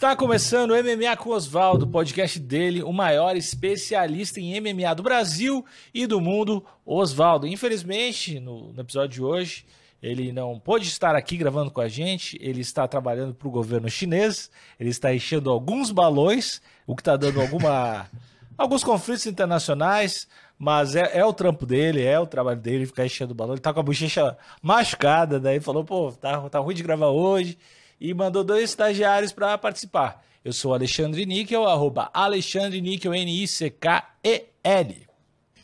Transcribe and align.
Está 0.00 0.16
começando 0.16 0.70
o 0.70 0.82
MMA 0.82 1.14
com 1.18 1.28
Oswaldo, 1.28 1.86
podcast 1.86 2.40
dele, 2.40 2.82
o 2.82 2.90
maior 2.90 3.36
especialista 3.36 4.40
em 4.40 4.58
MMA 4.58 4.94
do 4.94 5.02
Brasil 5.02 5.62
e 5.92 6.06
do 6.06 6.18
mundo, 6.18 6.64
Oswaldo. 6.86 7.46
Infelizmente, 7.46 8.40
no, 8.40 8.72
no, 8.72 8.80
episódio 8.80 9.10
de 9.10 9.22
hoje, 9.22 9.66
ele 10.02 10.32
não 10.32 10.58
pôde 10.58 10.88
estar 10.88 11.14
aqui 11.14 11.36
gravando 11.36 11.70
com 11.70 11.82
a 11.82 11.86
gente, 11.86 12.38
ele 12.40 12.62
está 12.62 12.88
trabalhando 12.88 13.34
para 13.34 13.46
o 13.46 13.50
governo 13.50 13.90
chinês, 13.90 14.50
ele 14.80 14.88
está 14.88 15.14
enchendo 15.14 15.50
alguns 15.50 15.90
balões, 15.90 16.62
o 16.86 16.96
que 16.96 17.02
está 17.02 17.14
dando 17.14 17.38
alguma, 17.38 18.08
alguns 18.56 18.82
conflitos 18.82 19.26
internacionais, 19.26 20.26
mas 20.58 20.96
é, 20.96 21.18
é, 21.18 21.26
o 21.26 21.32
trampo 21.34 21.66
dele, 21.66 22.02
é 22.02 22.18
o 22.18 22.26
trabalho 22.26 22.58
dele 22.58 22.86
ficar 22.86 23.04
enchendo 23.04 23.34
balão. 23.34 23.52
Ele 23.52 23.60
tá 23.60 23.74
com 23.74 23.80
a 23.80 23.82
bochecha 23.82 24.34
machucada, 24.62 25.38
daí 25.38 25.60
falou, 25.60 25.84
pô, 25.84 26.10
tá, 26.10 26.48
tá 26.48 26.58
ruim 26.58 26.74
de 26.74 26.82
gravar 26.82 27.08
hoje 27.08 27.58
e 28.00 28.14
mandou 28.14 28.42
dois 28.42 28.70
estagiários 28.70 29.32
para 29.32 29.58
participar. 29.58 30.24
Eu 30.42 30.52
sou 30.52 30.72
Alexandre 30.72 31.26
Níquel, 31.26 31.66
arroba 31.66 32.08
Alexandre 32.14 32.80
Níquel, 32.80 33.12
N-I-C-K-E-L. 33.12 34.96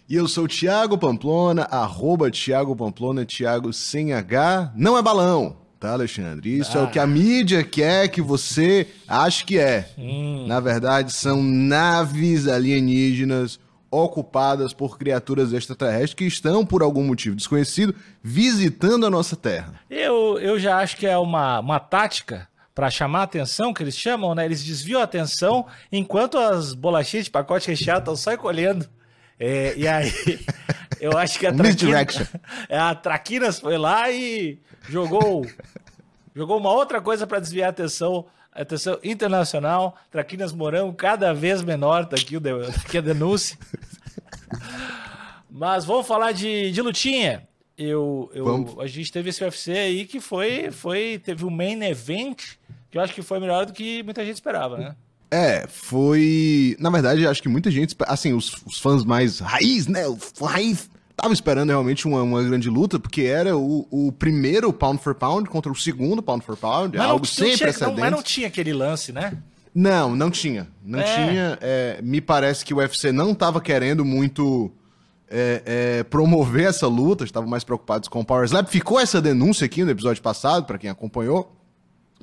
E 0.09 0.15
eu 0.15 0.29
sou 0.29 0.47
Thiago 0.47 0.99
Pamplona, 0.99 1.63
arroba 1.63 2.30
Thiago 2.30 2.77
Pamplona, 2.77 3.25
Thiago 3.25 3.73
sem 3.73 4.13
H. 4.13 4.73
Não 4.77 4.97
é 4.97 5.03
balão, 5.03 5.57
tá, 5.80 5.93
Alexandre? 5.93 6.59
Isso 6.59 6.77
ah. 6.77 6.83
é 6.83 6.85
o 6.85 6.91
que 6.91 6.99
a 6.99 7.05
ah. 7.05 7.07
mídia 7.07 7.65
quer 7.65 8.09
que 8.09 8.21
você 8.21 8.87
ache 9.09 9.45
que 9.45 9.59
é. 9.59 9.89
Hum. 9.99 10.47
Na 10.47 10.61
verdade, 10.61 11.13
são 11.13 11.43
naves 11.43 12.47
alienígenas 12.47 13.59
ocupadas 14.05 14.73
por 14.73 14.99
criaturas 14.99 15.53
extraterrestres 15.53 16.15
que 16.15 16.25
estão, 16.25 16.65
por 16.65 16.83
algum 16.83 17.05
motivo 17.05 17.37
desconhecido, 17.37 17.95
visitando 18.23 19.07
a 19.07 19.11
nossa 19.11 19.37
Terra. 19.37 19.81
Eu, 19.91 20.39
eu 20.39 20.59
já 20.59 20.79
acho 20.79 20.97
que 20.97 21.07
é 21.07 21.17
uma, 21.17 21.61
uma 21.61 21.80
tática 21.80 22.49
para 22.75 22.91
chamar 22.91 23.21
a 23.21 23.23
atenção, 23.23 23.73
que 23.73 23.83
eles 23.83 23.97
chamam, 23.97 24.35
né? 24.35 24.45
Eles 24.45 24.63
desviam 24.63 25.01
a 25.01 25.05
atenção 25.05 25.66
enquanto 25.91 26.37
as 26.37 26.75
bolachinhas 26.75 27.25
de 27.25 27.30
pacote 27.30 27.69
recheado 27.69 28.01
estão 28.01 28.16
só 28.16 28.35
encolhendo. 28.35 28.87
É, 29.41 29.75
e 29.77 29.88
aí, 29.88 30.13
eu 31.01 31.16
acho 31.16 31.38
que 31.38 31.47
a 31.47 31.53
Traquinas, 31.55 32.33
é, 32.69 32.79
a 32.79 32.95
Traquinas 32.95 33.59
foi 33.59 33.79
lá 33.79 34.10
e 34.10 34.59
jogou, 34.88 35.47
jogou 36.35 36.59
uma 36.59 36.71
outra 36.71 37.01
coisa 37.01 37.27
para 37.27 37.41
desviar 37.41 37.69
a 37.69 37.71
atenção 37.71 38.27
Atenção 38.57 38.99
internacional, 39.04 39.96
Traquinas 40.10 40.52
Morango 40.52 40.95
cada 40.95 41.35
vez 41.35 41.62
menor, 41.62 42.07
tá 42.07 42.16
aqui, 42.16 42.37
o, 42.37 42.40
aqui 42.85 42.98
a 42.98 43.01
denúncia. 43.01 43.59
Mas 45.51 45.85
vamos 45.85 46.07
falar 46.07 46.32
de, 46.32 46.71
de 46.71 46.82
lutinha. 46.82 47.46
Eu, 47.76 48.30
eu, 48.35 48.80
a 48.80 48.87
gente 48.87 49.13
teve 49.13 49.29
esse 49.29 49.45
UFC 49.45 49.73
aí 49.73 50.07
que 50.07 50.21
foi, 50.21 50.71
foi. 50.71 51.21
Teve 51.23 51.45
um 51.45 51.51
main 51.51 51.82
event 51.82 52.54
que 52.90 52.96
eu 52.96 53.02
acho 53.02 53.13
que 53.13 53.21
foi 53.21 53.38
melhor 53.38 53.66
do 53.66 53.73
que 53.73 54.02
muita 54.02 54.24
gente 54.24 54.37
esperava, 54.37 54.79
né? 54.79 54.96
É, 55.30 55.66
foi. 55.66 56.76
Na 56.79 56.88
verdade, 56.88 57.26
acho 57.26 57.43
que 57.43 57.48
muita 57.48 57.70
gente. 57.70 57.95
Assim, 58.07 58.32
os, 58.32 58.54
os 58.65 58.79
fãs 58.79 59.04
mais 59.04 59.41
raiz, 59.41 59.87
né? 59.87 60.07
O 60.09 60.45
raiz 60.45 60.88
tava 61.17 61.33
esperando 61.33 61.71
realmente 61.71 62.07
uma, 62.07 62.23
uma 62.23 62.43
grande 62.43 62.69
luta, 62.69 62.99
porque 62.99 63.23
era 63.23 63.57
o, 63.57 63.87
o 63.91 64.12
primeiro 64.12 64.72
pound 64.72 65.03
for 65.03 65.15
pound 65.15 65.49
contra 65.49 65.72
o 65.72 65.75
segundo 65.75 66.22
pound 66.22 66.45
for 66.45 66.56
pound, 66.56 66.95
é 66.95 66.99
mas 66.99 67.09
algo 67.09 67.25
não, 67.25 67.33
sem 67.33 67.56
precedentes. 67.56 67.99
mas 67.99 68.12
não 68.12 68.22
tinha 68.22 68.47
aquele 68.47 68.72
lance, 68.72 69.12
né? 69.12 69.33
Não, 69.75 70.15
não 70.15 70.31
tinha. 70.31 70.69
Não 70.84 71.00
é. 71.00 71.03
tinha. 71.03 71.59
É, 71.61 72.00
me 72.03 72.21
parece 72.21 72.65
que 72.65 72.72
o 72.72 72.78
UFC 72.78 73.12
não 73.12 73.34
tava 73.34 73.61
querendo 73.61 74.05
muito 74.05 74.72
é, 75.28 75.62
é, 75.67 76.03
promover 76.05 76.67
essa 76.67 76.87
luta, 76.87 77.25
estavam 77.25 77.49
mais 77.49 77.65
preocupados 77.65 78.09
com 78.09 78.21
o 78.21 78.25
Power 78.25 78.44
Slap. 78.44 78.69
Ficou 78.69 78.99
essa 78.99 79.21
denúncia 79.21 79.65
aqui 79.65 79.84
no 79.84 79.91
episódio 79.91 80.22
passado, 80.22 80.65
para 80.65 80.78
quem 80.78 80.89
acompanhou. 80.89 81.55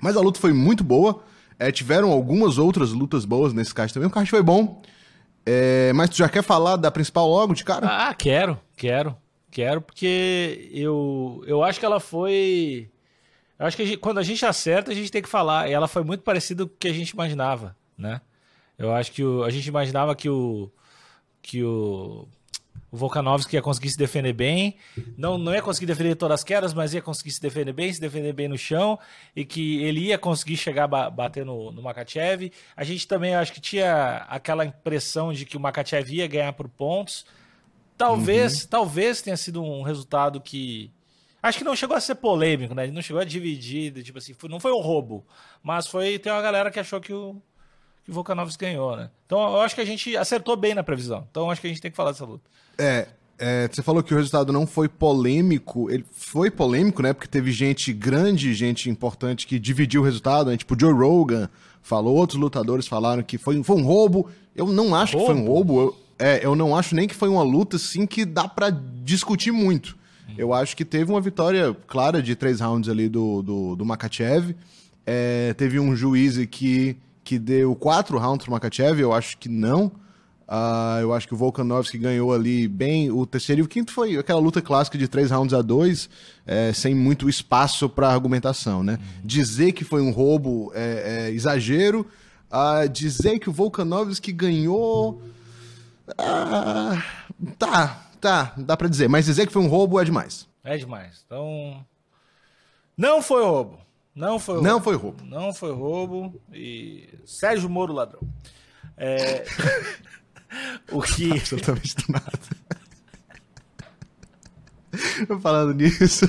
Mas 0.02 0.16
a 0.18 0.22
luta 0.22 0.40
foi 0.40 0.54
muito 0.54 0.84
boa. 0.84 1.22
É, 1.60 1.72
tiveram 1.72 2.12
algumas 2.12 2.58
outras 2.58 2.92
lutas 2.92 3.26
boas 3.26 3.54
nesse 3.54 3.74
card 3.74 3.94
também. 3.94 4.08
O 4.08 4.12
card 4.12 4.30
foi 4.30 4.42
bom. 4.42 4.82
É, 5.46 5.92
mas 5.94 6.10
tu 6.10 6.18
já 6.18 6.30
quer 6.30 6.42
falar 6.42 6.78
da 6.78 6.90
principal 6.90 7.28
logo 7.28 7.54
de 7.54 7.64
cara? 7.64 7.88
Ah, 7.88 8.14
quero, 8.14 8.58
quero, 8.76 9.16
quero, 9.52 9.82
porque 9.82 10.70
eu, 10.72 11.44
eu 11.48 11.64
acho 11.64 11.80
que 11.80 11.86
ela 11.86 12.00
foi. 12.00 12.90
Eu 13.58 13.66
acho 13.66 13.78
que 13.78 13.84
a 13.84 13.86
gente, 13.86 13.98
quando 13.98 14.18
a 14.18 14.24
gente 14.24 14.46
acerta, 14.46 14.92
a 14.92 14.96
gente 14.96 15.12
tem 15.12 15.22
que 15.22 15.30
falar. 15.30 15.70
E 15.70 15.74
ela 15.74 15.88
foi 15.88 16.04
muito 16.04 16.22
parecida 16.24 16.66
com 16.66 16.74
o 16.74 16.78
que 16.78 16.88
a 16.88 16.94
gente 16.94 17.12
imaginava, 17.12 17.76
né? 17.98 18.22
Eu 18.78 18.94
acho 18.94 19.12
que 19.12 19.24
o, 19.24 19.44
a 19.44 19.50
gente 19.50 19.68
imaginava 19.68 20.16
que 20.16 20.30
o. 20.30 20.72
Que 21.42 21.64
o 21.64 22.28
o 22.94 22.96
Volkanovski 22.96 23.56
ia 23.56 23.62
conseguir 23.62 23.90
se 23.90 23.98
defender 23.98 24.34
bem, 24.34 24.78
não, 25.18 25.36
não 25.36 25.52
ia 25.52 25.64
conseguir 25.64 25.88
defender 25.88 26.14
todas 26.14 26.42
as 26.42 26.44
quedas, 26.44 26.76
mas 26.76 26.94
ia 26.94 27.02
conseguir 27.02 27.32
se 27.32 27.42
defender 27.42 27.74
bem, 27.74 27.92
se 27.92 28.00
defender 28.00 28.34
bem 28.34 28.48
no 28.48 28.56
chão, 28.56 29.00
e 29.36 29.44
que 29.44 29.84
ele 29.84 30.02
ia 30.02 30.18
conseguir 30.20 30.56
chegar 30.58 30.84
a 30.84 31.10
bater 31.10 31.44
no, 31.44 31.72
no 31.72 31.82
Makachev. 31.82 32.52
A 32.78 32.84
gente 32.84 33.08
também 33.08 33.34
acho 33.34 33.52
que 33.52 33.60
tinha 33.60 34.18
aquela 34.30 34.64
impressão 34.64 35.34
de 35.34 35.44
que 35.44 35.58
o 35.58 35.60
Makachev 35.60 36.08
ia 36.14 36.28
ganhar 36.28 36.54
por 36.54 36.70
pontos. 36.70 37.26
Talvez, 37.98 38.64
uhum. 38.64 38.68
talvez 38.70 39.22
tenha 39.22 39.38
sido 39.38 39.64
um 39.64 39.82
resultado 39.82 40.42
que. 40.42 40.92
Acho 41.42 41.58
que 41.58 41.64
não 41.64 41.76
chegou 41.76 41.96
a 41.96 42.00
ser 42.00 42.16
polêmico, 42.16 42.74
né? 42.74 42.84
Ele 42.84 42.94
não 42.94 43.02
chegou 43.02 43.22
a 43.22 43.26
dividir, 43.26 43.92
tipo 44.02 44.18
assim, 44.18 44.34
não 44.50 44.60
foi 44.60 44.72
um 44.72 44.80
roubo. 44.80 45.26
Mas 45.62 45.88
foi. 45.88 46.18
Tem 46.18 46.32
uma 46.32 46.42
galera 46.42 46.72
que 46.72 46.80
achou 46.80 47.02
que 47.02 47.14
o, 47.14 47.36
que 48.04 48.12
o 48.12 48.14
Volkanovski 48.14 48.66
ganhou, 48.66 48.96
né? 48.96 49.10
Então 49.26 49.40
eu 49.40 49.62
acho 49.62 49.76
que 49.76 49.82
a 49.82 49.86
gente 49.86 50.16
acertou 50.16 50.56
bem 50.56 50.74
na 50.74 50.84
previsão. 50.84 51.28
Então 51.30 51.44
eu 51.44 51.52
acho 51.52 51.60
que 51.60 51.68
a 51.68 51.70
gente 51.70 51.82
tem 51.82 51.92
que 51.92 51.98
falar 51.98 52.12
dessa 52.12 52.26
luta. 52.26 52.50
É, 52.78 53.08
é, 53.38 53.68
você 53.68 53.82
falou 53.82 54.02
que 54.02 54.14
o 54.14 54.18
resultado 54.18 54.54
não 54.54 54.66
foi 54.66 54.88
polêmico. 54.88 55.90
Ele 55.92 56.06
foi 56.12 56.50
polêmico, 56.50 57.02
né? 57.02 57.14
Porque 57.14 57.28
teve 57.28 57.52
gente 57.52 57.92
grande, 57.92 58.54
gente 58.54 58.90
importante 58.90 59.46
que 59.46 59.60
dividiu 59.60 60.02
o 60.02 60.06
resultado, 60.06 60.50
né? 60.50 60.58
Tipo, 60.58 60.80
Joe 60.80 60.94
Rogan 60.94 61.50
falou, 61.82 62.16
outros 62.16 62.40
lutadores 62.40 62.88
falaram 62.88 63.22
que 63.22 63.38
foi, 63.38 63.62
foi 63.64 63.76
um 63.76 63.84
roubo. 63.84 64.30
Eu 64.56 64.68
não 64.68 64.96
acho 64.96 65.18
roubo? 65.18 65.34
que 65.34 65.34
foi 65.34 65.44
um 65.44 65.48
roubo. 65.48 65.82
Eu, 65.82 66.03
é, 66.24 66.46
eu 66.46 66.56
não 66.56 66.76
acho 66.76 66.96
nem 66.96 67.08
que 67.08 67.16
foi 67.16 67.28
uma 67.28 67.44
luta, 67.44 67.76
assim, 67.76 68.06
que 68.06 68.24
dá 68.24 68.48
para 68.48 68.70
discutir 69.04 69.52
muito. 69.52 69.98
Hum. 70.30 70.34
Eu 70.38 70.54
acho 70.54 70.76
que 70.76 70.86
teve 70.86 71.12
uma 71.12 71.20
vitória 71.20 71.76
clara 71.88 72.22
de 72.22 72.36
três 72.36 72.60
rounds 72.62 72.90
ali 72.90 73.10
do, 73.10 73.42
do, 73.42 73.76
do 73.76 73.86
Makachev. 73.86 74.56
É, 75.06 75.54
teve 75.56 75.80
um 75.80 75.96
juiz 75.96 76.38
que 76.46 76.98
que 77.24 77.40
deu 77.40 77.74
quatro 77.74 78.18
rounds 78.18 78.44
pro 78.44 78.52
Makachev, 78.52 79.00
eu 79.00 79.14
acho 79.14 79.38
que 79.38 79.48
não. 79.48 79.86
Uh, 80.46 81.00
eu 81.02 81.14
acho 81.14 81.26
que 81.26 81.34
o 81.34 81.38
Volkanovski 81.38 81.98
ganhou 81.98 82.34
ali 82.34 82.68
bem. 82.68 83.10
O 83.10 83.26
terceiro 83.26 83.62
e 83.62 83.64
o 83.64 83.68
quinto 83.68 83.92
foi 83.94 84.18
aquela 84.18 84.40
luta 84.40 84.62
clássica 84.62 84.98
de 84.98 85.08
três 85.08 85.32
rounds 85.32 85.54
a 85.54 85.62
dois, 85.62 86.10
é, 86.46 86.74
sem 86.74 86.94
muito 86.94 87.30
espaço 87.30 87.88
para 87.88 88.10
argumentação, 88.10 88.84
né? 88.84 89.00
Uhum. 89.00 89.22
Dizer 89.24 89.72
que 89.72 89.86
foi 89.86 90.02
um 90.02 90.12
roubo 90.12 90.72
é, 90.76 91.28
é 91.28 91.32
exagero. 91.32 92.06
Uh, 92.52 92.88
dizer 92.90 93.40
que 93.40 93.50
o 93.50 93.54
Volkanovski 93.54 94.32
ganhou. 94.32 95.22
Uh, 96.08 97.52
tá, 97.58 98.08
tá, 98.20 98.54
dá 98.58 98.76
para 98.76 98.88
dizer. 98.88 99.08
Mas 99.08 99.26
dizer 99.26 99.48
que 99.48 99.54
foi 99.54 99.62
um 99.62 99.68
roubo 99.68 100.00
é 100.00 100.06
demais. 100.06 100.48
É 100.64 100.78
demais. 100.78 101.24
Então. 101.26 101.86
Não 102.98 103.22
foi 103.22 103.44
roubo. 103.44 103.80
Não 104.16 104.40
foi 104.40 104.56
roubo. 104.56 104.68
Não 104.68 104.82
foi 104.82 104.96
roubo. 104.96 105.24
Não 105.26 105.54
foi 105.54 105.72
roubo. 105.74 106.42
E. 106.54 107.10
Sérgio 107.26 107.70
Moro 107.70 107.94
ladrão. 107.94 108.22
É. 108.98 109.44
o 110.92 111.02
que. 111.02 111.32
Absolutamente 111.38 111.96
do 111.96 112.04
nada. 112.12 112.32
Falando 115.42 115.74
nisso. 115.74 116.26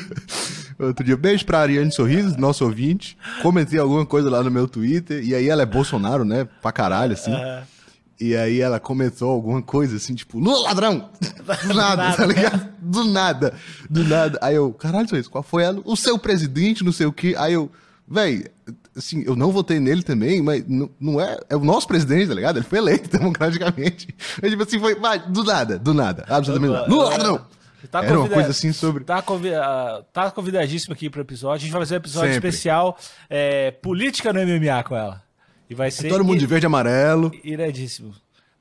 Outro 0.78 1.04
dia, 1.04 1.16
beijo 1.16 1.44
pra 1.44 1.60
Ariane 1.60 1.92
Sorriso, 1.92 2.38
nosso 2.38 2.64
ouvinte. 2.64 3.16
Comentei 3.42 3.78
alguma 3.78 4.04
coisa 4.06 4.30
lá 4.30 4.42
no 4.42 4.50
meu 4.50 4.66
Twitter. 4.66 5.22
E 5.22 5.34
aí 5.34 5.48
ela 5.48 5.62
é 5.62 5.66
Bolsonaro, 5.66 6.24
né? 6.24 6.48
Pra 6.62 6.72
caralho, 6.72 7.12
assim. 7.12 7.32
E 8.20 8.36
aí 8.36 8.60
ela 8.60 8.78
comentou 8.78 9.30
alguma 9.30 9.60
coisa 9.60 9.96
assim, 9.96 10.14
tipo, 10.14 10.38
Lula 10.38 10.68
ladrão! 10.68 11.10
Do 11.66 11.74
nada, 11.74 12.16
tá 12.16 12.26
ligado? 12.26 12.72
Do 12.80 13.04
nada, 13.04 13.54
do 13.90 14.04
nada. 14.04 14.38
Aí 14.40 14.54
eu, 14.54 14.72
caralho, 14.72 15.16
isso, 15.16 15.30
qual 15.30 15.42
foi 15.42 15.64
ela? 15.64 15.80
O 15.84 15.96
seu 15.96 16.18
presidente, 16.18 16.84
não 16.84 16.92
sei 16.92 17.06
o 17.06 17.12
quê. 17.12 17.34
Aí 17.36 17.54
eu, 17.54 17.70
véi, 18.06 18.46
assim, 18.96 19.24
eu 19.26 19.34
não 19.34 19.50
votei 19.50 19.80
nele 19.80 20.02
também, 20.02 20.40
mas 20.42 20.64
não, 20.66 20.88
não 21.00 21.20
é. 21.20 21.38
É 21.48 21.56
o 21.56 21.64
nosso 21.64 21.86
presidente, 21.88 22.28
tá 22.28 22.34
ligado? 22.34 22.58
Ele 22.58 22.66
foi 22.66 22.78
eleito 22.78 23.10
democraticamente. 23.18 24.14
Mas, 24.40 24.50
tipo 24.50 24.62
assim, 24.62 24.78
foi, 24.78 24.94
vai, 24.94 25.18
do 25.18 25.42
nada, 25.42 25.78
do 25.78 25.92
nada. 25.92 26.24
Absolutamente 26.28 26.72
nada. 26.72 26.88
Lula 26.88 27.10
ladrão! 27.10 27.46
Tá 27.90 28.02
Era 28.02 28.18
uma 28.18 28.28
coisa 28.28 28.48
assim 28.48 28.72
sobre. 28.72 29.04
Tá, 29.04 29.20
convid... 29.20 29.52
tá 30.12 30.30
convidadíssimo 30.30 30.94
aqui 30.94 31.10
pro 31.10 31.20
episódio. 31.20 31.56
A 31.56 31.58
gente 31.58 31.72
vai 31.72 31.82
fazer 31.82 31.94
um 31.94 31.98
episódio 31.98 32.32
Sempre. 32.32 32.48
especial 32.48 32.98
é, 33.28 33.70
política 33.72 34.32
no 34.32 34.40
MMA 34.40 34.82
com 34.84 34.96
ela. 34.96 35.22
E 35.68 35.74
vai 35.74 35.90
ser. 35.90 36.06
É 36.06 36.10
todo 36.10 36.24
mundo 36.24 36.38
de 36.38 36.46
verde 36.46 36.66
e 36.66 36.68
amarelo. 36.68 37.32
Iradíssimo. 37.42 38.14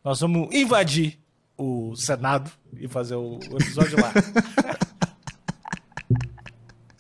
Nós 0.04 0.20
vamos 0.20 0.54
invadir 0.54 1.18
o 1.58 1.96
Senado 1.96 2.52
e 2.78 2.88
fazer 2.88 3.16
o, 3.16 3.40
o 3.52 3.58
episódio 3.58 4.00
lá. 4.00 4.12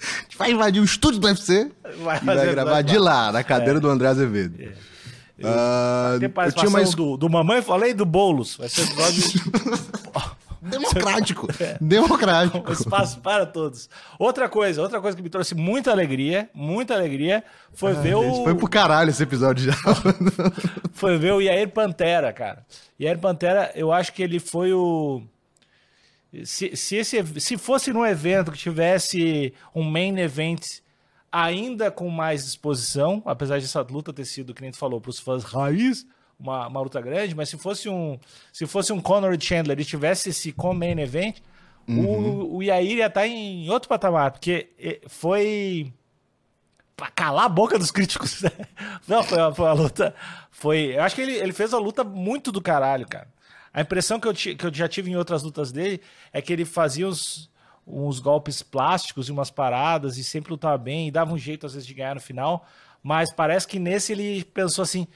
A 0.03 0.23
gente 0.23 0.37
vai 0.37 0.51
invadir 0.51 0.81
o 0.81 0.83
estúdio 0.83 1.19
do 1.19 1.27
UFC 1.27 1.71
vai 2.03 2.17
e 2.17 2.25
vai 2.25 2.51
gravar 2.51 2.81
de 2.81 2.97
lá, 2.97 3.31
na 3.31 3.43
cadeira 3.43 3.77
é. 3.77 3.79
do 3.79 3.89
André 3.89 4.07
Azevedo. 4.07 4.61
É. 4.61 4.73
Eu, 5.37 5.49
uh, 5.49 6.43
eu 6.45 6.51
tinha 6.51 6.69
mais... 6.69 6.93
do, 6.93 7.17
do 7.17 7.29
Mamãe 7.29 7.61
Falei 7.61 7.93
do 7.93 8.05
Boulos. 8.05 8.55
Vai 8.57 8.69
ser 8.69 8.83
episódio. 8.83 9.23
democrático. 10.69 11.47
É. 11.59 11.77
Democrático. 11.79 12.69
Um 12.69 12.73
espaço 12.73 13.19
para 13.19 13.45
todos. 13.45 13.89
Outra 14.17 14.47
coisa, 14.47 14.81
outra 14.81 15.01
coisa 15.01 15.15
que 15.15 15.23
me 15.23 15.29
trouxe 15.29 15.53
muita 15.53 15.91
alegria, 15.91 16.49
muita 16.53 16.93
alegria, 16.93 17.43
foi 17.73 17.91
ah, 17.91 17.95
ver 17.95 18.15
gente, 18.15 18.39
o. 18.39 18.43
Foi 18.43 18.55
pro 18.55 18.69
caralho 18.69 19.09
esse 19.09 19.23
episódio 19.23 19.65
já. 19.65 19.77
foi 20.93 21.17
ver 21.17 21.33
o 21.33 21.41
Yair 21.41 21.69
Pantera, 21.69 22.31
cara. 22.31 22.65
Yair 22.99 23.19
Pantera, 23.19 23.71
eu 23.75 23.91
acho 23.91 24.13
que 24.13 24.23
ele 24.23 24.39
foi 24.39 24.73
o. 24.73 25.21
Se, 26.43 26.75
se, 26.75 26.95
esse, 26.95 27.39
se 27.39 27.57
fosse 27.57 27.93
num 27.93 28.05
evento 28.05 28.51
que 28.51 28.57
tivesse 28.57 29.53
um 29.75 29.83
main 29.83 30.17
event 30.17 30.61
ainda 31.31 31.91
com 31.91 32.09
mais 32.09 32.45
disposição, 32.45 33.21
apesar 33.25 33.59
de 33.59 33.65
essa 33.65 33.81
luta 33.81 34.13
ter 34.13 34.25
sido, 34.25 34.53
que 34.53 34.61
nem 34.61 34.71
tu 34.71 34.77
falou, 34.77 35.01
para 35.01 35.09
os 35.09 35.19
fãs 35.19 35.43
raiz, 35.43 36.05
uma, 36.43 36.67
uma 36.67 36.81
luta 36.81 37.01
grande, 37.01 37.33
mas 37.33 37.49
se 37.49 37.57
fosse 37.57 37.89
um 37.89 38.19
se 38.51 38.67
fosse 38.67 38.91
um 38.91 38.99
Conor 38.99 39.35
Chandler 39.39 39.79
e 39.79 39.85
tivesse 39.85 40.29
esse 40.29 40.51
com-main 40.51 40.99
event, 40.99 41.37
uhum. 41.87 42.05
o, 42.05 42.57
o 42.57 42.63
Yair 42.63 42.97
ia 42.97 43.07
estar 43.07 43.21
tá 43.21 43.27
em 43.27 43.69
outro 43.69 43.89
patamar, 43.89 44.31
porque 44.31 44.69
foi 45.07 45.91
pra 46.95 47.09
calar 47.09 47.45
a 47.45 47.49
boca 47.49 47.79
dos 47.79 47.91
críticos. 47.91 48.41
Né? 48.43 48.51
Não, 49.07 49.23
foi 49.23 49.37
uma, 49.37 49.55
foi 49.55 49.65
uma 49.65 49.73
luta. 49.73 50.15
Foi. 50.51 50.95
Eu 50.95 51.03
acho 51.03 51.15
que 51.15 51.21
ele, 51.21 51.33
ele 51.33 51.53
fez 51.53 51.71
uma 51.73 51.79
luta 51.79 52.03
muito 52.03 52.51
do 52.51 52.61
caralho, 52.61 53.07
cara. 53.07 53.27
A 53.73 53.81
impressão 53.81 54.19
que 54.19 54.27
eu, 54.27 54.33
que 54.33 54.65
eu 54.65 54.73
já 54.73 54.87
tive 54.87 55.09
em 55.09 55.15
outras 55.15 55.41
lutas 55.43 55.71
dele 55.71 56.01
é 56.31 56.41
que 56.41 56.53
ele 56.53 56.65
fazia 56.65 57.07
uns, 57.07 57.49
uns 57.87 58.19
golpes 58.19 58.61
plásticos 58.61 59.29
e 59.29 59.31
umas 59.31 59.49
paradas 59.49 60.17
e 60.17 60.23
sempre 60.23 60.51
lutava 60.51 60.77
bem 60.77 61.07
e 61.07 61.11
dava 61.11 61.33
um 61.33 61.37
jeito 61.37 61.65
às 61.65 61.73
vezes 61.73 61.87
de 61.87 61.93
ganhar 61.93 62.15
no 62.15 62.21
final. 62.21 62.67
Mas 63.01 63.33
parece 63.33 63.67
que 63.67 63.79
nesse 63.79 64.11
ele 64.11 64.43
pensou 64.43 64.83
assim: 64.83 65.07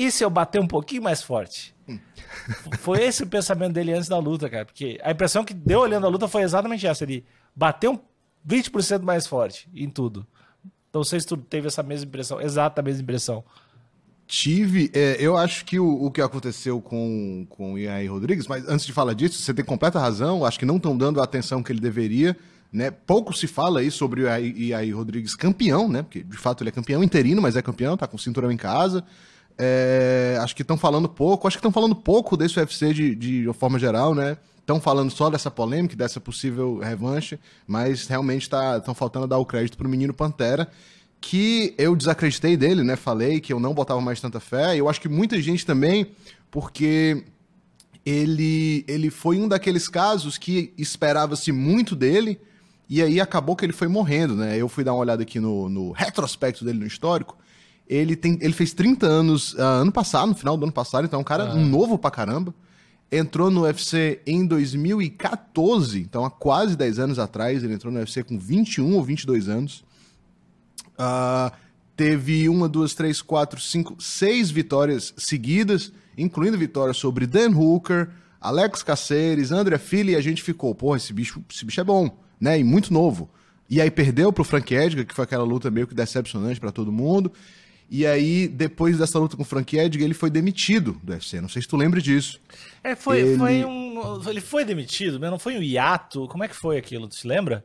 e 0.00 0.10
se 0.10 0.24
eu 0.24 0.30
bater 0.30 0.60
um 0.60 0.66
pouquinho 0.66 1.02
mais 1.02 1.22
forte? 1.22 1.74
Hum. 1.88 1.98
Foi 2.80 3.02
esse 3.02 3.22
o 3.22 3.26
pensamento 3.26 3.72
dele 3.72 3.92
antes 3.92 4.08
da 4.08 4.18
luta, 4.18 4.48
cara. 4.48 4.64
Porque 4.64 4.98
a 5.02 5.10
impressão 5.10 5.44
que 5.44 5.52
deu 5.52 5.80
olhando 5.80 6.06
a 6.06 6.08
luta 6.08 6.26
foi 6.26 6.42
exatamente 6.42 6.86
essa. 6.86 7.04
Ele 7.04 7.24
bateu 7.54 8.00
20% 8.48 9.02
mais 9.02 9.26
forte 9.26 9.68
em 9.74 9.90
tudo. 9.90 10.26
Não 10.92 11.04
sei 11.04 11.20
se 11.20 11.26
tu 11.26 11.36
teve 11.36 11.68
essa 11.68 11.82
mesma 11.82 12.06
impressão, 12.06 12.40
exata 12.40 12.82
mesma 12.82 13.02
impressão. 13.02 13.44
Tive, 14.26 14.90
é, 14.94 15.16
eu 15.18 15.36
acho 15.36 15.64
que 15.64 15.78
o, 15.78 16.04
o, 16.04 16.10
que 16.10 16.22
aconteceu 16.22 16.80
com, 16.80 17.46
com 17.50 17.74
o 17.74 17.78
Iaí 17.78 18.06
Rodrigues, 18.06 18.46
mas 18.46 18.66
antes 18.68 18.86
de 18.86 18.92
falar 18.92 19.12
disso, 19.12 19.42
você 19.42 19.52
tem 19.52 19.64
completa 19.64 19.98
razão, 19.98 20.44
acho 20.44 20.58
que 20.58 20.64
não 20.64 20.76
estão 20.76 20.96
dando 20.96 21.20
a 21.20 21.24
atenção 21.24 21.62
que 21.62 21.72
ele 21.72 21.80
deveria, 21.80 22.36
né? 22.72 22.90
Pouco 22.90 23.32
se 23.32 23.48
fala 23.48 23.80
aí 23.80 23.90
sobre 23.90 24.22
o 24.22 24.26
Iaí 24.26 24.92
Rodrigues 24.92 25.34
campeão, 25.34 25.88
né? 25.88 26.02
Porque 26.02 26.22
de 26.22 26.36
fato 26.36 26.62
ele 26.62 26.70
é 26.70 26.72
campeão 26.72 27.02
interino, 27.02 27.42
mas 27.42 27.56
é 27.56 27.62
campeão, 27.62 27.96
tá 27.96 28.06
com 28.06 28.16
o 28.16 28.20
cinturão 28.20 28.52
em 28.52 28.56
casa. 28.56 29.04
É, 29.62 30.38
acho 30.40 30.56
que 30.56 30.62
estão 30.62 30.78
falando 30.78 31.06
pouco, 31.06 31.46
acho 31.46 31.58
que 31.58 31.60
estão 31.60 31.70
falando 31.70 31.94
pouco 31.94 32.34
desse 32.34 32.58
UFC 32.58 32.94
de, 32.94 33.14
de, 33.14 33.52
forma 33.52 33.78
geral, 33.78 34.14
né? 34.14 34.38
Estão 34.58 34.80
falando 34.80 35.10
só 35.10 35.28
dessa 35.28 35.50
polêmica, 35.50 35.94
dessa 35.94 36.18
possível 36.18 36.78
revanche, 36.78 37.38
mas 37.66 38.06
realmente 38.06 38.44
estão 38.44 38.80
tá, 38.80 38.94
faltando 38.94 39.26
dar 39.26 39.36
o 39.36 39.44
crédito 39.44 39.76
pro 39.76 39.86
menino 39.86 40.14
Pantera, 40.14 40.66
que 41.20 41.74
eu 41.76 41.94
desacreditei 41.94 42.56
dele, 42.56 42.82
né? 42.82 42.96
Falei 42.96 43.38
que 43.38 43.52
eu 43.52 43.60
não 43.60 43.74
botava 43.74 44.00
mais 44.00 44.18
tanta 44.18 44.40
fé, 44.40 44.76
eu 44.76 44.88
acho 44.88 44.98
que 44.98 45.10
muita 45.10 45.38
gente 45.42 45.66
também, 45.66 46.12
porque 46.50 47.22
ele, 48.06 48.82
ele 48.88 49.10
foi 49.10 49.38
um 49.38 49.46
daqueles 49.46 49.88
casos 49.88 50.38
que 50.38 50.72
esperava-se 50.78 51.52
muito 51.52 51.94
dele, 51.94 52.40
e 52.88 53.02
aí 53.02 53.20
acabou 53.20 53.54
que 53.54 53.66
ele 53.66 53.74
foi 53.74 53.88
morrendo, 53.88 54.34
né? 54.34 54.56
Eu 54.56 54.70
fui 54.70 54.84
dar 54.84 54.94
uma 54.94 55.00
olhada 55.00 55.22
aqui 55.22 55.38
no, 55.38 55.68
no 55.68 55.92
retrospecto 55.92 56.64
dele 56.64 56.78
no 56.78 56.86
histórico, 56.86 57.36
ele, 57.90 58.14
tem, 58.14 58.38
ele 58.40 58.52
fez 58.52 58.72
30 58.72 59.04
anos 59.04 59.52
uh, 59.54 59.62
ano 59.62 59.90
passado, 59.90 60.28
no 60.28 60.34
final 60.36 60.56
do 60.56 60.62
ano 60.62 60.72
passado, 60.72 61.04
então 61.04 61.18
é 61.18 61.20
um 61.20 61.24
cara 61.24 61.56
novo 61.56 61.98
pra 61.98 62.08
caramba. 62.08 62.54
Entrou 63.10 63.50
no 63.50 63.62
UFC 63.62 64.20
em 64.24 64.46
2014, 64.46 66.00
então 66.00 66.24
há 66.24 66.30
quase 66.30 66.76
10 66.76 67.00
anos 67.00 67.18
atrás. 67.18 67.64
Ele 67.64 67.74
entrou 67.74 67.92
no 67.92 67.98
UFC 67.98 68.22
com 68.22 68.38
21 68.38 68.94
ou 68.94 69.02
22 69.02 69.48
anos. 69.48 69.84
Uh, 70.92 71.50
teve 71.96 72.48
uma, 72.48 72.68
duas, 72.68 72.94
três, 72.94 73.20
quatro, 73.20 73.60
cinco, 73.60 74.00
seis 74.00 74.52
vitórias 74.52 75.12
seguidas, 75.16 75.92
incluindo 76.16 76.56
vitórias 76.56 76.96
sobre 76.96 77.26
Dan 77.26 77.50
Hooker, 77.56 78.10
Alex 78.40 78.84
Caceres, 78.84 79.50
André 79.50 79.78
Fili, 79.78 80.12
e 80.12 80.16
a 80.16 80.20
gente 80.20 80.44
ficou, 80.44 80.72
porra, 80.76 80.96
esse 80.96 81.12
bicho, 81.12 81.42
esse 81.52 81.64
bicho 81.64 81.80
é 81.80 81.84
bom, 81.84 82.16
né? 82.40 82.56
E 82.60 82.62
muito 82.62 82.94
novo. 82.94 83.28
E 83.68 83.80
aí 83.80 83.90
perdeu 83.90 84.32
pro 84.32 84.44
Frank 84.44 84.72
Edgar, 84.72 85.04
que 85.04 85.14
foi 85.14 85.24
aquela 85.24 85.44
luta 85.44 85.70
meio 85.72 85.88
que 85.88 85.94
decepcionante 85.94 86.60
para 86.60 86.70
todo 86.70 86.92
mundo. 86.92 87.32
E 87.90 88.06
aí, 88.06 88.46
depois 88.46 88.98
dessa 88.98 89.18
luta 89.18 89.36
com 89.36 89.42
o 89.42 89.44
Frank 89.44 89.76
Edgar, 89.76 90.04
ele 90.04 90.14
foi 90.14 90.30
demitido 90.30 91.00
do 91.02 91.12
UFC. 91.12 91.40
Não 91.40 91.48
sei 91.48 91.60
se 91.60 91.66
tu 91.66 91.76
lembra 91.76 92.00
disso. 92.00 92.38
É, 92.84 92.94
foi, 92.94 93.20
ele... 93.20 93.38
foi 93.38 93.64
um. 93.64 94.22
Ele 94.28 94.40
foi 94.40 94.64
demitido, 94.64 95.18
mas 95.18 95.28
não 95.28 95.40
foi 95.40 95.58
um 95.58 95.62
hiato. 95.62 96.28
Como 96.28 96.44
é 96.44 96.48
que 96.48 96.54
foi 96.54 96.78
aquilo? 96.78 97.08
Tu 97.08 97.16
se 97.16 97.26
lembra? 97.26 97.64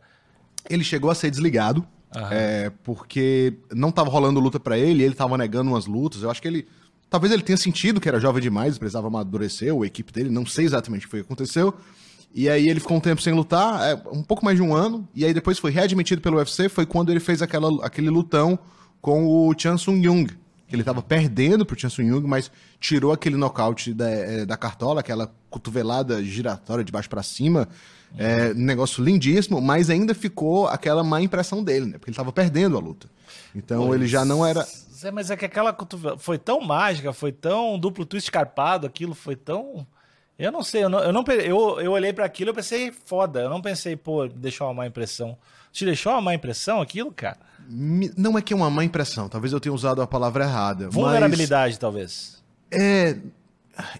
Ele 0.67 0.83
chegou 0.83 1.11
a 1.11 1.15
ser 1.15 1.29
desligado. 1.29 1.85
É, 2.31 2.71
porque 2.81 3.53
não 3.73 3.91
tava 3.91 4.09
rolando 4.09 4.39
luta 4.39 4.57
para 4.57 4.77
ele, 4.77 5.03
ele 5.03 5.13
tava 5.13 5.37
negando 5.37 5.71
umas 5.71 5.85
lutas. 5.85 6.23
Eu 6.23 6.31
acho 6.31 6.41
que 6.41 6.47
ele. 6.47 6.67
Talvez 7.09 7.31
ele 7.31 7.43
tenha 7.43 7.57
sentido 7.57 8.01
que 8.01 8.07
era 8.07 8.19
jovem 8.19 8.41
demais, 8.41 8.77
precisava 8.77 9.07
amadurecer, 9.07 9.73
ou 9.73 9.83
a 9.83 9.87
equipe 9.87 10.11
dele, 10.11 10.29
não 10.29 10.45
sei 10.45 10.65
exatamente 10.65 11.01
o 11.01 11.07
que 11.07 11.11
foi 11.11 11.19
que 11.19 11.25
aconteceu. 11.25 11.73
E 12.33 12.49
aí 12.49 12.67
ele 12.67 12.79
ficou 12.79 12.97
um 12.97 12.99
tempo 12.99 13.21
sem 13.21 13.33
lutar, 13.33 13.81
é, 13.81 14.01
um 14.11 14.23
pouco 14.23 14.43
mais 14.43 14.57
de 14.57 14.63
um 14.63 14.75
ano, 14.75 15.07
e 15.13 15.23
aí 15.23 15.33
depois 15.33 15.59
foi 15.59 15.71
readmitido 15.71 16.21
pelo 16.21 16.37
UFC, 16.37 16.67
foi 16.67 16.85
quando 16.85 17.11
ele 17.11 17.19
fez 17.19 17.41
aquela, 17.41 17.85
aquele 17.85 18.09
lutão 18.09 18.57
com 19.05 19.27
o 19.27 19.53
Chan 19.55 19.77
Sung 19.77 20.03
Jung, 20.03 20.25
que 20.67 20.73
ele 20.73 20.81
estava 20.81 20.99
perdendo 20.99 21.63
pro 21.63 21.79
Chan 21.79 21.89
Sung 21.89 22.09
Jung, 22.09 22.27
mas 22.27 22.51
tirou 22.79 23.11
aquele 23.11 23.37
nocaute 23.37 23.93
da, 23.93 24.09
é, 24.09 24.47
da 24.47 24.57
cartola, 24.57 25.01
aquela 25.01 25.31
cotovelada 25.47 26.23
giratória 26.23 26.83
de 26.83 26.91
baixo 26.91 27.07
para 27.07 27.21
cima, 27.21 27.69
é, 28.17 28.51
negócio 28.55 29.03
lindíssimo, 29.03 29.61
mas 29.61 29.91
ainda 29.91 30.15
ficou 30.15 30.65
aquela 30.67 31.03
má 31.03 31.21
impressão 31.21 31.63
dele, 31.63 31.85
né? 31.85 31.91
Porque 31.99 32.09
ele 32.09 32.15
estava 32.15 32.31
perdendo 32.31 32.77
a 32.77 32.79
luta. 32.79 33.07
Então 33.53 33.85
pois 33.85 34.01
ele 34.01 34.07
já 34.07 34.25
não 34.25 34.43
era. 34.43 34.67
É, 35.03 35.11
mas 35.11 35.29
é 35.29 35.37
que 35.37 35.45
aquela 35.45 35.71
cotovelada 35.71 36.19
foi 36.19 36.39
tão 36.39 36.59
mágica, 36.61 37.13
foi 37.13 37.31
tão 37.31 37.77
duplo 37.77 38.07
twist 38.07 38.31
carpado, 38.31 38.87
aquilo 38.87 39.13
foi 39.13 39.35
tão. 39.35 39.85
Eu 40.35 40.51
não 40.51 40.63
sei, 40.63 40.83
eu, 40.83 40.89
não, 40.89 40.97
eu, 40.97 41.13
não, 41.13 41.23
eu, 41.27 41.79
eu 41.79 41.91
olhei 41.91 42.11
para 42.11 42.25
aquilo 42.25 42.49
e 42.49 42.53
pensei, 42.55 42.91
foda, 42.91 43.41
eu 43.41 43.51
não 43.51 43.61
pensei, 43.61 43.95
pô, 43.95 44.27
deixou 44.27 44.65
uma 44.65 44.73
má 44.73 44.87
impressão. 44.87 45.37
Te 45.71 45.85
deixou 45.85 46.11
uma 46.11 46.21
má 46.21 46.33
impressão 46.33 46.81
aquilo, 46.81 47.11
cara? 47.11 47.37
Não 47.69 48.37
é 48.37 48.41
que 48.41 48.53
é 48.53 48.55
uma 48.55 48.69
má 48.69 48.83
impressão, 48.83 49.27
talvez 49.27 49.53
eu 49.53 49.59
tenha 49.59 49.73
usado 49.73 50.01
a 50.01 50.07
palavra 50.07 50.45
errada. 50.45 50.89
Vulnerabilidade, 50.89 51.73
mas... 51.73 51.77
talvez. 51.77 52.43
É. 52.71 53.17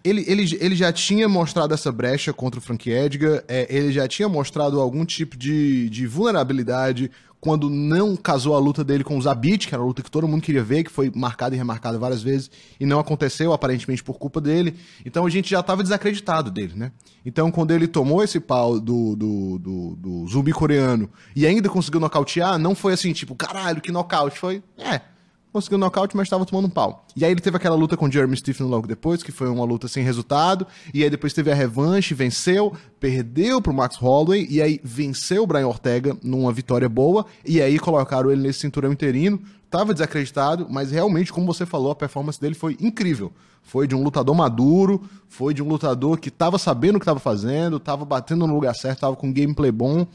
Ele, 0.05 0.23
ele, 0.25 0.57
ele 0.61 0.73
já 0.73 0.93
tinha 0.93 1.27
mostrado 1.27 1.73
essa 1.73 1.91
brecha 1.91 2.31
contra 2.31 2.59
o 2.59 2.63
Frank 2.63 2.89
Edgar, 2.89 3.43
é, 3.45 3.67
ele 3.69 3.91
já 3.91 4.07
tinha 4.07 4.29
mostrado 4.29 4.79
algum 4.79 5.03
tipo 5.03 5.35
de, 5.35 5.89
de 5.89 6.07
vulnerabilidade 6.07 7.11
quando 7.45 7.69
não 7.69 8.15
casou 8.15 8.55
a 8.55 8.59
luta 8.59 8.83
dele 8.83 9.03
com 9.03 9.19
o 9.19 9.21
Zabit, 9.21 9.67
que 9.67 9.75
era 9.75 9.83
a 9.83 9.85
luta 9.85 10.01
que 10.01 10.09
todo 10.09 10.27
mundo 10.27 10.41
queria 10.41 10.63
ver, 10.63 10.83
que 10.83 10.89
foi 10.89 11.11
marcada 11.13 11.53
e 11.53 11.57
remarcada 11.59 11.95
várias 11.95 12.23
vezes, 12.23 12.49
e 12.79 12.87
não 12.87 12.97
aconteceu, 12.99 13.53
aparentemente 13.53 14.03
por 14.03 14.17
culpa 14.17 14.41
dele. 14.41 14.75
Então 15.05 15.27
a 15.27 15.29
gente 15.29 15.51
já 15.51 15.59
estava 15.59 15.83
desacreditado 15.83 16.49
dele, 16.49 16.73
né? 16.75 16.91
Então 17.23 17.51
quando 17.51 17.69
ele 17.69 17.87
tomou 17.87 18.23
esse 18.23 18.39
pau 18.39 18.79
do, 18.79 19.15
do, 19.15 19.59
do, 19.59 19.95
do 19.95 20.27
zumbi 20.27 20.51
coreano 20.51 21.07
e 21.35 21.45
ainda 21.45 21.69
conseguiu 21.69 21.99
nocautear, 21.99 22.57
não 22.57 22.73
foi 22.73 22.93
assim, 22.93 23.13
tipo, 23.13 23.35
caralho, 23.35 23.79
que 23.79 23.91
nocaute. 23.91 24.39
Foi, 24.39 24.63
é, 24.75 25.01
conseguiu 25.55 25.77
nocaute, 25.77 26.17
mas 26.17 26.25
estava 26.25 26.45
tomando 26.45 26.65
um 26.65 26.69
pau. 26.69 27.05
E 27.15 27.23
aí 27.23 27.31
ele 27.31 27.39
teve 27.39 27.55
aquela 27.55 27.77
luta 27.77 27.95
com 27.95 28.07
o 28.07 28.11
Jeremy 28.11 28.35
Stephen 28.35 28.67
logo 28.67 28.85
depois, 28.85 29.23
que 29.23 29.31
foi 29.31 29.47
uma 29.47 29.63
luta 29.63 29.87
sem 29.87 30.03
resultado, 30.03 30.67
e 30.93 31.01
aí 31.01 31.09
depois 31.09 31.31
teve 31.31 31.49
a 31.49 31.55
revanche, 31.55 32.13
venceu, 32.13 32.73
perdeu 32.99 33.61
pro 33.61 33.73
Max 33.73 33.95
Holloway, 33.95 34.45
e 34.49 34.61
aí 34.61 34.81
venceu 34.83 35.43
o 35.43 35.47
Brian 35.47 35.67
Ortega 35.67 36.17
numa 36.21 36.51
vitória 36.51 36.89
boa, 36.89 37.25
e 37.45 37.61
aí 37.61 37.79
colocaram 37.79 38.29
ele 38.29 38.41
nesse 38.41 38.59
cinturão 38.59 38.91
interino, 38.91 39.39
tava 39.69 39.93
desacreditado, 39.93 40.67
mas 40.69 40.91
realmente, 40.91 41.31
como 41.31 41.45
você 41.45 41.65
falou, 41.65 41.91
a 41.91 41.95
performance 41.95 42.39
dele 42.39 42.53
foi 42.53 42.75
incrível. 42.81 43.31
Foi 43.63 43.87
de 43.87 43.95
um 43.95 44.03
lutador 44.03 44.35
maduro, 44.35 45.03
foi 45.29 45.53
de 45.53 45.63
um 45.63 45.69
lutador 45.69 46.19
que 46.19 46.29
tava 46.29 46.57
sabendo 46.57 46.97
o 46.97 46.99
que 46.99 47.03
estava 47.03 47.19
fazendo, 47.19 47.79
tava 47.79 48.03
batendo 48.03 48.45
no 48.45 48.53
lugar 48.53 48.75
certo, 48.75 48.99
tava 48.99 49.15
com 49.15 49.27
um 49.27 49.33
gameplay 49.33 49.71
bom, 49.71 50.05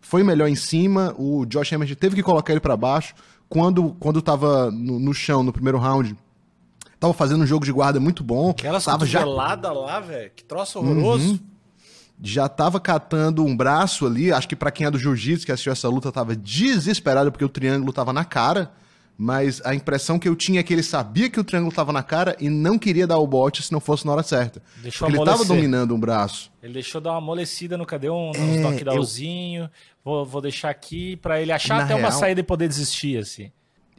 foi 0.00 0.22
melhor 0.22 0.48
em 0.48 0.56
cima, 0.56 1.14
o 1.18 1.44
Josh 1.44 1.72
Emmett 1.72 1.94
teve 1.96 2.16
que 2.16 2.22
colocar 2.22 2.52
ele 2.52 2.60
para 2.60 2.76
baixo, 2.76 3.14
quando, 3.48 3.96
quando 3.98 4.20
tava 4.20 4.70
no, 4.70 4.98
no 4.98 5.14
chão, 5.14 5.42
no 5.42 5.52
primeiro 5.52 5.78
round, 5.78 6.16
tava 6.98 7.12
fazendo 7.12 7.42
um 7.42 7.46
jogo 7.46 7.64
de 7.64 7.72
guarda 7.72 8.00
muito 8.00 8.24
bom. 8.24 8.50
Aquela 8.50 8.80
tava 8.80 9.06
já 9.06 9.24
lá, 9.24 10.00
velho. 10.00 10.30
Que 10.34 10.44
troço 10.44 10.78
horroroso. 10.78 11.32
Uhum. 11.32 11.38
Já 12.22 12.48
tava 12.48 12.80
catando 12.80 13.44
um 13.44 13.56
braço 13.56 14.06
ali. 14.06 14.32
Acho 14.32 14.48
que 14.48 14.56
para 14.56 14.70
quem 14.70 14.86
é 14.86 14.90
do 14.90 14.98
jiu-jitsu 14.98 15.44
que 15.44 15.52
assistiu 15.52 15.72
essa 15.72 15.88
luta 15.88 16.10
tava 16.10 16.34
desesperado 16.34 17.30
porque 17.30 17.44
o 17.44 17.48
triângulo 17.48 17.92
tava 17.92 18.12
na 18.12 18.24
cara. 18.24 18.72
Mas 19.18 19.62
a 19.64 19.74
impressão 19.74 20.18
que 20.18 20.28
eu 20.28 20.36
tinha 20.36 20.60
é 20.60 20.62
que 20.62 20.74
ele 20.74 20.82
sabia 20.82 21.30
que 21.30 21.40
o 21.40 21.44
triângulo 21.44 21.74
tava 21.74 21.90
na 21.90 22.02
cara 22.02 22.36
e 22.38 22.50
não 22.50 22.78
queria 22.78 23.06
dar 23.06 23.16
o 23.16 23.26
bote 23.26 23.62
se 23.62 23.72
não 23.72 23.80
fosse 23.80 24.04
na 24.04 24.12
hora 24.12 24.22
certa. 24.22 24.62
Deixou 24.82 25.08
porque 25.08 25.18
ele 25.18 25.24
tava 25.24 25.42
dominando 25.44 25.94
um 25.94 26.00
braço. 26.00 26.52
Ele 26.62 26.74
deixou 26.74 27.00
dar 27.00 27.12
uma 27.12 27.18
amolecida 27.18 27.78
no 27.78 27.86
cadê 27.86 28.10
um, 28.10 28.30
um 28.30 28.54
é, 28.54 28.58
knockdownzinho. 28.58 29.62
Eu... 29.64 29.70
Vou, 30.06 30.24
vou 30.24 30.40
deixar 30.40 30.70
aqui 30.70 31.16
para 31.16 31.42
ele 31.42 31.50
achar 31.50 31.78
na 31.78 31.82
até 31.82 31.94
real, 31.94 31.98
uma 31.98 32.12
saída 32.12 32.40
e 32.40 32.44
poder 32.44 32.68
desistir, 32.68 33.18
assim. 33.18 33.50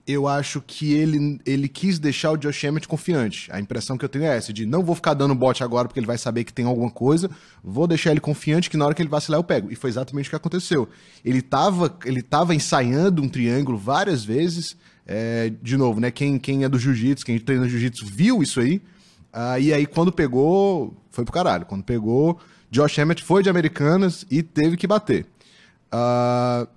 eu 0.07 0.25
acho 0.25 0.61
que 0.65 0.93
ele, 0.93 1.37
ele 1.45 1.67
quis 1.67 1.99
deixar 1.99 2.31
o 2.31 2.37
Josh 2.37 2.63
Emmett 2.63 2.87
confiante. 2.87 3.51
A 3.51 3.59
impressão 3.59 3.97
que 3.97 4.05
eu 4.05 4.09
tenho 4.09 4.23
é 4.23 4.37
essa, 4.37 4.53
de 4.53 4.65
não 4.65 4.81
vou 4.81 4.95
ficar 4.95 5.13
dando 5.13 5.35
bote 5.35 5.65
agora 5.65 5.85
porque 5.85 5.99
ele 5.99 6.07
vai 6.07 6.17
saber 6.17 6.45
que 6.45 6.53
tem 6.53 6.65
alguma 6.65 6.89
coisa, 6.89 7.29
vou 7.61 7.85
deixar 7.85 8.11
ele 8.11 8.21
confiante 8.21 8.69
que 8.69 8.77
na 8.77 8.85
hora 8.85 8.95
que 8.95 9.01
ele 9.01 9.09
vacilar 9.09 9.37
eu 9.37 9.43
pego. 9.43 9.69
E 9.69 9.75
foi 9.75 9.89
exatamente 9.89 10.27
o 10.27 10.29
que 10.29 10.35
aconteceu. 10.37 10.87
Ele 11.25 11.39
estava 11.39 11.93
ele 12.05 12.21
tava 12.21 12.55
ensaiando 12.55 13.21
um 13.21 13.27
triângulo 13.27 13.77
várias 13.77 14.23
vezes, 14.23 14.77
é, 15.05 15.51
de 15.61 15.75
novo, 15.75 15.99
né, 15.99 16.09
quem, 16.09 16.39
quem 16.39 16.63
é 16.63 16.69
do 16.69 16.79
jiu-jitsu, 16.79 17.25
quem 17.25 17.37
treina 17.37 17.67
jiu-jitsu 17.67 18.05
viu 18.05 18.41
isso 18.41 18.61
aí, 18.61 18.81
uh, 19.33 19.59
e 19.59 19.73
aí 19.73 19.85
quando 19.85 20.09
pegou, 20.09 20.95
foi 21.11 21.25
pro 21.25 21.33
caralho. 21.33 21.65
Quando 21.65 21.83
pegou, 21.83 22.39
Josh 22.71 22.97
Emmett 22.97 23.21
foi 23.21 23.43
de 23.43 23.49
Americanas 23.49 24.25
e 24.31 24.41
teve 24.41 24.77
que 24.77 24.87
bater. 24.87 25.25
Uh, 25.93 26.67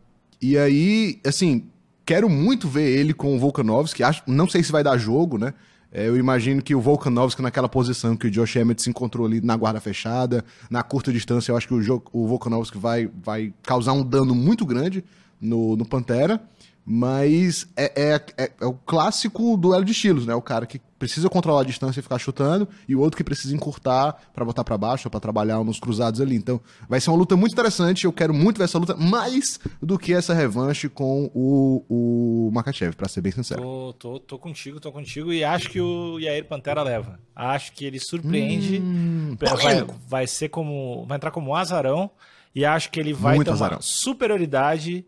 e 0.40 0.56
aí, 0.56 1.20
assim, 1.26 1.64
quero 2.06 2.28
muito 2.28 2.68
ver 2.68 2.88
ele 2.98 3.12
com 3.12 3.36
o 3.36 3.38
Volkanovski. 3.38 4.02
Acho, 4.02 4.22
não 4.26 4.48
sei 4.48 4.62
se 4.62 4.72
vai 4.72 4.82
dar 4.82 4.96
jogo, 4.96 5.38
né? 5.38 5.54
É, 5.92 6.06
eu 6.06 6.16
imagino 6.16 6.62
que 6.62 6.74
o 6.74 6.80
Volkanovski 6.80 7.42
naquela 7.42 7.68
posição 7.68 8.16
que 8.16 8.28
o 8.28 8.30
Josh 8.30 8.56
Emmett 8.56 8.80
se 8.80 8.88
encontrou 8.88 9.26
ali 9.26 9.40
na 9.40 9.56
guarda 9.56 9.80
fechada, 9.80 10.44
na 10.70 10.82
curta 10.84 11.12
distância, 11.12 11.50
eu 11.50 11.56
acho 11.56 11.66
que 11.66 11.74
o, 11.74 12.02
o 12.12 12.28
Volkanovski 12.28 12.78
vai, 12.78 13.10
vai 13.22 13.52
causar 13.62 13.92
um 13.92 14.04
dano 14.04 14.34
muito 14.34 14.64
grande 14.64 15.04
no, 15.40 15.76
no 15.76 15.84
Pantera. 15.84 16.40
Mas 16.84 17.68
é, 17.76 17.92
é, 17.94 18.20
é, 18.36 18.52
é, 18.60 18.66
o 18.66 18.72
clássico 18.72 19.56
duelo 19.56 19.84
de 19.84 19.92
estilos, 19.92 20.26
né? 20.26 20.34
O 20.34 20.42
cara 20.42 20.66
que 20.66 20.80
precisa 20.98 21.28
controlar 21.30 21.60
a 21.60 21.64
distância 21.64 22.00
e 22.00 22.02
ficar 22.02 22.18
chutando, 22.18 22.68
e 22.88 22.94
o 22.94 23.00
outro 23.00 23.16
que 23.16 23.24
precisa 23.24 23.54
encurtar 23.54 24.16
para 24.34 24.44
botar 24.44 24.64
para 24.64 24.76
baixo, 24.76 25.08
para 25.08 25.20
trabalhar 25.20 25.62
nos 25.64 25.78
cruzados 25.78 26.20
ali. 26.20 26.34
Então, 26.36 26.60
vai 26.88 27.00
ser 27.00 27.10
uma 27.10 27.16
luta 27.16 27.36
muito 27.36 27.52
interessante. 27.52 28.04
Eu 28.04 28.12
quero 28.12 28.34
muito 28.34 28.58
ver 28.58 28.64
essa 28.64 28.78
luta, 28.78 28.96
mais 28.96 29.60
do 29.80 29.98
que 29.98 30.12
essa 30.12 30.34
revanche 30.34 30.88
com 30.88 31.30
o, 31.34 31.84
o 31.88 32.50
Makachev, 32.52 32.94
para 32.96 33.08
ser 33.08 33.20
bem 33.20 33.32
sincero. 33.32 33.62
Tô, 33.62 33.94
tô, 33.98 34.20
tô 34.20 34.38
contigo, 34.38 34.80
tô 34.80 34.90
contigo, 34.90 35.32
e 35.32 35.44
acho 35.44 35.70
que 35.70 35.80
o 35.80 36.18
Yair 36.18 36.44
Pantera 36.46 36.82
leva. 36.82 37.20
Acho 37.34 37.72
que 37.72 37.84
ele 37.84 37.98
surpreende. 37.98 38.80
Hum, 38.80 39.36
vai, 39.40 39.86
vai 40.08 40.26
ser 40.26 40.48
como. 40.48 41.06
Vai 41.06 41.16
entrar 41.16 41.30
como 41.30 41.50
um 41.50 41.54
azarão, 41.54 42.10
e 42.54 42.64
acho 42.64 42.90
que 42.90 42.98
ele 42.98 43.12
vai 43.12 43.36
muito 43.36 43.46
tomar 43.46 43.66
azarão. 43.66 43.78
superioridade 43.80 45.06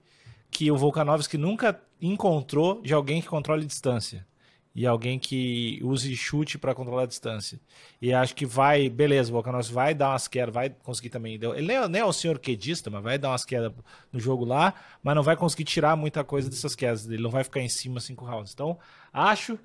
que 0.52 0.70
o 0.70 0.76
Volkanovski 0.76 1.38
nunca 1.38 1.80
encontrou 2.00 2.82
de 2.82 2.92
alguém 2.92 3.22
que 3.22 3.26
controle 3.26 3.64
distância. 3.64 4.24
E 4.74 4.86
alguém 4.86 5.18
que 5.18 5.80
use 5.82 6.14
chute 6.16 6.58
para 6.58 6.74
controlar 6.74 7.02
a 7.02 7.06
distância. 7.06 7.60
E 8.00 8.12
acho 8.12 8.34
que 8.34 8.46
vai, 8.46 8.88
beleza, 8.88 9.30
o 9.30 9.32
Volkanovski 9.32 9.74
vai 9.74 9.94
dar 9.94 10.10
umas 10.10 10.28
quedas, 10.28 10.54
vai 10.54 10.70
conseguir 10.70 11.10
também. 11.10 11.34
Ele 11.34 11.66
nem, 11.66 11.76
é, 11.76 11.88
nem 11.88 12.00
é 12.00 12.04
o 12.04 12.12
senhor 12.12 12.38
quedista, 12.38 12.88
mas 12.88 13.02
vai 13.02 13.18
dar 13.18 13.30
umas 13.30 13.44
quedas 13.44 13.72
no 14.10 14.20
jogo 14.20 14.44
lá, 14.44 14.74
mas 15.02 15.14
não 15.14 15.22
vai 15.22 15.36
conseguir 15.36 15.64
tirar 15.64 15.96
muita 15.96 16.22
coisa 16.22 16.48
dessas 16.48 16.74
quedas. 16.74 17.06
Ele 17.06 17.22
não 17.22 17.30
vai 17.30 17.44
ficar 17.44 17.60
em 17.60 17.68
cima 17.68 18.00
cinco 18.00 18.24
rounds. 18.24 18.52
Então, 18.52 18.78
acho 19.12 19.58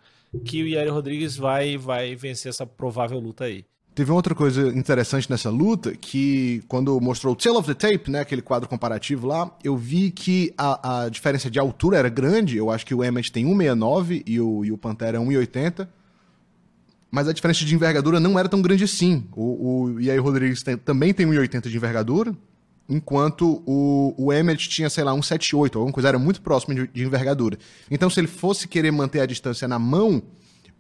que 0.46 0.64
o 0.64 0.68
Yair 0.68 0.94
Rodrigues 0.94 1.38
vai, 1.38 1.78
vai 1.78 2.16
vencer 2.16 2.50
essa 2.50 2.66
provável 2.66 3.20
luta 3.20 3.46
aí. 3.46 3.66
Teve 3.98 4.12
outra 4.12 4.36
coisa 4.36 4.68
interessante 4.78 5.28
nessa 5.28 5.50
luta, 5.50 5.92
que 6.00 6.64
quando 6.68 7.02
mostrou 7.02 7.34
o 7.34 7.36
Tale 7.36 7.58
of 7.58 7.68
the 7.68 7.74
Tape, 7.74 8.12
né, 8.12 8.20
aquele 8.20 8.44
quadro 8.44 8.70
comparativo 8.70 9.26
lá, 9.26 9.50
eu 9.64 9.76
vi 9.76 10.12
que 10.12 10.54
a, 10.56 11.06
a 11.06 11.10
diferença 11.10 11.50
de 11.50 11.58
altura 11.58 11.98
era 11.98 12.08
grande. 12.08 12.58
Eu 12.58 12.70
acho 12.70 12.86
que 12.86 12.94
o 12.94 13.04
Emmett 13.04 13.32
tem 13.32 13.48
1,69 13.48 14.22
e 14.24 14.40
o, 14.40 14.64
e 14.64 14.72
o 14.72 14.78
Pantera 14.78 15.18
1,80. 15.18 15.88
Mas 17.10 17.28
a 17.28 17.34
diferença 17.34 17.66
de 17.66 17.74
envergadura 17.74 18.20
não 18.20 18.38
era 18.38 18.48
tão 18.48 18.62
grande 18.62 18.84
assim. 18.84 19.26
O, 19.36 19.86
o 19.86 20.00
Yair 20.00 20.22
Rodrigues 20.22 20.62
tem, 20.62 20.78
também 20.78 21.12
tem 21.12 21.26
1,80 21.26 21.68
de 21.68 21.76
envergadura, 21.76 22.36
enquanto 22.88 23.64
o, 23.66 24.14
o 24.16 24.32
Emmett 24.32 24.70
tinha, 24.70 24.92
sei 24.92 25.04
lá, 25.06 25.12
1,78, 25.14 25.76
alguma 25.76 25.92
coisa, 25.92 26.10
era 26.10 26.20
muito 26.20 26.40
próximo 26.44 26.76
de, 26.76 26.88
de 26.88 27.04
envergadura. 27.04 27.58
Então, 27.90 28.12
se 28.12 28.20
ele 28.20 28.28
fosse 28.28 28.68
querer 28.68 28.92
manter 28.92 29.22
a 29.22 29.26
distância 29.26 29.68
na 29.68 29.80
mão, 29.80 30.22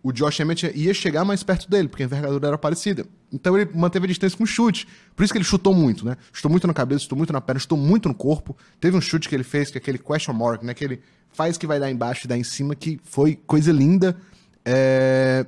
o 0.07 0.13
Josh 0.13 0.39
Emmett 0.39 0.71
ia 0.73 0.93
chegar 0.93 1.25
mais 1.25 1.43
perto 1.43 1.69
dele, 1.69 1.89
porque 1.89 2.01
a 2.01 2.05
envergadura 2.05 2.47
era 2.47 2.57
parecida. 2.57 3.05
Então 3.29 3.57
ele 3.57 3.69
manteve 3.75 4.05
a 4.05 4.07
distância 4.07 4.37
com 4.37 4.45
chute. 4.45 4.87
Por 5.13 5.23
isso 5.23 5.33
que 5.33 5.37
ele 5.37 5.43
chutou 5.43 5.73
muito, 5.73 6.05
né? 6.05 6.15
Chutou 6.31 6.49
muito 6.49 6.65
na 6.65 6.73
cabeça, 6.73 7.01
chutou 7.01 7.17
muito 7.17 7.33
na 7.33 7.41
perna, 7.41 7.59
chutou 7.59 7.77
muito 7.77 8.07
no 8.07 8.15
corpo. 8.15 8.55
Teve 8.79 8.95
um 8.95 9.01
chute 9.01 9.27
que 9.27 9.35
ele 9.35 9.43
fez, 9.43 9.69
que 9.69 9.77
é 9.77 9.81
aquele 9.81 9.97
question 9.97 10.33
mark, 10.33 10.63
né? 10.63 10.73
Que 10.73 10.85
ele 10.85 11.01
faz 11.33 11.57
que 11.57 11.67
vai 11.67 11.77
dar 11.77 11.91
embaixo 11.91 12.25
e 12.25 12.27
dar 12.29 12.37
em 12.37 12.43
cima, 12.43 12.73
que 12.73 13.01
foi 13.03 13.35
coisa 13.35 13.69
linda. 13.69 14.15
É... 14.63 15.45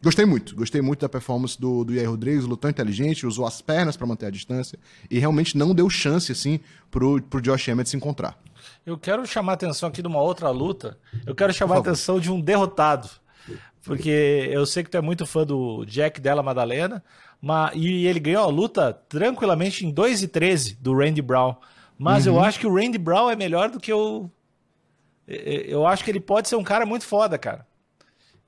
Gostei 0.00 0.24
muito, 0.24 0.54
gostei 0.54 0.80
muito 0.80 1.00
da 1.00 1.08
performance 1.08 1.60
do, 1.60 1.82
do 1.82 1.92
Yair 1.92 2.08
Rodrigues, 2.08 2.44
lutou 2.44 2.70
inteligente, 2.70 3.26
usou 3.26 3.44
as 3.44 3.60
pernas 3.60 3.96
para 3.96 4.06
manter 4.06 4.26
a 4.26 4.30
distância 4.30 4.78
e 5.10 5.18
realmente 5.18 5.58
não 5.58 5.74
deu 5.74 5.90
chance, 5.90 6.30
assim, 6.30 6.60
pro, 6.88 7.20
pro 7.20 7.40
Josh 7.40 7.66
Emmett 7.66 7.90
se 7.90 7.96
encontrar. 7.96 8.38
Eu 8.86 8.96
quero 8.96 9.26
chamar 9.26 9.52
a 9.52 9.54
atenção 9.54 9.88
aqui 9.88 10.00
de 10.00 10.06
uma 10.06 10.20
outra 10.22 10.50
luta. 10.50 10.96
Eu 11.26 11.34
quero 11.34 11.52
chamar 11.52 11.76
a 11.76 11.78
atenção 11.80 12.20
de 12.20 12.30
um 12.30 12.40
derrotado 12.40 13.10
porque 13.84 14.48
eu 14.50 14.66
sei 14.66 14.82
que 14.82 14.90
tu 14.90 14.96
é 14.96 15.00
muito 15.00 15.26
fã 15.26 15.44
do 15.44 15.84
Jack 15.84 16.20
Della 16.20 16.42
Madalena, 16.42 17.02
mas, 17.40 17.72
e 17.74 18.06
ele 18.06 18.20
ganhou 18.20 18.44
a 18.44 18.48
luta 18.48 18.92
tranquilamente 19.08 19.86
em 19.86 19.90
2 19.90 20.22
e 20.22 20.28
13 20.28 20.76
do 20.76 20.96
Randy 20.96 21.22
Brown. 21.22 21.54
Mas 21.98 22.26
uhum. 22.26 22.34
eu 22.34 22.40
acho 22.40 22.58
que 22.60 22.66
o 22.66 22.74
Randy 22.74 22.98
Brown 22.98 23.30
é 23.30 23.36
melhor 23.36 23.70
do 23.70 23.80
que 23.80 23.92
o. 23.92 24.30
Eu 25.26 25.86
acho 25.86 26.04
que 26.04 26.10
ele 26.10 26.20
pode 26.20 26.48
ser 26.48 26.56
um 26.56 26.64
cara 26.64 26.86
muito 26.86 27.04
foda, 27.04 27.36
cara. 27.36 27.66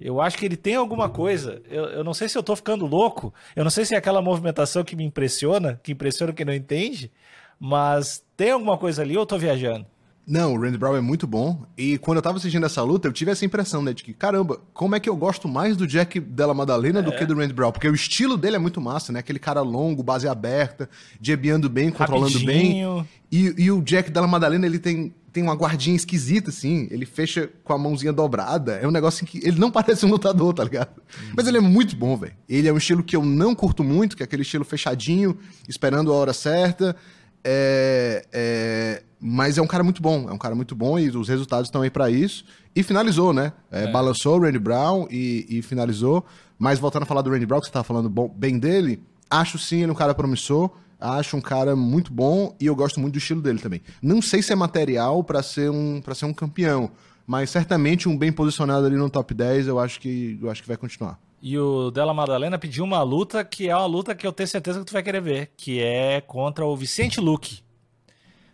Eu 0.00 0.20
acho 0.20 0.38
que 0.38 0.46
ele 0.46 0.56
tem 0.56 0.76
alguma 0.76 1.10
coisa. 1.10 1.60
Eu, 1.68 1.84
eu 1.86 2.04
não 2.04 2.14
sei 2.14 2.26
se 2.28 2.38
eu 2.38 2.42
tô 2.42 2.56
ficando 2.56 2.86
louco. 2.86 3.34
Eu 3.54 3.62
não 3.62 3.70
sei 3.70 3.84
se 3.84 3.94
é 3.94 3.98
aquela 3.98 4.22
movimentação 4.22 4.82
que 4.82 4.96
me 4.96 5.04
impressiona, 5.04 5.78
que 5.82 5.92
impressiona 5.92 6.32
quem 6.32 6.46
não 6.46 6.54
entende. 6.54 7.12
Mas 7.58 8.24
tem 8.34 8.52
alguma 8.52 8.78
coisa 8.78 9.02
ali 9.02 9.14
ou 9.14 9.22
eu 9.22 9.26
tô 9.26 9.36
viajando? 9.36 9.86
Não, 10.26 10.54
o 10.54 10.60
Randy 10.60 10.78
Brown 10.78 10.96
é 10.96 11.00
muito 11.00 11.26
bom. 11.26 11.66
E 11.76 11.98
quando 11.98 12.18
eu 12.18 12.22
tava 12.22 12.38
assistindo 12.38 12.64
essa 12.64 12.82
luta, 12.82 13.08
eu 13.08 13.12
tive 13.12 13.32
essa 13.32 13.44
impressão, 13.44 13.82
né? 13.82 13.92
De 13.92 14.04
que, 14.04 14.12
caramba, 14.12 14.60
como 14.72 14.94
é 14.94 15.00
que 15.00 15.08
eu 15.08 15.16
gosto 15.16 15.48
mais 15.48 15.76
do 15.76 15.86
Jack 15.86 16.20
Della 16.20 16.54
Madalena 16.54 17.00
é. 17.00 17.02
do 17.02 17.10
que 17.10 17.26
do 17.26 17.34
Randy 17.34 17.52
Brown? 17.52 17.72
Porque 17.72 17.88
o 17.88 17.94
estilo 17.94 18.36
dele 18.36 18.56
é 18.56 18.58
muito 18.58 18.80
massa, 18.80 19.12
né? 19.12 19.18
Aquele 19.18 19.38
cara 19.38 19.60
longo, 19.60 20.02
base 20.02 20.28
aberta, 20.28 20.88
jebeando 21.20 21.68
bem, 21.68 21.90
controlando 21.90 22.38
Rapidinho. 22.38 22.98
bem. 22.98 23.08
E, 23.32 23.64
e 23.64 23.70
o 23.72 23.82
Jack 23.82 24.10
Della 24.10 24.28
Madalena, 24.28 24.66
ele 24.66 24.78
tem, 24.78 25.12
tem 25.32 25.42
uma 25.42 25.54
guardinha 25.54 25.96
esquisita, 25.96 26.50
assim. 26.50 26.86
Ele 26.90 27.06
fecha 27.06 27.50
com 27.64 27.72
a 27.72 27.78
mãozinha 27.78 28.12
dobrada. 28.12 28.74
É 28.74 28.86
um 28.86 28.92
negócio 28.92 29.26
que 29.26 29.38
ele 29.38 29.58
não 29.58 29.70
parece 29.72 30.06
um 30.06 30.10
lutador, 30.10 30.54
tá 30.54 30.62
ligado? 30.62 30.98
Uhum. 30.98 31.32
Mas 31.36 31.46
ele 31.48 31.58
é 31.58 31.60
muito 31.60 31.96
bom, 31.96 32.16
velho. 32.16 32.34
Ele 32.48 32.68
é 32.68 32.72
um 32.72 32.78
estilo 32.78 33.02
que 33.02 33.16
eu 33.16 33.24
não 33.24 33.54
curto 33.54 33.82
muito, 33.82 34.16
que 34.16 34.22
é 34.22 34.24
aquele 34.24 34.42
estilo 34.42 34.64
fechadinho, 34.64 35.36
esperando 35.68 36.12
a 36.12 36.14
hora 36.14 36.32
certa. 36.32 36.94
É, 37.42 38.24
é, 38.32 39.02
mas 39.20 39.58
é 39.58 39.62
um 39.62 39.66
cara 39.66 39.84
muito 39.84 40.00
bom, 40.00 40.28
é 40.28 40.32
um 40.32 40.38
cara 40.38 40.54
muito 40.54 40.74
bom 40.74 40.98
e 40.98 41.10
os 41.10 41.28
resultados 41.28 41.68
estão 41.68 41.82
aí 41.82 41.90
para 41.90 42.10
isso. 42.10 42.44
E 42.74 42.82
finalizou, 42.82 43.32
né? 43.32 43.52
É, 43.70 43.84
é. 43.84 43.92
Balançou 43.92 44.38
o 44.38 44.42
Randy 44.42 44.58
Brown 44.58 45.06
e, 45.10 45.46
e, 45.48 45.62
finalizou. 45.62 46.24
Mas 46.58 46.78
voltando 46.78 47.02
a 47.02 47.06
falar 47.06 47.22
do 47.22 47.30
Randy 47.30 47.44
Brown, 47.44 47.60
que 47.60 47.66
você 47.66 47.70
estava 47.70 47.84
falando 47.84 48.08
bom, 48.08 48.28
bem 48.34 48.58
dele, 48.58 49.02
acho 49.28 49.58
sim 49.58 49.82
ele 49.82 49.92
um 49.92 49.94
cara 49.94 50.14
promissor, 50.14 50.70
acho 50.98 51.36
um 51.36 51.40
cara 51.40 51.76
muito 51.76 52.12
bom 52.12 52.54
e 52.58 52.66
eu 52.66 52.74
gosto 52.74 52.98
muito 52.98 53.14
do 53.14 53.18
estilo 53.18 53.42
dele 53.42 53.58
também. 53.58 53.82
Não 54.00 54.22
sei 54.22 54.42
se 54.42 54.52
é 54.52 54.56
material 54.56 55.22
para 55.22 55.42
ser, 55.42 55.70
um, 55.70 56.02
ser 56.14 56.26
um 56.26 56.32
campeão, 56.32 56.90
mas 57.26 57.50
certamente 57.50 58.08
um 58.08 58.16
bem 58.16 58.32
posicionado 58.32 58.86
ali 58.86 58.96
no 58.96 59.10
top 59.10 59.34
10 59.34 59.68
eu 59.68 59.78
acho 59.78 60.00
que, 60.00 60.38
eu 60.40 60.50
acho 60.50 60.62
que 60.62 60.68
vai 60.68 60.76
continuar. 60.76 61.18
E 61.42 61.58
o 61.58 61.90
Della 61.90 62.12
Madalena 62.12 62.58
pediu 62.58 62.84
uma 62.84 63.02
luta 63.02 63.42
que 63.42 63.68
é 63.68 63.74
uma 63.74 63.86
luta 63.86 64.14
que 64.14 64.26
eu 64.26 64.32
tenho 64.32 64.48
certeza 64.48 64.80
que 64.80 64.84
tu 64.84 64.92
vai 64.92 65.02
querer 65.02 65.22
ver, 65.22 65.50
que 65.56 65.80
é 65.80 66.20
contra 66.20 66.66
o 66.66 66.76
Vicente 66.76 67.20
Luque. 67.20 67.62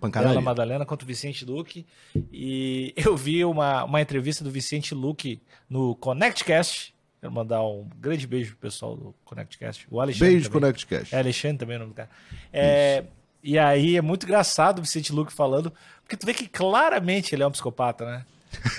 Pancadaria. 0.00 0.34
Della 0.34 0.44
Madalena 0.44 0.84
contra 0.84 1.04
o 1.04 1.08
Vicente 1.08 1.44
Luque. 1.44 1.86
E 2.32 2.92
eu 2.96 3.16
vi 3.16 3.44
uma, 3.44 3.84
uma 3.84 4.00
entrevista 4.00 4.44
do 4.44 4.50
Vicente 4.50 4.94
Luque 4.94 5.40
no 5.68 5.94
ConnectCast. 5.96 6.94
Quero 7.20 7.32
mandar 7.32 7.62
um 7.62 7.88
grande 7.98 8.26
beijo 8.26 8.52
pro 8.52 8.68
pessoal 8.68 8.96
do 8.96 9.14
ConnectCast. 9.24 9.86
O 9.90 10.00
Alexandre. 10.00 10.34
Beijo, 10.34 10.48
também. 10.48 10.60
ConnectCast. 10.60 11.14
É, 11.14 11.18
Alexandre 11.18 11.58
também 11.58 11.74
é 11.74 11.78
o 11.78 11.80
nome 11.80 11.92
do 11.92 11.96
cara. 11.96 12.10
É, 12.52 13.04
e 13.42 13.58
aí 13.58 13.96
é 13.96 14.02
muito 14.02 14.24
engraçado 14.24 14.78
o 14.78 14.82
Vicente 14.82 15.12
Luque 15.12 15.32
falando, 15.32 15.72
porque 16.02 16.16
tu 16.16 16.26
vê 16.26 16.34
que 16.34 16.48
claramente 16.48 17.34
ele 17.34 17.42
é 17.42 17.46
um 17.46 17.50
psicopata, 17.50 18.04
né? 18.04 18.26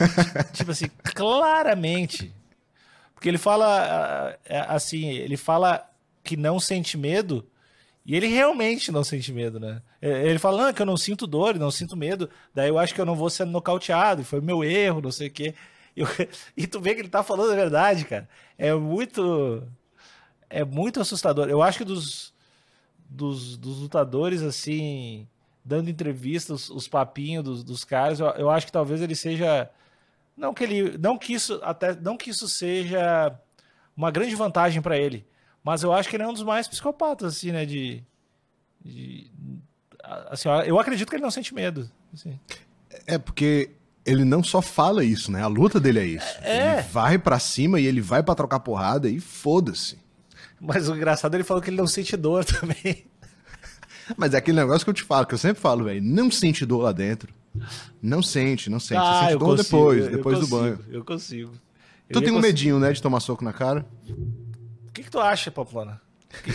tipo 0.53 0.71
assim, 0.71 0.89
claramente. 1.15 2.33
Porque 3.13 3.27
ele 3.27 3.37
fala 3.37 4.37
é, 4.45 4.59
assim, 4.67 5.09
ele 5.09 5.37
fala 5.37 5.89
que 6.23 6.37
não 6.37 6.59
sente 6.59 6.97
medo 6.97 7.47
e 8.07 8.15
ele 8.15 8.27
realmente 8.27 8.89
não 8.91 9.03
sente 9.03 9.33
medo, 9.33 9.59
né? 9.59 9.81
Ele 10.01 10.39
fala, 10.39 10.65
não, 10.65 10.73
que 10.73 10.81
eu 10.81 10.85
não 10.85 10.95
sinto 10.95 11.27
dor, 11.27 11.59
não 11.59 11.69
sinto 11.69 11.97
medo, 11.97 12.29
daí 12.55 12.69
eu 12.69 12.79
acho 12.79 12.95
que 12.95 13.01
eu 13.01 13.05
não 13.05 13.15
vou 13.15 13.29
ser 13.29 13.45
nocauteado, 13.45 14.23
foi 14.23 14.39
meu 14.39 14.63
erro, 14.63 15.01
não 15.01 15.11
sei 15.11 15.27
o 15.27 15.31
quê. 15.31 15.53
Eu, 15.95 16.07
e 16.55 16.65
tu 16.65 16.79
vê 16.79 16.95
que 16.95 17.01
ele 17.01 17.09
tá 17.09 17.21
falando 17.21 17.51
a 17.51 17.55
verdade, 17.55 18.05
cara. 18.05 18.29
É 18.57 18.73
muito. 18.73 19.61
É 20.49 20.63
muito 20.63 21.01
assustador. 21.01 21.49
Eu 21.49 21.61
acho 21.61 21.79
que 21.79 21.83
dos, 21.83 22.33
dos, 23.09 23.57
dos 23.57 23.79
lutadores, 23.79 24.41
assim, 24.41 25.27
dando 25.65 25.89
entrevistas, 25.89 26.69
os, 26.69 26.69
os 26.69 26.87
papinhos 26.87 27.43
dos, 27.43 27.63
dos 27.63 27.83
caras, 27.83 28.21
eu, 28.21 28.27
eu 28.27 28.49
acho 28.49 28.65
que 28.65 28.71
talvez 28.71 29.01
ele 29.01 29.15
seja 29.15 29.69
não 30.37 30.53
que 30.53 30.63
ele, 30.63 30.97
não 30.97 31.17
que 31.17 31.33
isso 31.33 31.59
até, 31.63 31.95
não 31.95 32.15
que 32.15 32.29
isso 32.29 32.47
seja 32.47 33.37
uma 33.95 34.11
grande 34.11 34.35
vantagem 34.35 34.81
para 34.81 34.97
ele, 34.97 35.25
mas 35.67 35.83
eu 35.83 35.91
acho 35.93 36.07
que 36.09 36.15
ele 36.15 36.23
é 36.23 36.27
um 36.27 36.33
dos 36.33 36.43
mais 36.43 36.67
psicopatas 36.67 37.35
assim, 37.35 37.51
né, 37.51 37.65
de, 37.65 38.01
de 38.83 39.29
assim, 40.31 40.47
eu 40.65 40.79
acredito 40.79 41.09
que 41.09 41.15
ele 41.15 41.23
não 41.23 41.31
sente 41.31 41.53
medo. 41.53 41.89
Assim. 42.13 42.39
É 43.05 43.17
porque 43.17 43.69
ele 44.05 44.23
não 44.23 44.41
só 44.41 44.61
fala 44.61 45.03
isso, 45.03 45.29
né? 45.31 45.41
A 45.43 45.47
luta 45.47 45.79
dele 45.79 45.99
é 45.99 46.05
isso. 46.05 46.37
É. 46.41 46.73
Ele 46.75 46.81
vai 46.83 47.17
pra 47.17 47.37
cima 47.39 47.79
e 47.79 47.85
ele 47.85 47.99
vai 47.99 48.23
pra 48.23 48.33
trocar 48.33 48.61
porrada 48.61 49.09
e 49.09 49.19
foda-se. 49.19 49.97
Mas 50.59 50.87
o 50.87 50.95
engraçado 50.95 51.35
ele 51.35 51.43
falou 51.43 51.61
que 51.61 51.69
ele 51.69 51.77
não 51.77 51.85
sente 51.87 52.15
dor 52.15 52.43
também. 52.45 53.05
Mas 54.15 54.33
é 54.33 54.37
aquele 54.37 54.57
negócio 54.57 54.85
que 54.85 54.89
eu 54.89 54.93
te 54.93 55.03
falo, 55.03 55.25
que 55.25 55.33
eu 55.33 55.37
sempre 55.37 55.61
falo, 55.61 55.83
velho. 55.83 56.01
Não 56.01 56.31
sente 56.31 56.65
dor 56.65 56.83
lá 56.83 56.93
dentro. 56.93 57.33
Não 58.01 58.23
sente, 58.23 58.69
não 58.69 58.79
sente. 58.79 59.01
Você 59.01 59.05
Ah, 59.07 59.19
sente 59.21 59.33
eu 59.33 59.39
dor 59.39 59.57
consigo, 59.57 59.63
depois, 59.63 60.07
depois 60.07 60.39
do 60.39 60.47
consigo, 60.47 60.57
banho. 60.61 60.79
Eu 60.89 61.03
consigo. 61.03 61.51
Tu 61.51 62.17
Eu 62.17 62.21
tem 62.21 62.29
um 62.31 62.35
consigo. 62.35 62.41
medinho, 62.47 62.79
né, 62.79 62.93
de 62.93 63.01
tomar 63.01 63.19
soco 63.19 63.43
na 63.43 63.51
cara? 63.51 63.85
O 64.97 64.99
que, 64.99 65.03
que 65.03 65.11
tu 65.11 65.19
acha, 65.19 65.51
que- 65.51 66.51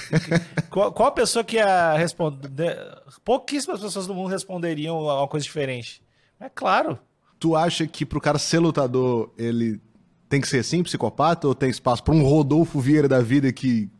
qual, 0.71 0.93
qual 0.93 1.09
a 1.09 1.13
pessoa 1.13 1.45
que 1.45 1.57
ia 1.57 1.97
responder? 1.97 2.77
Pouquíssimas 3.25 3.81
pessoas 3.81 4.07
do 4.07 4.15
mundo 4.15 4.29
responderiam 4.31 5.01
uma 5.03 5.27
coisa 5.29 5.45
diferente. 5.45 6.03
É 6.41 6.49
claro. 6.49 6.99
Tu 7.39 7.57
acha 7.57 7.87
que 7.87 8.05
pro 8.05 8.21
cara 8.21 8.39
ser 8.39 8.59
lutador, 8.59 9.33
ele 9.39 9.81
tem 10.29 10.41
que 10.41 10.49
ser 10.49 10.59
assim, 10.59 10.83
psicopata, 10.83 11.47
ou 11.49 11.55
tem 11.55 11.71
espaço 11.71 12.03
pra 12.03 12.15
um 12.15 12.23
Rodolfo 12.23 12.81
Vieira 12.81 13.09
da 13.09 13.21
vida 13.21 13.53
que 13.53 13.91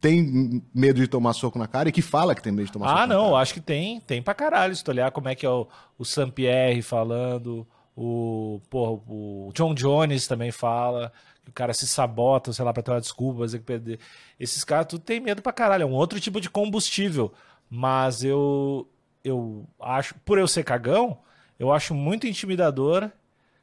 tem 0.00 0.62
medo 0.74 1.00
de 1.00 1.06
tomar 1.08 1.32
soco 1.32 1.58
na 1.58 1.66
cara 1.66 1.88
e 1.88 1.92
que 1.92 2.02
fala 2.02 2.34
que 2.34 2.42
tem 2.42 2.52
medo 2.52 2.66
de 2.66 2.72
tomar 2.72 2.88
soco 2.88 2.98
Ah, 3.00 3.06
na 3.06 3.14
não, 3.14 3.24
cara? 3.30 3.36
acho 3.38 3.54
que 3.54 3.60
tem. 3.60 4.00
Tem 4.00 4.22
pra 4.22 4.34
caralho. 4.34 4.74
Se 4.76 4.84
tu 4.84 4.90
olhar 4.90 5.10
como 5.10 5.28
é 5.28 5.34
que 5.34 5.46
é 5.46 5.50
o, 5.50 5.66
o 5.98 6.04
Sam 6.04 6.30
Pierre 6.30 6.82
falando, 6.82 7.66
o, 7.96 8.60
porra, 8.68 9.00
o 9.08 9.50
John 9.54 9.74
Jones 9.74 10.26
também 10.26 10.50
fala, 10.52 11.12
o 11.48 11.52
cara 11.52 11.72
se 11.72 11.86
sabota, 11.86 12.52
sei 12.52 12.64
lá, 12.64 12.72
pra 12.72 12.82
ter 12.82 12.90
uma 12.90 13.00
desculpa, 13.00 13.44
dizer 13.44 13.58
que 13.58 13.64
perder. 13.64 13.98
Esses 14.38 14.64
caras 14.64 14.86
tudo 14.86 15.02
tem 15.02 15.20
medo 15.20 15.42
pra 15.42 15.52
caralho. 15.52 15.82
É 15.82 15.86
um 15.86 15.92
outro 15.92 16.18
tipo 16.20 16.40
de 16.40 16.50
combustível. 16.50 17.32
Mas 17.68 18.22
eu, 18.22 18.88
eu 19.22 19.66
acho, 19.80 20.14
por 20.24 20.38
eu 20.38 20.46
ser 20.46 20.64
cagão, 20.64 21.18
eu 21.58 21.72
acho 21.72 21.94
muito 21.94 22.26
intimidador 22.26 23.10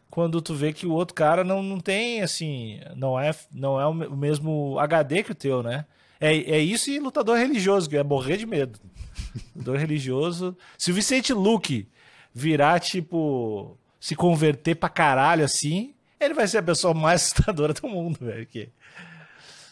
quando 0.09 0.41
tu 0.41 0.53
vê 0.53 0.73
que 0.73 0.85
o 0.85 0.91
outro 0.91 1.15
cara 1.15 1.43
não, 1.43 1.63
não 1.63 1.79
tem, 1.79 2.21
assim, 2.21 2.81
não 2.95 3.17
é, 3.19 3.33
não 3.51 3.79
é 3.79 3.88
o 3.88 3.93
mesmo 3.93 4.77
HD 4.77 5.23
que 5.23 5.31
o 5.31 5.35
teu, 5.35 5.63
né? 5.63 5.85
É, 6.19 6.35
é 6.35 6.59
isso 6.59 6.91
e 6.91 7.00
lutador 7.00 7.38
religioso, 7.38 7.89
que 7.89 7.97
é 7.97 8.03
morrer 8.03 8.38
de 8.38 8.45
medo. 8.45 8.79
Lutador 9.55 9.79
religioso. 9.79 10.55
Se 10.77 10.91
o 10.91 10.93
Vicente 10.93 11.33
Luque 11.33 11.88
virar, 12.33 12.79
tipo, 12.79 13.77
se 14.00 14.15
converter 14.15 14.75
pra 14.75 14.89
caralho 14.89 15.45
assim, 15.45 15.93
ele 16.25 16.33
vai 16.33 16.47
ser 16.47 16.59
a 16.59 16.63
pessoa 16.63 16.93
mais 16.93 17.21
assustadora 17.33 17.73
do 17.73 17.87
mundo, 17.87 18.17
velho. 18.21 18.45
que 18.45 18.69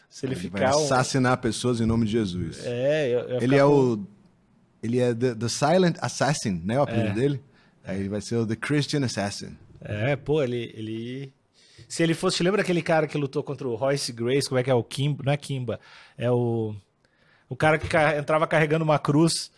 Se 0.10 0.25
ele, 0.25 0.34
Ele 0.36 0.50
vai 0.50 0.62
ficar. 0.62 0.77
um- 0.77 0.84
assassinar 0.84 1.38
pessoas 1.38 1.79
em 1.82 1.86
nome 1.86 2.06
de 2.06 2.12
Jesus. 2.13 2.65
É, 2.65 3.08
eu, 3.13 3.20
eu 3.22 3.41
Ele 3.41 3.56
é 3.56 3.63
o. 3.65 4.00
Ele 4.82 5.00
é 5.00 5.13
the, 5.13 5.36
the 5.36 5.50
Silent 5.50 5.98
Assassin, 6.01 6.62
né? 6.63 6.79
O 6.79 6.84
apelido 6.84 7.10
É. 7.10 7.13
dele. 7.13 7.44
Aí 7.84 8.00
ele 8.00 8.10
vai 8.10 8.22
ser 8.22 8.36
o 8.38 8.46
The 8.46 8.56
Christian 8.56 9.03
Assassin. 9.03 9.58
É, 9.82 10.15
pô, 10.15 10.41
ele, 10.44 10.72
ele. 10.75 11.34
Se 11.88 12.03
ele 12.03 12.13
fosse. 12.13 12.41
Lembra 12.44 12.62
aquele 12.62 12.82
cara 12.82 13.08
que 13.08 13.18
lutou 13.18 13.41
contra 13.44 13.68
o 13.68 13.75
Royce 13.75 14.12
Grace? 14.12 14.48
Como 14.48 14.60
é 14.60 14.63
que 14.63 14.70
é 14.70 14.74
o 14.74 14.84
Kimba? 14.84 15.24
Não 15.25 15.34
é 15.34 15.38
Kimba. 15.38 15.79
É 16.18 16.29
o. 16.32 16.75
O 17.50 17.56
cara 17.56 17.77
que 17.79 17.88
entrava 18.18 18.46
carregando 18.48 18.84
uma 18.86 19.00
cruz. 19.00 19.51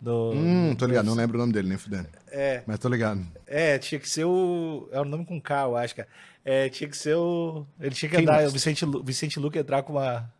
No, 0.00 0.32
Hum, 0.32 0.74
tô 0.76 0.86
ligado. 0.86 1.06
Não 1.06 1.14
lembro 1.14 1.36
o 1.36 1.40
nome 1.40 1.52
dele, 1.52 1.68
nem 1.68 1.78
fudendo. 1.78 2.08
É, 2.30 2.62
Mas 2.66 2.78
tô 2.78 2.88
ligado. 2.88 3.26
é, 3.46 3.78
tinha 3.78 3.98
que 3.98 4.08
ser 4.08 4.24
o. 4.24 4.88
É 4.92 5.00
o 5.00 5.04
nome 5.04 5.24
com 5.24 5.40
K, 5.40 5.62
eu 5.64 5.76
acho, 5.76 5.96
cara. 5.96 6.08
É, 6.44 6.68
tinha 6.68 6.88
que 6.88 6.96
ser 6.96 7.14
o. 7.16 7.66
Ele 7.80 7.94
tinha 7.94 8.08
que 8.10 8.16
Quem 8.16 8.24
andar. 8.24 8.46
O 8.46 8.50
Vicente, 8.50 8.84
Lu- 8.84 9.02
Vicente 9.02 9.38
Luque 9.40 9.58
entrar 9.58 9.82
com 9.82 9.94
uma. 9.94 10.30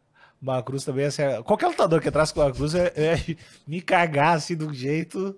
Uma 0.41 0.63
cruz 0.63 0.85
também, 0.85 1.07
assim, 1.07 1.23
é- 1.23 1.43
qualquer 1.43 1.67
lutador 1.69 1.99
que 2.01 2.09
entrasse 2.09 2.33
com 2.35 2.41
uma 2.41 2.53
cruz 2.53 2.75
é, 2.75 2.93
é 2.95 3.37
me 3.67 3.81
cagar 3.81 4.37
assim 4.37 4.55
de 4.55 4.65
um 4.65 4.73
jeito. 4.75 5.35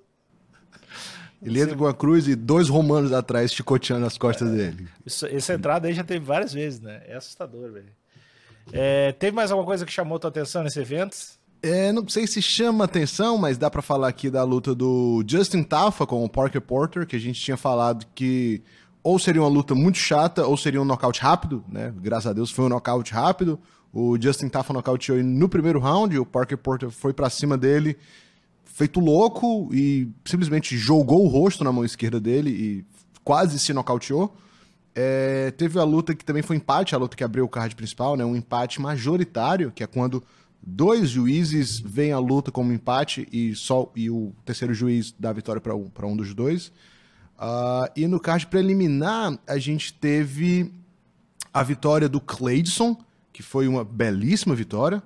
Ele 1.41 1.61
entra 1.61 1.77
com 1.77 1.87
a 1.87 1.95
cruz 1.95 2.27
e 2.27 2.35
dois 2.35 2.69
romanos 2.69 3.13
atrás 3.13 3.53
chicoteando 3.55 4.05
as 4.05 4.19
costas 4.19 4.51
dele. 4.51 4.89
Isso- 5.07 5.25
essa 5.27 5.55
entrada 5.55 5.87
aí 5.87 5.95
já 5.95 6.03
teve 6.03 6.25
várias 6.25 6.53
vezes, 6.53 6.81
né? 6.81 7.01
É 7.07 7.15
assustador, 7.15 7.71
velho. 7.71 7.87
É, 8.73 9.13
teve 9.13 9.35
mais 9.37 9.53
alguma 9.53 9.65
coisa 9.65 9.87
que 9.87 9.93
chamou 9.93 10.19
tua 10.19 10.31
atenção 10.31 10.65
nesse 10.65 10.81
evento? 10.81 11.17
É, 11.61 11.91
não 11.91 12.07
sei 12.09 12.27
se 12.27 12.41
chama 12.41 12.85
atenção, 12.85 13.37
mas 13.37 13.59
dá 13.59 13.69
pra 13.69 13.83
falar 13.83 14.09
aqui 14.09 14.31
da 14.31 14.45
luta 14.45 14.75
do 14.75 15.25
Justin 15.27 15.65
Tafa 15.65 16.07
com 16.07 16.25
o 16.25 16.29
Parker 16.29 16.61
Porter, 16.61 17.07
que 17.07 17.17
a 17.17 17.19
gente 17.19 17.41
tinha 17.41 17.57
falado 17.57 18.07
que 18.15 18.63
ou 19.03 19.19
seria 19.19 19.43
uma 19.43 19.49
luta 19.49 19.75
muito 19.75 19.99
chata 19.99 20.47
ou 20.47 20.57
seria 20.57 20.81
um 20.81 20.85
nocaute 20.85 21.21
rápido, 21.21 21.65
né? 21.69 21.93
Graças 21.97 22.27
a 22.27 22.33
Deus 22.33 22.51
foi 22.51 22.67
um 22.67 22.69
nocaute 22.69 23.13
rápido. 23.13 23.59
O 23.93 24.21
Justin 24.21 24.49
Tafa 24.49 24.73
nocauteou 24.73 25.23
no 25.23 25.49
primeiro 25.49 25.81
round, 25.81 26.17
o 26.19 26.27
Parker 26.27 26.59
Porter 26.59 26.91
foi 26.91 27.13
pra 27.13 27.31
cima 27.31 27.57
dele, 27.57 27.97
feito 28.65 29.01
louco 29.01 29.69
e 29.73 30.09
simplesmente 30.25 30.77
jogou 30.77 31.25
o 31.25 31.29
rosto 31.29 31.65
na 31.65 31.73
mão 31.73 31.85
esquerda 31.85 32.21
dele 32.21 32.51
e 32.51 32.85
quase 33.25 33.59
se 33.59 33.73
nocauteou. 33.73 34.37
É, 34.95 35.53
teve 35.53 35.79
a 35.79 35.85
luta 35.85 36.15
que 36.15 36.25
também 36.25 36.43
foi 36.43 36.57
empate, 36.57 36.95
a 36.95 36.99
luta 36.99 37.17
que 37.17 37.25
abriu 37.25 37.45
o 37.45 37.49
card 37.49 37.75
principal, 37.75 38.17
né? 38.17 38.25
Um 38.25 38.37
empate 38.37 38.81
majoritário, 38.81 39.73
que 39.73 39.83
é 39.83 39.87
quando 39.87 40.23
dois 40.71 41.09
juízes 41.09 41.81
veem 41.81 42.13
a 42.13 42.19
luta 42.19 42.53
como 42.53 42.73
empate 42.73 43.27
e 43.33 43.55
só 43.55 43.91
e 43.97 44.11
o 44.11 44.33
terceiro 44.45 44.75
juiz 44.75 45.15
dá 45.19 45.31
a 45.31 45.33
vitória 45.33 45.61
para 45.61 45.75
um, 45.75 45.89
pra 45.89 46.07
um 46.07 46.15
dos 46.17 46.35
dois. 46.35 46.71
Ah, 47.39 47.91
e 47.97 48.07
no 48.07 48.21
card 48.21 48.47
preliminar, 48.49 49.39
a 49.47 49.59
gente 49.59 49.93
teve 49.95 50.73
a 51.55 51.63
vitória 51.63 52.09
do 52.09 52.21
Cleidson, 52.21 52.97
que 53.33 53.43
foi 53.43 53.67
uma 53.67 53.85
belíssima 53.85 54.55
vitória. 54.55 55.03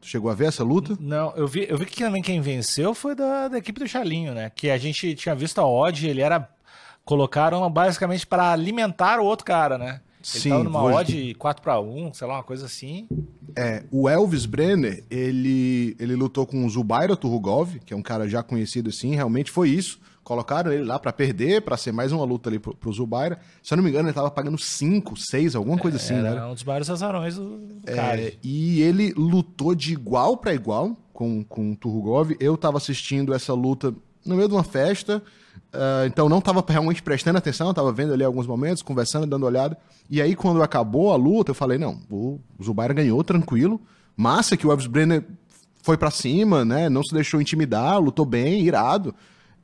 Tu 0.00 0.06
chegou 0.06 0.30
a 0.30 0.34
ver 0.34 0.46
essa 0.46 0.64
luta? 0.64 0.96
Não, 0.98 1.32
eu 1.36 1.46
vi, 1.46 1.66
eu 1.68 1.76
vi 1.76 1.84
que 1.84 1.98
também 2.02 2.22
quem 2.22 2.40
venceu 2.40 2.94
foi 2.94 3.14
da, 3.14 3.48
da 3.48 3.58
equipe 3.58 3.78
do 3.80 3.86
Chalinho, 3.86 4.32
né? 4.32 4.48
Que 4.48 4.70
a 4.70 4.78
gente 4.78 5.14
tinha 5.14 5.34
visto 5.34 5.58
a 5.60 5.66
odd, 5.66 6.06
ele 6.08 6.22
era. 6.22 6.48
Colocaram 7.04 7.68
basicamente 7.70 8.26
para 8.26 8.52
alimentar 8.52 9.18
o 9.20 9.24
outro 9.24 9.44
cara, 9.44 9.76
né? 9.76 10.00
Ele 10.34 10.42
Sim, 10.42 10.48
tava 10.50 10.64
numa 10.64 10.82
hoje- 10.82 10.96
odd 11.30 11.34
4 11.34 11.62
para 11.62 11.80
1, 11.80 12.12
sei 12.14 12.26
lá, 12.28 12.34
uma 12.34 12.42
coisa 12.44 12.66
assim. 12.66 13.08
É, 13.56 13.84
o 13.90 14.08
Elvis 14.08 14.46
Brenner, 14.46 15.02
ele, 15.10 15.96
ele 15.98 16.14
lutou 16.14 16.46
com 16.46 16.64
o 16.64 16.68
Zubaira 16.70 17.16
Turugov, 17.16 17.78
que 17.84 17.92
é 17.94 17.96
um 17.96 18.02
cara 18.02 18.28
já 18.28 18.42
conhecido 18.42 18.90
assim, 18.90 19.14
realmente 19.14 19.50
foi 19.50 19.70
isso. 19.70 19.98
Colocaram 20.22 20.70
ele 20.72 20.84
lá 20.84 20.98
pra 20.98 21.12
perder, 21.12 21.62
pra 21.62 21.76
ser 21.76 21.92
mais 21.92 22.12
uma 22.12 22.24
luta 22.24 22.48
ali 22.50 22.58
pro, 22.58 22.74
pro 22.76 22.92
Zubaira. 22.92 23.40
Se 23.62 23.72
eu 23.72 23.76
não 23.76 23.82
me 23.82 23.90
engano, 23.90 24.06
ele 24.08 24.14
tava 24.14 24.30
pagando 24.30 24.58
5, 24.58 25.16
6, 25.18 25.56
alguma 25.56 25.78
coisa 25.78 25.96
assim, 25.96 26.14
era 26.14 26.34
né? 26.34 26.46
um 26.46 26.54
dos 26.54 26.62
maiores 26.62 26.88
azarões 26.90 27.36
do, 27.36 27.58
É, 27.86 27.94
card. 27.96 28.38
e 28.42 28.80
ele 28.82 29.12
lutou 29.16 29.74
de 29.74 29.92
igual 29.92 30.36
pra 30.36 30.54
igual 30.54 30.96
com, 31.12 31.42
com 31.42 31.72
o 31.72 31.76
Turugov. 31.76 32.36
Eu 32.38 32.56
tava 32.56 32.76
assistindo 32.76 33.34
essa 33.34 33.54
luta 33.54 33.92
no 34.24 34.36
meio 34.36 34.46
de 34.46 34.54
uma 34.54 34.62
festa, 34.62 35.22
ah, 35.72 36.04
então 36.06 36.28
não 36.28 36.40
tava 36.40 36.64
realmente 36.66 37.02
prestando 37.02 37.38
atenção, 37.38 37.72
tava 37.72 37.92
vendo 37.92 38.12
ali 38.12 38.24
alguns 38.24 38.46
momentos, 38.46 38.82
conversando, 38.82 39.26
dando 39.26 39.46
olhada. 39.46 39.76
E 40.08 40.20
aí, 40.20 40.34
quando 40.34 40.62
acabou 40.62 41.12
a 41.12 41.16
luta, 41.16 41.50
eu 41.50 41.54
falei: 41.54 41.78
não, 41.78 42.00
o 42.10 42.40
Zubaira 42.62 42.94
ganhou 42.94 43.22
tranquilo. 43.22 43.80
Massa 44.16 44.56
que 44.56 44.66
o 44.66 44.70
Elvis 44.70 44.86
Brenner 44.86 45.24
foi 45.82 45.96
pra 45.96 46.10
cima, 46.10 46.64
né? 46.64 46.88
Não 46.88 47.02
se 47.02 47.14
deixou 47.14 47.40
intimidar, 47.40 48.00
lutou 48.00 48.26
bem, 48.26 48.62
irado. 48.62 49.14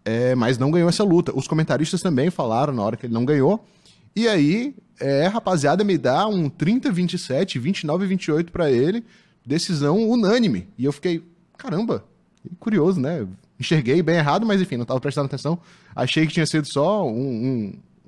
É, 0.04 0.34
mas 0.36 0.56
não 0.56 0.70
ganhou 0.70 0.88
essa 0.88 1.02
luta. 1.02 1.36
Os 1.36 1.48
comentaristas 1.48 2.00
também 2.00 2.30
falaram 2.30 2.72
na 2.72 2.82
hora 2.82 2.96
que 2.96 3.06
ele 3.06 3.12
não 3.12 3.24
ganhou. 3.24 3.64
E 4.14 4.28
aí, 4.28 4.74
é, 5.00 5.26
rapaziada, 5.26 5.82
me 5.82 5.98
dá 5.98 6.26
um 6.28 6.48
30-27, 6.48 7.60
29-28 7.60 8.50
pra 8.50 8.70
ele. 8.70 9.04
Decisão 9.44 10.08
unânime. 10.08 10.68
E 10.78 10.84
eu 10.84 10.92
fiquei, 10.92 11.22
caramba, 11.58 12.04
curioso, 12.60 13.00
né? 13.00 13.26
Enxerguei 13.58 14.02
bem 14.02 14.16
errado, 14.16 14.44
mas 14.46 14.60
enfim, 14.60 14.76
não 14.76 14.84
tava 14.84 15.00
prestando 15.00 15.26
atenção. 15.26 15.58
Achei 15.94 16.26
que 16.26 16.32
tinha 16.32 16.46
sido 16.46 16.66
só 16.66 17.06
um- 17.06 17.10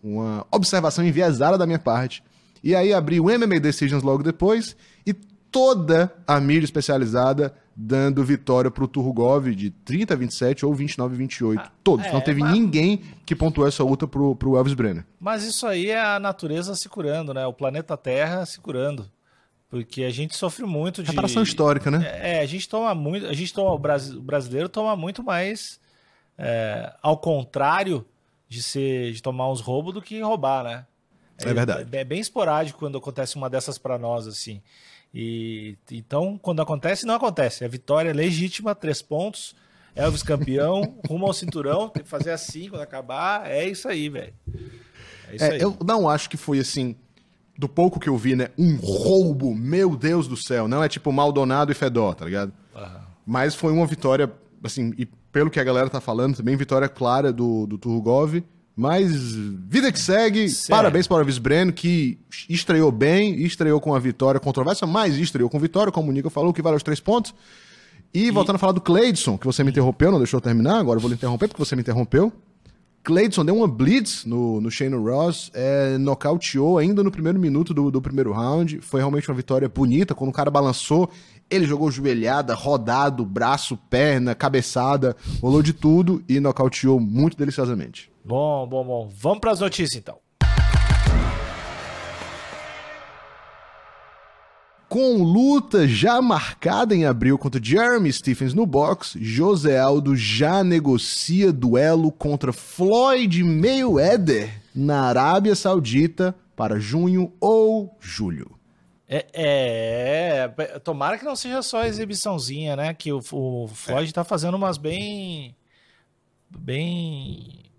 um- 0.03 0.15
uma 0.15 0.47
observação 0.53 1.05
enviesada 1.05 1.57
da 1.59 1.67
minha 1.67 1.79
parte. 1.79 2.23
E 2.63 2.75
aí 2.75 2.93
abri 2.93 3.21
o 3.21 3.31
MMA 3.31 3.59
Decisions 3.61 4.03
logo 4.03 4.23
depois 4.23 4.77
e 5.07 5.15
toda 5.51 6.13
a 6.27 6.39
mídia 6.41 6.65
especializada 6.67 7.55
dando 7.75 8.25
vitória 8.25 8.71
pro 8.71 8.89
Turgov 8.89 9.55
de 9.55 9.71
30 9.71 10.13
a 10.15 10.17
27 10.17 10.67
ou 10.67 10.75
29 10.75 11.15
a 11.15 11.19
28. 11.19 11.71
Todos. 11.85 12.07
é, 12.07 12.13
não 12.13 12.21
teve 12.21 12.41
mas- 12.41 12.53
ninguém 12.53 13.01
que 13.25 13.37
pontuou 13.37 13.67
essa 13.67 13.85
luta 13.85 14.07
pro, 14.07 14.35
pro 14.35 14.57
Elvis 14.57 14.75
Brenner. 14.75 15.05
Mas 15.21 15.45
isso 15.45 15.65
aí 15.67 15.89
é 15.89 16.01
a 16.03 16.19
natureza 16.19 16.75
se 16.75 16.89
curando, 16.89 17.33
né? 17.33 17.47
O 17.47 17.53
planeta 17.53 17.97
Terra 17.97 18.45
se 18.45 18.59
curando. 18.59 19.09
Porque 19.70 20.04
a 20.04 20.11
gente 20.11 20.35
sofre 20.37 20.64
muito 20.64 21.02
de. 21.02 21.11
Reparação 21.11 21.42
histórica, 21.42 21.90
né? 21.90 22.37
É, 22.37 22.40
a 22.40 22.46
gente 22.46 22.68
toma 22.68 22.94
muito. 22.94 23.26
A 23.26 23.33
gente 23.35 23.52
toma. 23.52 23.72
O 23.72 23.78
brasi- 23.78 24.16
o 24.16 24.22
brasileiro 24.22 24.68
toma 24.68 24.96
muito 24.96 25.22
mais. 25.22 25.78
é, 26.38 26.92
ao 27.02 27.18
contrário 27.18 28.07
de 28.48 28.62
ser 28.62 29.12
de 29.12 29.20
tomar 29.22 29.50
uns 29.50 29.61
roubos 29.61 29.92
do 29.92 30.00
que 30.00 30.20
roubar, 30.20 30.64
né? 30.64 30.87
É 31.37 31.52
verdade. 31.52 31.94
É, 31.96 32.04
bem 32.04 32.18
esporádico 32.20 32.78
quando 32.78 32.96
acontece 32.98 33.37
uma 33.37 33.50
dessas 33.50 33.76
pra 33.76 33.98
nós, 33.98 34.26
assim. 34.26 34.62
E 35.14 35.76
então, 35.90 36.38
quando 36.38 36.61
acontece, 36.62 37.04
não 37.07 37.14
acontece. 37.14 37.64
É 37.64 37.68
vitória 37.68 38.12
legítima, 38.12 38.74
três 38.74 39.02
pontos. 39.02 39.54
Elvis 39.94 40.22
campeão, 40.22 40.96
rumo 41.09 41.26
ao 41.26 41.33
cinturão, 41.33 41.88
tem 41.88 42.02
que 42.04 42.09
fazer 42.09 42.31
assim 42.31 42.68
quando 42.70 42.83
acabar. 42.83 43.50
É 43.50 43.66
isso 43.68 43.88
aí, 43.88 44.09
velho. 44.09 44.33
É 45.28 45.35
isso 45.37 45.44
É, 45.44 45.50
aí. 45.52 45.61
eu 45.61 45.76
não 45.85 46.09
acho 46.09 46.31
que 46.31 46.37
foi 46.37 46.59
assim, 46.61 46.94
do 47.59 47.68
pouco 47.68 47.99
que 47.99 48.09
eu 48.09 48.16
vi, 48.16 48.37
né? 48.37 48.51
Um 48.57 48.77
roubo, 48.77 49.53
meu 49.53 49.97
Deus 49.97 50.29
do 50.29 50.37
céu. 50.37 50.68
Não 50.68 50.83
é 50.83 50.88
tipo 50.88 51.12
Maldonado 51.12 51.73
e 51.73 51.75
Fedor, 51.75 52.14
tá 52.14 52.25
ligado? 52.25 52.53
Aham. 52.75 53.01
Mas 53.27 53.55
foi 53.55 53.73
uma 53.73 53.85
vitória, 53.85 54.33
assim, 54.62 54.94
e 54.97 55.05
pelo 55.33 55.51
que 55.51 55.59
a 55.59 55.64
galera 55.64 55.90
tá 55.90 56.01
falando, 56.01 56.37
também 56.37 56.57
vitória 56.57 56.88
clara 56.88 57.33
do, 57.33 57.66
do 57.66 57.77
Turgov. 57.77 58.42
Mas 58.77 59.12
vida 59.35 59.90
que 59.90 59.99
segue. 59.99 60.49
Sério. 60.49 60.77
Parabéns 60.77 61.09
para 61.09 61.16
o 61.16 61.21
Elvis 61.21 61.38
Breno, 61.38 61.73
que 61.73 62.16
estreou 62.49 62.92
bem, 62.92 63.42
estreou 63.42 63.81
com 63.81 63.92
a 63.92 63.99
vitória 63.99 64.38
controversa, 64.38 64.87
mas 64.87 65.16
estreou 65.16 65.51
com 65.51 65.59
vitória, 65.59 65.90
como 65.90 66.11
o 66.11 66.12
Nico 66.12 66.31
falou, 66.31 66.53
que 66.53 66.62
vale 66.62 66.77
os 66.77 66.83
três 66.85 67.01
pontos. 67.01 67.35
E, 68.14 68.31
voltando 68.31 68.55
a 68.55 68.59
falar 68.59 68.73
do 68.73 68.81
Cleidson, 68.81 69.37
que 69.37 69.44
você 69.44 69.64
me 69.64 69.71
interrompeu, 69.71 70.12
não 70.12 70.18
deixou 70.18 70.38
eu 70.38 70.42
terminar, 70.42 70.79
agora 70.79 70.97
eu 70.97 71.01
vou 71.01 71.11
lhe 71.11 71.16
interromper 71.16 71.49
porque 71.49 71.62
você 71.62 71.75
me 71.75 71.83
interrompeu. 71.83 72.33
Cleidson 73.09 73.42
deu 73.42 73.57
uma 73.57 73.66
blitz 73.66 74.27
no, 74.27 74.61
no 74.61 74.71
Shane 74.71 74.94
Ross, 74.94 75.51
é, 75.55 75.97
nocauteou 75.97 76.77
ainda 76.77 77.03
no 77.03 77.11
primeiro 77.11 77.38
minuto 77.38 77.73
do, 77.73 77.90
do 77.90 78.03
primeiro 78.03 78.33
round. 78.33 78.83
Foi 78.83 79.01
realmente 79.01 79.31
uma 79.31 79.35
vitória 79.35 79.66
bonita. 79.66 80.14
Quando 80.14 80.29
o 80.29 80.33
cara 80.33 80.51
balançou, 80.51 81.09
ele 81.49 81.64
jogou 81.64 81.90
joelhada, 81.90 82.53
rodado, 82.53 83.25
braço, 83.25 83.79
perna, 83.88 84.35
cabeçada, 84.35 85.16
rolou 85.40 85.62
de 85.62 85.73
tudo 85.73 86.23
e 86.29 86.38
nocauteou 86.38 87.01
muito 87.01 87.35
deliciosamente. 87.35 88.12
Bom, 88.23 88.66
bom, 88.68 88.85
bom. 88.85 89.11
Vamos 89.11 89.38
para 89.38 89.53
as 89.53 89.61
notícias 89.61 89.99
então. 89.99 90.18
Com 94.88 95.22
luta 95.22 95.87
já 95.87 96.22
marcada 96.22 96.94
em 96.94 97.05
abril 97.05 97.37
contra 97.37 97.62
Jeremy 97.62 98.11
Stephens 98.11 98.55
no 98.55 98.64
box, 98.64 99.18
José 99.20 99.79
Aldo 99.79 100.16
já 100.16 100.64
negocia 100.64 101.53
duelo 101.53 102.11
contra 102.11 102.55
Floyd 102.55 103.44
Mayweather 103.44 104.62
na 104.74 105.03
Arábia 105.03 105.55
Saudita 105.55 106.35
para 106.57 106.81
junho 106.81 107.35
ou 107.38 107.94
julho. 108.01 108.59
É, 109.07 109.27
é, 109.33 110.55
é, 110.57 110.79
tomara 110.79 111.18
que 111.18 111.24
não 111.24 111.37
seja 111.37 111.61
só 111.61 111.85
exibiçãozinha, 111.85 112.74
né? 112.74 112.94
Que 112.94 113.12
o, 113.12 113.20
o 113.33 113.68
Floyd 113.68 114.09
é. 114.09 114.12
tá 114.12 114.24
fazendo 114.24 114.57
umas 114.57 114.79
bem. 114.79 115.55
Bem. 116.51 117.70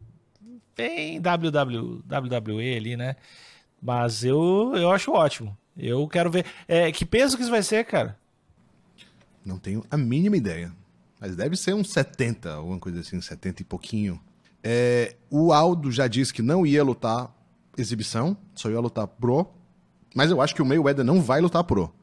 Bem 0.75 1.19
WW, 1.19 2.03
WWE 2.07 2.75
ali, 2.77 2.95
né? 2.95 3.15
Mas 3.81 4.23
eu, 4.23 4.73
eu 4.75 4.91
acho 4.91 5.11
ótimo. 5.11 5.57
Eu 5.79 6.07
quero 6.07 6.29
ver. 6.29 6.45
É, 6.67 6.91
que 6.91 7.05
peso 7.05 7.37
que 7.37 7.43
isso 7.43 7.51
vai 7.51 7.63
ser, 7.63 7.85
cara? 7.85 8.17
Não 9.45 9.57
tenho 9.57 9.83
a 9.89 9.97
mínima 9.97 10.37
ideia. 10.37 10.71
Mas 11.19 11.35
deve 11.35 11.55
ser 11.55 11.73
uns 11.73 11.89
70, 11.91 12.53
alguma 12.53 12.79
coisa 12.79 12.99
assim, 12.99 13.19
70 13.19 13.61
e 13.61 13.65
pouquinho. 13.65 14.19
É, 14.63 15.15
o 15.29 15.51
Aldo 15.51 15.91
já 15.91 16.07
disse 16.07 16.33
que 16.33 16.41
não 16.41 16.65
ia 16.65 16.83
lutar 16.83 17.33
exibição, 17.77 18.37
só 18.53 18.69
ia 18.69 18.79
lutar 18.79 19.07
pro. 19.07 19.47
Mas 20.13 20.31
eu 20.31 20.41
acho 20.41 20.55
que 20.55 20.61
o 20.61 20.65
Mayweather 20.65 21.03
não 21.03 21.21
vai 21.21 21.41
lutar 21.41 21.63
pro. 21.63 21.93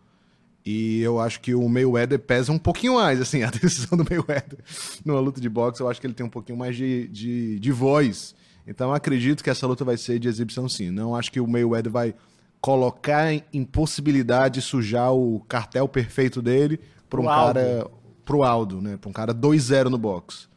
E 0.64 1.00
eu 1.00 1.20
acho 1.20 1.40
que 1.40 1.54
o 1.54 1.68
Mayweather 1.68 2.18
pesa 2.18 2.50
um 2.50 2.58
pouquinho 2.58 2.94
mais, 2.94 3.20
assim, 3.20 3.42
a 3.44 3.50
decisão 3.50 3.96
do 3.96 4.04
Mayweather 4.08 4.58
numa 5.04 5.20
luta 5.20 5.40
de 5.40 5.48
boxe, 5.48 5.80
eu 5.80 5.88
acho 5.88 6.00
que 6.00 6.06
ele 6.06 6.14
tem 6.14 6.26
um 6.26 6.30
pouquinho 6.30 6.58
mais 6.58 6.76
de, 6.76 7.08
de, 7.08 7.58
de 7.60 7.72
voz. 7.72 8.34
Então 8.66 8.92
acredito 8.92 9.44
que 9.44 9.50
essa 9.50 9.66
luta 9.66 9.84
vai 9.84 9.96
ser 9.96 10.18
de 10.18 10.28
exibição 10.28 10.68
sim. 10.68 10.90
Não 10.90 11.14
acho 11.14 11.30
que 11.30 11.40
o 11.40 11.46
Mayweather 11.46 11.92
vai 11.92 12.14
colocar 12.60 13.32
em 13.32 13.64
possibilidade 13.64 14.60
de 14.60 14.62
sujar 14.62 15.12
o 15.12 15.40
cartel 15.48 15.88
perfeito 15.88 16.42
dele 16.42 16.80
para 17.08 17.20
um 17.20 17.24
cara 17.24 17.78
Aldo. 17.78 17.90
pro 18.24 18.42
Aldo, 18.42 18.80
né? 18.80 18.96
Para 18.96 19.10
um 19.10 19.12
cara 19.12 19.34
2-0 19.34 19.84
no 19.84 19.98
box. 19.98 20.48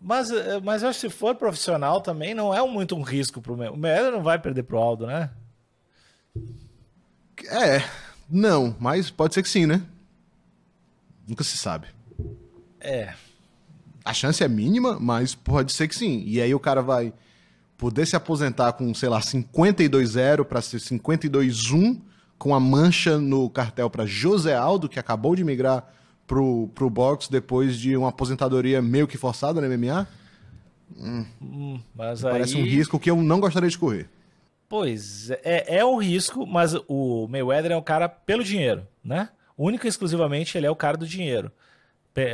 Mas, 0.00 0.30
eh, 0.30 0.60
mas 0.62 0.82
eu 0.82 0.88
acho 0.88 1.00
que 1.00 1.08
se 1.08 1.14
for 1.14 1.34
profissional 1.34 2.00
também 2.00 2.34
não 2.34 2.54
é 2.54 2.66
muito 2.66 2.94
um 2.94 3.02
risco 3.02 3.40
pro 3.40 3.56
meu. 3.56 3.72
O 3.72 3.76
Mayweather 3.76 4.12
não 4.12 4.22
vai 4.22 4.38
perder 4.38 4.62
pro 4.62 4.78
Aldo, 4.78 5.06
né? 5.06 5.30
É, 7.48 7.82
não, 8.28 8.76
mas 8.78 9.10
pode 9.10 9.34
ser 9.34 9.42
que 9.42 9.48
sim, 9.48 9.66
né? 9.66 9.82
Nunca 11.26 11.42
se 11.42 11.56
sabe. 11.56 11.88
É. 12.80 13.14
A 14.04 14.12
chance 14.12 14.44
é 14.44 14.48
mínima, 14.48 14.98
mas 15.00 15.34
pode 15.34 15.72
ser 15.72 15.88
que 15.88 15.94
sim. 15.94 16.22
E 16.26 16.40
aí 16.40 16.54
o 16.54 16.60
cara 16.60 16.82
vai 16.82 17.12
poder 17.76 18.06
se 18.06 18.16
aposentar 18.16 18.72
com, 18.72 18.92
sei 18.94 19.08
lá, 19.08 19.20
52-0 19.20 20.44
para 20.44 20.60
ser 20.60 20.78
52-1, 20.78 22.00
com 22.38 22.54
a 22.54 22.60
mancha 22.60 23.18
no 23.18 23.48
cartel 23.48 23.88
para 23.90 24.06
José 24.06 24.54
Aldo, 24.54 24.88
que 24.88 24.98
acabou 24.98 25.34
de 25.34 25.44
migrar 25.44 25.88
pro, 26.26 26.68
pro 26.74 26.90
box 26.90 27.28
depois 27.30 27.78
de 27.78 27.96
uma 27.96 28.08
aposentadoria 28.08 28.82
meio 28.82 29.06
que 29.06 29.16
forçada 29.16 29.60
no 29.60 29.68
MMA? 29.68 30.06
Hum, 30.96 31.24
hum, 31.40 31.80
mas 31.94 32.20
Parece 32.20 32.56
aí... 32.56 32.62
um 32.62 32.64
risco 32.64 32.98
que 32.98 33.10
eu 33.10 33.16
não 33.16 33.40
gostaria 33.40 33.68
de 33.68 33.78
correr. 33.78 34.08
Pois, 34.68 35.30
é, 35.30 35.78
é 35.78 35.84
um 35.84 35.98
risco, 35.98 36.46
mas 36.46 36.74
o 36.88 37.28
Mayweather 37.28 37.72
é 37.72 37.76
um 37.76 37.82
cara 37.82 38.08
pelo 38.08 38.42
dinheiro, 38.42 38.86
né? 39.04 39.28
Única 39.56 39.86
e 39.86 39.88
exclusivamente 39.88 40.56
ele 40.58 40.66
é 40.66 40.70
o 40.70 40.76
cara 40.76 40.96
do 40.96 41.06
dinheiro. 41.06 41.50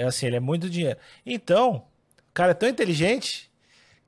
Assim, 0.07 0.27
ele 0.27 0.37
é 0.37 0.41
muito 0.41 0.69
dinheiro. 0.69 0.99
Então, 1.25 1.77
o 1.77 2.33
cara 2.33 2.53
é 2.53 2.55
tão 2.55 2.69
inteligente 2.69 3.50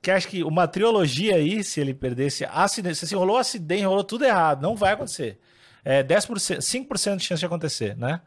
que 0.03 0.11
acho 0.11 0.27
que 0.27 0.43
uma 0.43 0.67
trilogia 0.67 1.37
aí, 1.37 1.63
se 1.63 1.79
ele 1.79 1.93
perdesse 1.93 2.43
acidente, 2.43 2.97
se 2.97 3.05
assim, 3.05 3.15
rolou 3.15 3.37
acidente, 3.37 3.85
rolou 3.85 4.03
tudo 4.03 4.25
errado, 4.25 4.61
não 4.61 4.75
vai 4.75 4.91
acontecer. 4.91 5.39
É 5.83 6.03
10%, 6.03 6.57
5% 6.57 7.15
de 7.15 7.23
chance 7.23 7.39
de 7.39 7.45
acontecer, 7.45 7.95
né? 7.95 8.21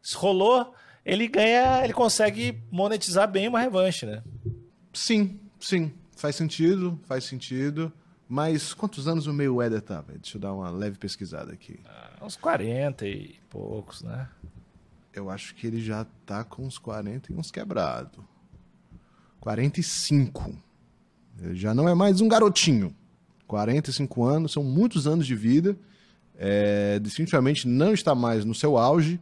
Se 0.00 0.16
rolou, 0.16 0.74
ele 1.04 1.28
ganha, 1.28 1.84
ele 1.84 1.92
consegue 1.92 2.62
monetizar 2.70 3.30
bem 3.30 3.48
uma 3.48 3.60
revanche, 3.60 4.06
né? 4.06 4.22
Sim, 4.94 5.38
sim. 5.60 5.92
Faz 6.16 6.36
sentido, 6.36 6.98
faz 7.04 7.24
sentido. 7.24 7.92
Mas 8.26 8.72
quantos 8.72 9.06
anos 9.06 9.26
o 9.26 9.34
Mayweather 9.34 9.82
tá, 9.82 10.00
velho? 10.00 10.20
Deixa 10.20 10.38
eu 10.38 10.40
dar 10.40 10.54
uma 10.54 10.70
leve 10.70 10.96
pesquisada 10.96 11.52
aqui. 11.52 11.80
Ah, 11.84 12.24
uns 12.24 12.36
40 12.36 13.06
e 13.06 13.38
poucos, 13.50 14.02
né? 14.02 14.26
Eu 15.12 15.28
acho 15.28 15.54
que 15.54 15.66
ele 15.66 15.82
já 15.82 16.06
tá 16.24 16.44
com 16.44 16.64
uns 16.64 16.78
40 16.78 17.30
e 17.30 17.36
uns 17.36 17.50
quebrado. 17.50 18.26
45. 19.38 20.69
Ele 21.40 21.54
já 21.54 21.74
não 21.74 21.88
é 21.88 21.94
mais 21.94 22.20
um 22.20 22.28
garotinho. 22.28 22.94
45 23.46 24.24
anos, 24.24 24.52
são 24.52 24.62
muitos 24.62 25.06
anos 25.06 25.26
de 25.26 25.34
vida. 25.34 25.76
É, 26.38 26.98
definitivamente 27.00 27.66
não 27.66 27.92
está 27.92 28.14
mais 28.14 28.44
no 28.44 28.54
seu 28.54 28.78
auge. 28.78 29.20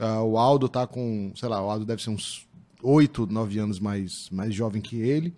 Uh, 0.00 0.22
o 0.24 0.38
Aldo 0.38 0.66
está 0.66 0.86
com, 0.86 1.32
sei 1.36 1.48
lá, 1.48 1.62
o 1.62 1.70
Aldo 1.70 1.84
deve 1.84 2.02
ser 2.02 2.10
uns 2.10 2.46
8, 2.82 3.26
9 3.26 3.58
anos 3.58 3.78
mais, 3.78 4.28
mais 4.30 4.54
jovem 4.54 4.80
que 4.80 5.00
ele. 5.00 5.34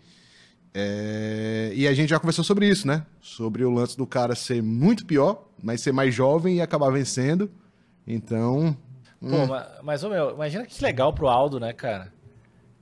É, 0.73 1.73
e 1.75 1.87
a 1.87 1.95
gente 1.95 2.11
já 2.11 2.19
conversou 2.19 2.45
sobre 2.45 2.69
isso, 2.69 2.87
né? 2.87 3.05
Sobre 3.21 3.65
o 3.65 3.71
lance 3.71 3.97
do 3.97 4.07
cara 4.07 4.35
ser 4.35 4.63
muito 4.63 5.05
pior, 5.05 5.47
mas 5.63 5.81
ser 5.81 5.93
mais 5.93 6.15
jovem 6.15 6.57
e 6.57 6.61
acabar 6.61 6.91
vencendo. 6.91 7.51
Então. 8.07 8.77
Pô, 9.21 9.27
hum. 9.27 9.47
mas, 9.47 9.67
mas 9.83 10.05
meu, 10.05 10.35
imagina 10.35 10.67
que 10.67 10.83
legal 10.83 11.13
pro 11.13 11.29
Aldo, 11.29 11.59
né, 11.59 11.73
cara? 11.73 12.14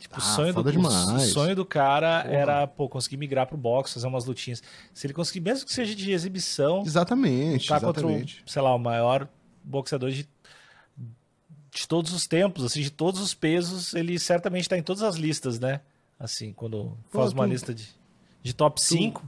Tipo, 0.03 0.17
ah, 0.17 0.19
o, 0.19 0.21
sonho 0.21 0.53
do, 0.53 0.81
o 0.81 1.21
sonho 1.21 1.55
do 1.55 1.65
cara 1.65 2.23
Porra. 2.23 2.35
era, 2.35 2.67
pô, 2.67 2.89
conseguir 2.89 3.17
migrar 3.17 3.47
pro 3.47 3.57
boxe, 3.57 3.95
fazer 3.95 4.09
umas 4.09 4.25
lutinhas. 4.25 4.61
Se 4.93 5.07
ele 5.07 5.15
conseguir, 5.15 5.39
mesmo 5.41 5.65
que 5.65 5.73
seja 5.73 5.95
de 5.95 6.11
exibição. 6.11 6.83
Exatamente. 6.83 7.69
Tá 7.69 7.81
contra, 7.81 8.05
o, 8.05 8.25
sei 8.45 8.63
lá, 8.63 8.75
o 8.75 8.79
maior 8.81 9.29
boxeador 9.63 10.11
de, 10.11 10.29
de 11.71 11.87
todos 11.87 12.13
os 12.13 12.27
tempos, 12.27 12.65
assim, 12.65 12.83
de 12.83 12.91
todos 12.91 13.21
os 13.21 13.33
pesos, 13.33 13.95
ele 13.95 14.19
certamente 14.19 14.69
tá 14.69 14.77
em 14.77 14.83
todas 14.83 15.05
as 15.05 15.15
listas, 15.15 15.61
né? 15.61 15.81
Assim, 16.19 16.53
quando 16.53 16.99
pô, 17.13 17.21
faz 17.21 17.33
uma 17.33 17.47
tu... 17.47 17.51
lista 17.51 17.73
de, 17.73 17.87
de 18.43 18.53
top 18.53 18.83
5. 18.83 19.23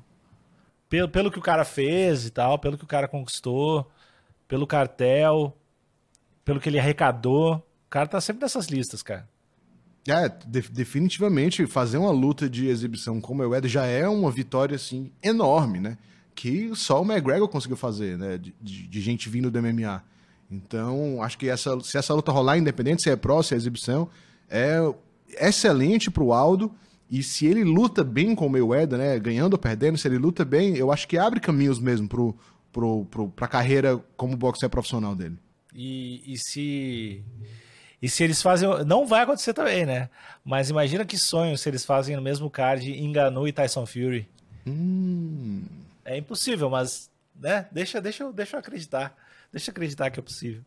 Pelo, 0.88 1.08
pelo 1.08 1.30
que 1.30 1.38
o 1.38 1.42
cara 1.42 1.64
fez 1.64 2.26
e 2.26 2.30
tal, 2.30 2.58
pelo 2.58 2.76
que 2.76 2.84
o 2.84 2.88
cara 2.88 3.06
conquistou, 3.06 3.88
pelo 4.48 4.66
cartel, 4.66 5.56
pelo 6.44 6.58
que 6.58 6.68
ele 6.68 6.80
arrecadou. 6.80 7.58
O 7.86 7.90
cara 7.90 8.08
tá 8.08 8.20
sempre 8.20 8.42
nessas 8.42 8.66
listas, 8.66 9.04
cara. 9.04 9.32
É, 10.06 10.28
de, 10.28 10.60
definitivamente 10.70 11.66
fazer 11.66 11.96
uma 11.96 12.10
luta 12.10 12.48
de 12.48 12.68
exibição 12.68 13.20
como 13.20 13.42
o 13.42 13.54
Ed 13.54 13.66
já 13.68 13.86
é 13.86 14.06
uma 14.06 14.30
vitória 14.30 14.76
assim 14.76 15.10
enorme, 15.22 15.80
né? 15.80 15.96
Que 16.34 16.70
só 16.74 17.00
o 17.00 17.04
McGregor 17.04 17.48
conseguiu 17.48 17.76
fazer, 17.76 18.18
né? 18.18 18.36
De, 18.36 18.54
de, 18.60 18.86
de, 18.86 19.00
gente 19.00 19.30
vindo 19.30 19.50
do 19.50 19.62
MMA. 19.62 20.02
Então, 20.50 21.22
acho 21.22 21.38
que 21.38 21.48
essa, 21.48 21.80
se 21.80 21.96
essa 21.96 22.12
luta 22.12 22.30
rolar, 22.30 22.58
independente 22.58 23.02
se 23.02 23.08
é 23.08 23.16
pró, 23.16 23.42
se 23.42 23.54
é 23.54 23.56
exibição, 23.56 24.10
é 24.48 24.78
excelente 25.40 26.10
pro 26.10 26.32
Aldo. 26.32 26.70
E 27.10 27.22
se 27.22 27.46
ele 27.46 27.64
luta 27.64 28.04
bem 28.04 28.34
com 28.34 28.46
o 28.46 28.50
Mayweather, 28.50 28.98
né? 28.98 29.18
Ganhando 29.18 29.54
ou 29.54 29.58
perdendo, 29.58 29.96
se 29.96 30.06
ele 30.06 30.18
luta 30.18 30.44
bem, 30.44 30.76
eu 30.76 30.92
acho 30.92 31.08
que 31.08 31.16
abre 31.16 31.40
caminhos 31.40 31.78
mesmo 31.78 32.08
pro, 32.08 32.36
pro, 32.70 33.06
pro, 33.06 33.28
pra 33.28 33.48
carreira 33.48 34.02
como 34.16 34.36
boxer 34.36 34.68
profissional 34.68 35.14
dele. 35.14 35.38
E, 35.74 36.22
e 36.26 36.36
se 36.38 37.22
e 38.04 38.08
se 38.10 38.22
eles 38.22 38.42
fazem. 38.42 38.68
Não 38.84 39.06
vai 39.06 39.22
acontecer 39.22 39.54
também, 39.54 39.86
né? 39.86 40.10
Mas 40.44 40.68
imagina 40.68 41.06
que 41.06 41.16
sonho 41.16 41.56
se 41.56 41.66
eles 41.70 41.86
fazem 41.86 42.14
no 42.14 42.20
mesmo 42.20 42.50
card 42.50 42.86
Enganu 43.02 43.48
e 43.48 43.52
Tyson 43.52 43.86
Fury. 43.86 44.28
Hum. 44.66 45.62
É 46.04 46.18
impossível, 46.18 46.68
mas. 46.68 47.08
Né? 47.34 47.66
Deixa, 47.72 48.02
deixa, 48.02 48.30
deixa 48.30 48.56
eu 48.56 48.60
acreditar. 48.60 49.16
Deixa 49.50 49.70
eu 49.70 49.72
acreditar 49.72 50.10
que 50.10 50.20
é 50.20 50.22
possível. 50.22 50.60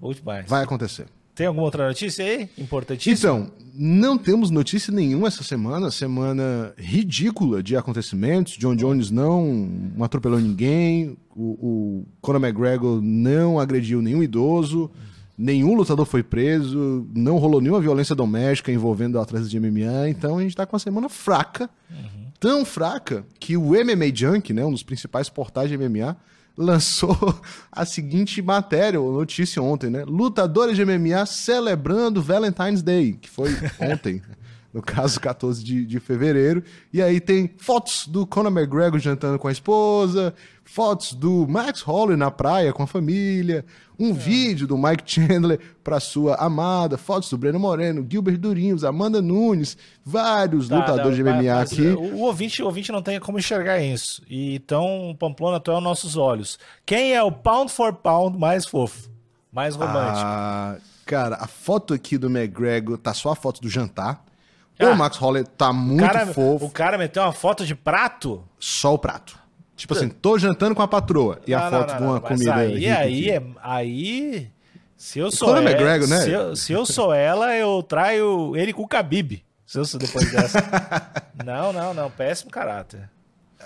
Vou 0.00 0.14
demais. 0.14 0.48
Vai 0.48 0.62
acontecer. 0.62 1.06
Tem 1.34 1.48
alguma 1.48 1.64
outra 1.64 1.88
notícia 1.88 2.24
aí? 2.24 2.48
Importantíssima? 2.56 3.12
Então, 3.16 3.50
não 3.74 4.16
temos 4.16 4.48
notícia 4.48 4.92
nenhuma 4.92 5.26
essa 5.26 5.42
semana. 5.42 5.90
Semana 5.90 6.72
ridícula 6.78 7.60
de 7.60 7.76
acontecimentos. 7.76 8.52
John 8.52 8.76
Jones 8.76 9.10
não 9.10 9.68
atropelou 10.00 10.38
ninguém. 10.38 11.18
O, 11.34 11.42
o 11.42 12.06
Conor 12.20 12.40
McGregor 12.40 13.02
não 13.02 13.58
agrediu 13.58 14.00
nenhum 14.00 14.22
idoso. 14.22 14.92
Nenhum 15.42 15.74
lutador 15.74 16.06
foi 16.06 16.22
preso, 16.22 17.04
não 17.12 17.36
rolou 17.36 17.60
nenhuma 17.60 17.80
violência 17.80 18.14
doméstica 18.14 18.70
envolvendo 18.70 19.18
atletas 19.18 19.50
de 19.50 19.58
MMA, 19.58 20.08
então 20.08 20.38
a 20.38 20.42
gente 20.42 20.54
tá 20.54 20.64
com 20.64 20.76
uma 20.76 20.78
semana 20.78 21.08
fraca. 21.08 21.68
Uhum. 21.90 22.28
tão 22.38 22.64
fraca 22.64 23.26
que 23.40 23.56
o 23.56 23.70
MMA 23.70 24.14
Junk, 24.14 24.52
né, 24.52 24.64
um 24.64 24.70
dos 24.70 24.84
principais 24.84 25.28
portais 25.28 25.68
de 25.68 25.76
MMA, 25.76 26.16
lançou 26.56 27.16
a 27.72 27.84
seguinte 27.84 28.40
matéria, 28.40 29.00
ou 29.00 29.12
notícia 29.12 29.60
ontem, 29.60 29.90
né? 29.90 30.04
Lutadores 30.06 30.76
de 30.76 30.84
MMA 30.84 31.26
celebrando 31.26 32.22
Valentine's 32.22 32.82
Day, 32.82 33.14
que 33.14 33.28
foi 33.28 33.50
ontem 33.80 34.22
no 34.72 34.82
caso 34.82 35.18
14 35.20 35.62
de, 35.62 35.84
de 35.84 36.00
fevereiro. 36.00 36.62
E 36.92 37.02
aí 37.02 37.20
tem 37.20 37.50
fotos 37.58 38.06
do 38.06 38.26
Conor 38.26 38.52
McGregor 38.52 38.98
jantando 38.98 39.38
com 39.38 39.48
a 39.48 39.52
esposa, 39.52 40.34
fotos 40.64 41.12
do 41.12 41.46
Max 41.48 41.82
Holloway 41.82 42.16
na 42.16 42.30
praia 42.30 42.72
com 42.72 42.82
a 42.82 42.86
família, 42.86 43.64
um 43.98 44.10
é. 44.10 44.12
vídeo 44.12 44.66
do 44.66 44.76
Mike 44.76 45.04
Chandler 45.06 45.60
para 45.84 46.00
sua 46.00 46.34
amada, 46.36 46.96
fotos 46.96 47.28
do 47.30 47.38
Breno 47.38 47.58
Moreno, 47.58 48.06
Gilbert 48.08 48.38
Durinhos, 48.38 48.84
Amanda 48.84 49.20
Nunes, 49.20 49.76
vários 50.04 50.68
tá, 50.68 50.76
lutadores 50.76 51.18
não, 51.18 51.24
de 51.24 51.30
MMA 51.30 51.54
mas, 51.54 51.72
aqui. 51.72 51.86
O 51.86 52.20
ouvinte, 52.20 52.62
o 52.62 52.66
ouvinte 52.66 52.90
não 52.90 53.02
tem 53.02 53.20
como 53.20 53.38
enxergar 53.38 53.80
isso. 53.80 54.22
E 54.28 54.56
então, 54.56 55.16
Pamplona, 55.18 55.60
tu 55.60 55.70
é 55.70 55.74
aos 55.74 55.82
nossos 55.82 56.16
olhos. 56.16 56.58
Quem 56.84 57.14
é 57.14 57.22
o 57.22 57.30
pound 57.30 57.70
for 57.70 57.92
pound 57.92 58.38
mais 58.38 58.66
fofo? 58.66 59.10
Mais 59.52 59.76
romântico? 59.76 60.24
Ah, 60.24 60.76
cara, 61.04 61.36
a 61.36 61.46
foto 61.46 61.92
aqui 61.92 62.16
do 62.16 62.28
McGregor 62.28 62.96
tá 62.96 63.12
só 63.12 63.32
a 63.32 63.36
foto 63.36 63.60
do 63.60 63.68
jantar. 63.68 64.24
Ah, 64.78 64.90
o 64.90 64.96
Max 64.96 65.16
Holloway 65.16 65.44
tá 65.44 65.72
muito 65.72 66.04
cara, 66.04 66.26
fofo. 66.26 66.66
O 66.66 66.70
cara 66.70 66.98
meteu 66.98 67.22
uma 67.22 67.32
foto 67.32 67.64
de 67.64 67.74
prato? 67.74 68.42
Só 68.58 68.94
o 68.94 68.98
prato. 68.98 69.38
Tipo 69.76 69.94
assim, 69.94 70.08
tô 70.08 70.38
jantando 70.38 70.74
com 70.74 70.82
a 70.82 70.88
patroa. 70.88 71.40
E 71.46 71.54
a 71.54 71.70
foto 71.70 71.90
não, 71.90 71.96
de 71.96 72.02
uma 72.04 72.20
comida. 72.20 72.54
Aí, 72.54 72.88
aí, 72.88 73.30
é, 73.30 73.42
aí. 73.62 74.50
Se 74.96 75.18
eu 75.18 75.30
sou 75.32 75.56
ela, 75.56 75.68
McGregor, 75.68 76.08
né? 76.08 76.20
se, 76.20 76.30
eu, 76.30 76.54
se 76.54 76.72
eu 76.72 76.86
sou 76.86 77.12
ela, 77.12 77.54
eu 77.56 77.82
traio 77.82 78.56
ele 78.56 78.72
com 78.72 78.82
o 78.82 78.86
Khabib. 78.86 79.42
Se 79.66 79.78
eu 79.78 79.84
sou 79.84 79.98
depois 79.98 80.30
dessa. 80.30 80.62
não, 81.44 81.72
não, 81.72 81.92
não. 81.92 82.10
Péssimo 82.10 82.50
caráter. 82.50 83.10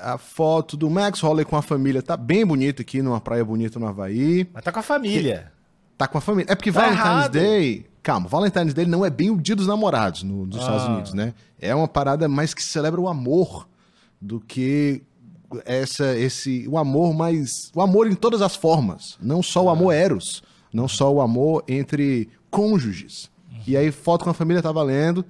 A 0.01 0.17
foto 0.17 0.77
do 0.77 0.89
Max 0.89 1.21
Holloway 1.21 1.45
com 1.45 1.57
a 1.57 1.63
família 1.63 2.03
tá 2.03 2.17
bem 2.17 2.47
bonita 2.47 2.83
aqui, 2.83 3.03
numa 3.03 3.21
praia 3.21 3.45
bonita 3.45 3.79
no 3.79 3.87
Havaí. 3.87 4.49
Mas 4.53 4.65
tá 4.65 4.73
com 4.73 4.79
a 4.79 4.83
família. 4.83 5.53
Tá 5.99 6.07
com 6.07 6.19
a 6.19 6.21
família. 6.21 6.53
É 6.53 6.55
porque 6.55 6.73
tá 6.73 6.81
Valentine's 6.81 7.07
errado. 7.07 7.33
Day 7.33 7.87
Calma, 8.07 8.29
Valentine's 8.29 8.73
Day 8.73 8.87
não 8.87 9.05
é 9.05 9.11
bem 9.11 9.31
o 9.31 9.37
dia 9.37 9.57
dos 9.57 9.67
namorados 9.67 10.23
no, 10.23 10.47
nos 10.47 10.59
ah. 10.59 10.61
Estados 10.61 10.85
Unidos, 10.87 11.13
né? 11.13 11.35
É 11.61 11.75
uma 11.75 11.89
parada 11.89 12.29
mais 12.29 12.55
que 12.55 12.63
celebra 12.63 13.01
o 13.01 13.09
amor 13.09 13.67
do 14.23 14.39
que 14.39 15.03
essa, 15.65 16.17
esse, 16.17 16.69
o 16.69 16.79
amor 16.79 17.13
mais, 17.13 17.73
o 17.75 17.83
amor 17.83 18.07
em 18.07 18.15
todas 18.15 18.43
as 18.43 18.55
formas, 18.55 19.19
não 19.21 19.43
só 19.43 19.65
o 19.65 19.69
amor 19.69 19.93
eros, 19.93 20.41
não 20.73 20.87
só 20.87 21.13
o 21.13 21.21
amor 21.21 21.65
entre 21.67 22.29
cônjuges. 22.49 23.29
E 23.67 23.77
aí 23.77 23.91
foto 23.91 24.23
com 24.23 24.31
a 24.31 24.35
família 24.35 24.63
tá 24.63 24.71
valendo. 24.71 25.25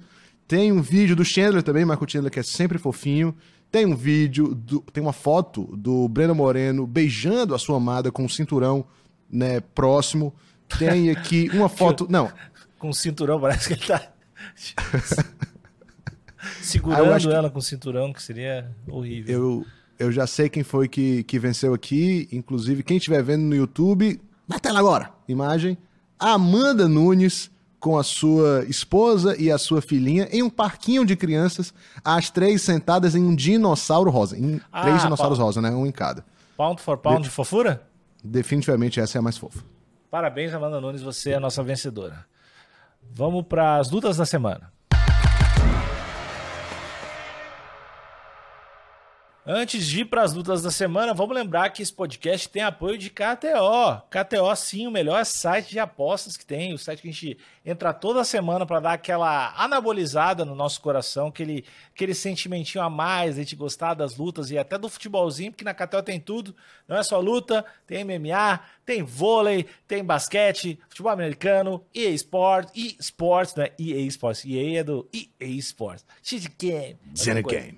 Tem 0.47 0.71
um 0.71 0.79
vídeo 0.79 1.15
do 1.15 1.25
Chandler 1.25 1.63
também, 1.63 1.83
Michael 1.83 2.07
Chandler 2.07 2.31
que 2.31 2.39
é 2.39 2.43
sempre 2.43 2.77
fofinho. 2.77 3.33
Tem 3.71 3.87
um 3.87 3.95
vídeo, 3.95 4.53
do, 4.53 4.81
tem 4.93 5.01
uma 5.01 5.13
foto 5.13 5.63
do 5.75 6.07
Breno 6.07 6.35
Moreno 6.35 6.85
beijando 6.85 7.55
a 7.55 7.57
sua 7.57 7.77
amada 7.77 8.11
com 8.11 8.21
o 8.21 8.25
um 8.25 8.29
cinturão 8.29 8.85
né, 9.27 9.61
próximo. 9.61 10.31
Tem 10.77 11.09
aqui 11.09 11.49
uma 11.53 11.69
foto. 11.69 12.05
Não, 12.07 12.29
com 12.77 12.89
o 12.89 12.93
cinturão, 12.93 13.39
parece 13.39 13.67
que 13.67 13.73
ele 13.73 13.85
tá 13.85 14.11
segurando 16.61 17.31
ela 17.31 17.49
com 17.49 17.59
o 17.59 17.61
cinturão, 17.61 18.13
que 18.13 18.21
seria 18.21 18.69
horrível. 18.87 19.33
Eu, 19.33 19.65
eu 19.99 20.11
já 20.11 20.27
sei 20.27 20.49
quem 20.49 20.63
foi 20.63 20.87
que, 20.87 21.23
que 21.23 21.39
venceu 21.39 21.73
aqui, 21.73 22.27
inclusive 22.31 22.83
quem 22.83 22.97
estiver 22.97 23.23
vendo 23.23 23.43
no 23.43 23.55
YouTube, 23.55 24.19
na 24.47 24.59
tela 24.59 24.79
agora, 24.79 25.11
imagem, 25.27 25.77
Amanda 26.19 26.87
Nunes 26.87 27.51
com 27.79 27.97
a 27.97 28.03
sua 28.03 28.65
esposa 28.67 29.35
e 29.39 29.51
a 29.51 29.57
sua 29.57 29.81
filhinha 29.81 30.27
em 30.31 30.41
um 30.41 30.49
parquinho 30.49 31.05
de 31.05 31.15
crianças, 31.15 31.73
as 32.03 32.29
três 32.29 32.61
sentadas 32.61 33.15
em 33.15 33.23
um 33.23 33.35
dinossauro 33.35 34.09
rosa, 34.09 34.37
em 34.37 34.59
ah, 34.71 34.81
três 34.81 35.01
dinossauros 35.01 35.37
rosa, 35.37 35.61
né, 35.61 35.69
um 35.69 35.85
em 35.85 35.91
cada. 35.91 36.25
Pound 36.55 36.81
for 36.81 36.97
pound 36.97 37.21
de, 37.21 37.23
de 37.25 37.29
fofura? 37.29 37.83
Definitivamente 38.23 38.99
essa 38.99 39.17
é 39.17 39.19
a 39.19 39.21
mais 39.21 39.37
fofa. 39.37 39.63
Parabéns, 40.09 40.53
Amanda 40.53 40.81
Nunes, 40.81 41.01
você 41.01 41.31
é 41.31 41.35
a 41.35 41.39
nossa 41.39 41.61
vencedora. 41.61 42.25
Vamos 43.11 43.45
para 43.45 43.77
as 43.77 43.89
lutas 43.89 44.17
da 44.17 44.25
semana. 44.25 44.71
Antes 49.49 49.87
de 49.87 50.01
ir 50.01 50.05
para 50.05 50.23
as 50.23 50.33
lutas 50.33 50.61
da 50.61 50.69
semana, 50.69 51.13
vamos 51.13 51.33
lembrar 51.33 51.69
que 51.69 51.81
esse 51.81 51.93
podcast 51.93 52.49
tem 52.49 52.63
apoio 52.63 52.97
de 52.97 53.09
KTO. 53.09 54.01
KTO, 54.09 54.53
sim, 54.57 54.85
o 54.85 54.91
melhor 54.91 55.25
site 55.25 55.69
de 55.69 55.79
apostas 55.79 56.35
que 56.35 56.45
tem. 56.45 56.73
O 56.73 56.77
site 56.77 57.01
que 57.01 57.07
a 57.07 57.11
gente 57.13 57.37
entra 57.65 57.93
toda 57.93 58.25
semana 58.25 58.65
para 58.65 58.81
dar 58.81 58.91
aquela 58.91 59.53
anabolizada 59.55 60.43
no 60.43 60.53
nosso 60.53 60.81
coração, 60.81 61.27
aquele, 61.27 61.63
aquele 61.95 62.13
sentimentinho 62.13 62.83
a 62.83 62.89
mais, 62.89 63.35
a 63.35 63.39
gente 63.39 63.55
gostar 63.55 63.93
das 63.93 64.17
lutas 64.17 64.51
e 64.51 64.57
até 64.57 64.77
do 64.77 64.89
futebolzinho, 64.89 65.53
porque 65.53 65.63
na 65.63 65.73
KTO 65.73 66.03
tem 66.03 66.19
tudo. 66.19 66.53
Não 66.85 66.97
é 66.97 67.03
só 67.03 67.17
luta, 67.17 67.63
tem 67.85 68.03
MMA, 68.03 68.59
tem 68.85 69.01
vôlei, 69.01 69.65
tem 69.87 70.03
basquete, 70.03 70.77
futebol 70.89 71.13
americano, 71.13 71.85
EA 71.95 72.09
Sports, 72.09 72.73
e 72.75 72.97
Sports, 72.99 73.55
não 73.55 73.63
é 73.63 73.71
EA 73.79 74.01
Sports, 74.07 74.43
EA 74.43 74.81
é 74.81 74.83
do 74.83 75.07
EA 75.13 75.47
Sports. 75.55 76.05
X 76.21 76.47
Game. 76.47 76.97
Game. 77.61 77.77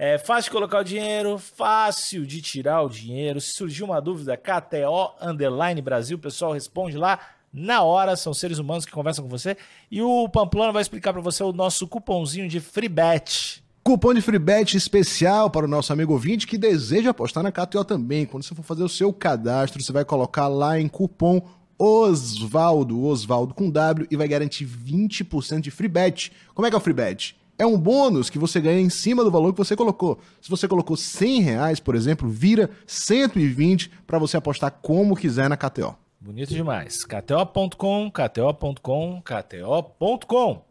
É 0.00 0.16
fácil 0.16 0.44
de 0.44 0.52
colocar 0.52 0.78
o 0.78 0.84
dinheiro, 0.84 1.38
fácil 1.38 2.24
de 2.24 2.40
tirar 2.40 2.82
o 2.82 2.88
dinheiro. 2.88 3.40
Se 3.40 3.54
surgir 3.54 3.82
uma 3.82 4.00
dúvida, 4.00 4.36
KTO 4.36 5.12
Underline 5.20 5.82
Brasil, 5.82 6.16
o 6.16 6.20
pessoal 6.20 6.52
responde 6.52 6.96
lá 6.96 7.18
na 7.52 7.82
hora, 7.82 8.14
são 8.14 8.32
seres 8.32 8.58
humanos 8.58 8.86
que 8.86 8.92
conversam 8.92 9.24
com 9.24 9.28
você. 9.28 9.56
E 9.90 10.00
o 10.00 10.28
Pamplona 10.28 10.70
vai 10.70 10.82
explicar 10.82 11.12
para 11.12 11.20
você 11.20 11.42
o 11.42 11.52
nosso 11.52 11.88
cupomzinho 11.88 12.48
de 12.48 12.60
free 12.60 12.88
bet. 12.88 13.60
Cupom 13.82 14.14
de 14.14 14.20
free 14.20 14.38
bet 14.38 14.76
especial 14.76 15.50
para 15.50 15.66
o 15.66 15.68
nosso 15.68 15.92
amigo 15.92 16.12
ouvinte 16.12 16.46
que 16.46 16.56
deseja 16.56 17.10
apostar 17.10 17.42
na 17.42 17.50
KTO 17.50 17.84
também. 17.84 18.24
Quando 18.24 18.44
você 18.44 18.54
for 18.54 18.62
fazer 18.62 18.84
o 18.84 18.88
seu 18.88 19.12
cadastro, 19.12 19.82
você 19.82 19.90
vai 19.90 20.04
colocar 20.04 20.46
lá 20.46 20.78
em 20.78 20.86
cupom 20.86 21.42
Osvaldo, 21.76 23.04
Osvaldo 23.04 23.52
com 23.52 23.68
W, 23.68 24.06
e 24.08 24.16
vai 24.16 24.28
garantir 24.28 24.64
20% 24.64 25.60
de 25.60 25.72
free 25.72 25.88
bet. 25.88 26.30
Como 26.54 26.66
é 26.66 26.70
que 26.70 26.76
é 26.76 26.78
o 26.78 26.80
free 26.80 26.94
bet? 26.94 27.36
É 27.58 27.66
um 27.66 27.76
bônus 27.76 28.30
que 28.30 28.38
você 28.38 28.60
ganha 28.60 28.80
em 28.80 28.88
cima 28.88 29.24
do 29.24 29.30
valor 29.30 29.52
que 29.52 29.58
você 29.58 29.74
colocou. 29.74 30.18
Se 30.40 30.48
você 30.48 30.68
colocou 30.68 30.96
100 30.96 31.42
reais, 31.42 31.80
por 31.80 31.96
exemplo, 31.96 32.28
vira 32.28 32.70
120 32.86 33.90
para 34.06 34.18
você 34.18 34.36
apostar 34.36 34.70
como 34.80 35.16
quiser 35.16 35.48
na 35.48 35.56
KTO. 35.56 35.96
Bonito 36.20 36.54
demais. 36.54 37.04
KTO.com, 37.04 38.10
KTO.com, 38.10 39.22
KTO.com. 39.22 40.64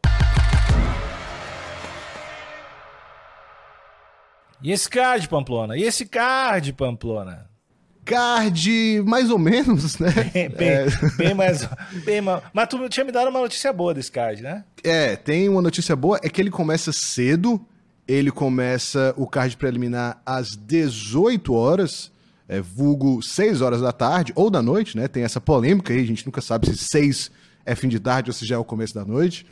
E 4.61 4.71
esse 4.71 4.89
card, 4.89 5.29
Pamplona? 5.29 5.77
E 5.77 5.83
esse 5.83 6.05
card, 6.05 6.73
Pamplona? 6.73 7.47
Card 8.07 9.03
mais 9.05 9.29
ou 9.29 9.37
menos, 9.37 9.99
né? 9.99 10.11
Bem, 10.33 10.49
bem, 10.49 10.69
é... 10.69 10.87
bem 11.17 11.33
mais. 11.33 11.67
Bem, 12.05 12.21
mas 12.53 12.67
tu 12.69 12.89
tinha 12.89 13.05
me 13.05 13.11
dado 13.11 13.29
uma 13.29 13.41
notícia 13.41 13.71
boa 13.73 13.93
desse 13.93 14.11
card, 14.11 14.41
né? 14.41 14.63
É, 14.83 15.15
tem 15.15 15.49
uma 15.49 15.61
notícia 15.61 15.95
boa, 15.95 16.19
é 16.23 16.29
que 16.29 16.41
ele 16.41 16.49
começa 16.49 16.91
cedo. 16.91 17.63
Ele 18.07 18.31
começa 18.31 19.13
o 19.17 19.27
card 19.27 19.57
preliminar 19.57 20.21
às 20.25 20.55
18 20.55 21.53
horas, 21.53 22.09
é, 22.47 22.61
vulgo 22.61 23.21
6 23.21 23.59
horas 23.59 23.81
da 23.81 23.91
tarde 23.91 24.31
ou 24.33 24.49
da 24.49 24.61
noite, 24.61 24.95
né? 24.95 25.09
Tem 25.09 25.23
essa 25.23 25.41
polêmica 25.41 25.91
aí, 25.91 25.99
a 25.99 26.05
gente 26.05 26.25
nunca 26.25 26.39
sabe 26.39 26.67
se 26.67 26.77
6 26.77 27.29
é 27.65 27.75
fim 27.75 27.89
de 27.89 27.99
tarde 27.99 28.29
ou 28.29 28.33
se 28.33 28.45
já 28.45 28.55
é 28.55 28.57
o 28.57 28.63
começo 28.63 28.95
da 28.95 29.03
noite. 29.03 29.45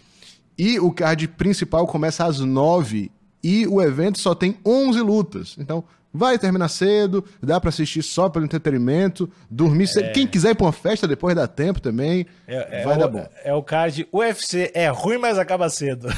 E 0.58 0.80
o 0.80 0.89
card 0.89 1.28
principal 1.28 1.86
começa 1.86 2.26
às 2.26 2.39
9 2.39 3.12
e 3.44 3.68
o 3.68 3.82
evento 3.82 4.20
só 4.20 4.34
tem 4.34 4.58
11 4.65 5.02
lutas. 5.02 5.56
Então, 5.60 5.84
Vai 6.15 6.39
terminar 6.39 6.69
cedo, 6.69 7.25
dá 7.41 7.60
para 7.60 7.69
assistir 7.69 8.01
só 8.01 8.30
pelo 8.30 8.45
entretenimento, 8.45 9.30
dormir 9.49 9.88
cedo. 9.88 10.06
É... 10.06 10.12
Quem 10.12 10.25
quiser 10.25 10.51
ir 10.51 10.56
pra 10.56 10.67
uma 10.67 10.71
festa 10.71 11.06
depois 11.06 11.36
dá 11.36 11.45
tempo 11.45 11.82
também. 11.82 12.25
É, 12.47 12.82
é 12.82 12.84
vai 12.86 12.95
o, 12.95 12.99
dar 12.99 13.08
bom. 13.10 13.28
É 13.43 13.54
o 13.54 13.62
card 13.62 14.08
UFC 14.13 14.71
é 14.73 14.88
ruim, 14.88 15.17
mas 15.17 15.38
acaba 15.38 15.69
cedo. 15.69 16.08
É. 16.08 16.15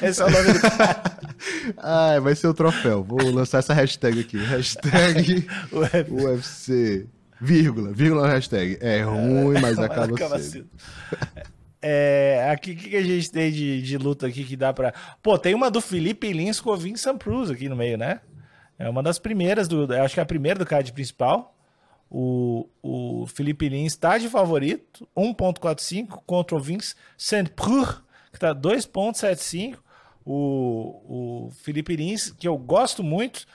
Esse 0.08 0.22
é 0.22 0.24
o 0.24 0.30
nome 0.30 0.52
do 0.54 0.60
card. 0.60 1.10
Ah, 1.78 2.18
vai 2.20 2.34
ser 2.34 2.48
o 2.48 2.54
troféu. 2.54 3.02
Vou 3.02 3.18
lançar 3.30 3.60
essa 3.60 3.72
hashtag 3.72 4.20
aqui. 4.20 4.36
Hashtag 4.36 5.46
UFC. 5.72 7.06
Vírgula, 7.40 7.92
vírgula 7.92 8.28
hashtag. 8.28 8.76
É 8.80 9.00
ruim, 9.02 9.58
mas 9.60 9.78
acaba, 9.78 10.14
acaba 10.14 10.38
cedo. 10.38 10.68
cedo. 10.68 10.68
É, 11.82 12.50
aqui, 12.52 12.72
o 12.72 12.76
que, 12.76 12.90
que, 12.90 12.96
a 12.96 13.02
gente 13.02 13.30
tem 13.30 13.50
de, 13.50 13.80
de, 13.80 13.96
luta 13.96 14.26
aqui 14.26 14.44
que 14.44 14.56
dá 14.56 14.72
pra. 14.72 14.92
Pô, 15.22 15.38
tem 15.38 15.54
uma 15.54 15.70
do 15.70 15.80
Felipe 15.80 16.30
Lins 16.32 16.60
com 16.60 16.70
o 16.70 16.76
Vincent 16.76 17.18
Cruz 17.18 17.50
aqui 17.50 17.68
no 17.68 17.76
meio, 17.76 17.96
né? 17.96 18.20
É 18.78 18.88
uma 18.88 19.02
das 19.02 19.18
primeiras, 19.18 19.66
do, 19.66 19.92
acho 19.94 20.14
que 20.14 20.20
é 20.20 20.22
a 20.22 20.26
primeira 20.26 20.58
do 20.58 20.66
card 20.66 20.92
principal. 20.92 21.56
O, 22.10 22.68
o 22.82 23.26
Felipe 23.26 23.68
Lins 23.68 23.92
está 23.92 24.18
de 24.18 24.28
favorito, 24.28 25.08
1.45 25.16 26.22
contra 26.26 26.56
o 26.56 26.60
Vincent 26.60 27.48
Cruz, 27.56 28.00
que 28.32 28.38
tá 28.38 28.54
2.75. 28.54 29.76
O, 30.24 31.46
o 31.46 31.50
Felipe 31.62 31.96
Lins, 31.96 32.30
que 32.30 32.46
eu 32.46 32.58
gosto 32.58 33.02
muito, 33.02 33.46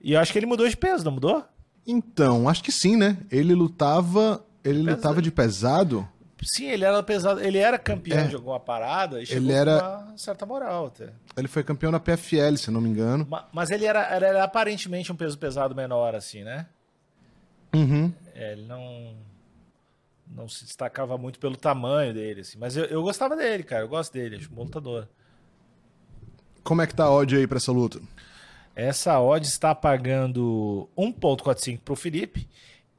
e 0.00 0.12
eu 0.12 0.20
acho 0.20 0.32
que 0.32 0.38
ele 0.38 0.46
mudou 0.46 0.68
de 0.68 0.76
peso, 0.76 1.04
não 1.04 1.12
mudou? 1.12 1.44
Então, 1.86 2.48
acho 2.48 2.62
que 2.62 2.72
sim, 2.72 2.96
né? 2.96 3.16
Ele 3.30 3.54
lutava, 3.54 4.44
ele 4.62 4.82
lutava 4.82 5.22
de 5.22 5.30
pesado 5.30 6.06
sim, 6.42 6.66
ele 6.66 6.84
era 6.84 7.02
pesado. 7.02 7.40
Ele 7.40 7.58
era 7.58 7.78
campeão 7.78 8.18
É. 8.20 8.26
de 8.28 8.34
alguma 8.34 8.58
parada 8.60 9.22
e 9.22 9.26
chegou 9.26 9.42
Ele 9.44 9.52
era- 9.52 9.80
com 9.80 10.08
uma 10.10 10.18
certa 10.18 10.44
moral 10.46 10.86
até. 10.86 11.10
Ele 11.36 11.48
foi 11.48 11.62
campeão 11.64 11.90
na 11.92 12.00
PFL, 12.00 12.56
se 12.56 12.70
não 12.70 12.80
me 12.80 12.88
engano. 12.88 13.26
Ma- 13.28 13.48
Mas 13.52 13.70
ele 13.70 13.84
era, 13.84 14.00
era, 14.06 14.26
era 14.26 14.44
aparentemente 14.44 15.10
um 15.12 15.16
peso 15.16 15.38
pesado 15.38 15.74
menor, 15.74 16.14
assim, 16.14 16.42
né? 16.44 16.66
Uhum. 17.74 18.12
É, 18.34 18.52
ele 18.52 18.62
não. 18.66 19.14
Não 20.32 20.48
se 20.48 20.64
destacava 20.64 21.18
muito 21.18 21.38
pelo 21.40 21.56
tamanho 21.56 22.14
dele, 22.14 22.42
assim. 22.42 22.56
Mas 22.58 22.76
eu, 22.76 22.84
eu 22.84 23.02
gostava 23.02 23.34
dele, 23.36 23.64
cara. 23.64 23.82
Eu 23.82 23.88
gosto 23.88 24.12
dele, 24.12 24.36
acho 24.36 24.50
um 24.50 24.54
bom 24.54 24.62
lutador. 24.62 25.08
Como 26.62 26.82
é 26.82 26.86
que 26.86 26.94
tá 26.94 27.04
a 27.04 27.10
odd 27.12 27.36
aí 27.36 27.46
pra 27.46 27.56
essa 27.56 27.72
luta? 27.72 28.00
Essa 28.76 29.18
odd 29.20 29.44
está 29.46 29.74
pagando 29.74 30.88
1.45 30.96 31.80
pro 31.80 31.96
Felipe 31.96 32.48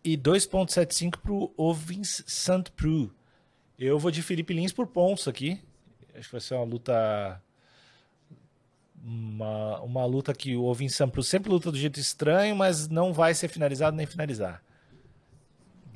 e 0.04 0.18
2.75 0.18 1.18
pro 1.20 1.54
Ovins 1.56 2.22
St. 2.28 2.70
Eu 3.84 3.98
vou 3.98 4.12
de 4.12 4.22
Felipe 4.22 4.54
Lins 4.54 4.72
por 4.72 4.86
pontos 4.86 5.28
aqui. 5.28 5.60
Acho 6.14 6.28
que 6.28 6.32
vai 6.34 6.42
ser 6.42 6.54
uma 6.54 6.64
luta. 6.64 7.42
Uma, 9.04 9.82
uma 9.82 10.06
luta 10.06 10.36
que 10.36 10.56
o 10.56 10.66
Ovins 10.66 10.94
St. 10.94 11.08
Preux 11.08 11.28
sempre 11.28 11.50
luta 11.50 11.72
do 11.72 11.78
jeito 11.78 12.00
estranho, 12.00 12.56
mas 12.56 12.88
não 12.88 13.12
vai 13.12 13.34
ser 13.34 13.48
finalizado 13.48 13.98
nem 13.98 14.06
finalizar. 14.06 14.62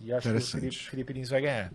E 0.02 0.12
acho 0.12 0.32
que 0.32 0.36
o. 0.36 0.41
Felipe, 0.41 0.76
Felipe 0.76 1.13
Lins 1.13 1.30
vai 1.30 1.41
ganhar. 1.41 1.71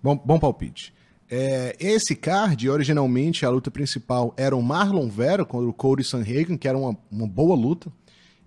Bom, 0.00 0.16
bom 0.16 0.38
palpite. 0.38 0.94
É, 1.28 1.74
esse 1.80 2.14
card, 2.14 2.70
originalmente, 2.70 3.44
a 3.44 3.50
luta 3.50 3.68
principal 3.68 4.32
era 4.36 4.54
o 4.54 4.62
Marlon 4.62 5.08
Vera 5.08 5.44
contra 5.44 5.68
o 5.68 5.72
Cody 5.72 6.04
Sanhagen, 6.04 6.56
que 6.56 6.68
era 6.68 6.78
uma, 6.78 6.96
uma 7.10 7.26
boa 7.26 7.56
luta. 7.56 7.90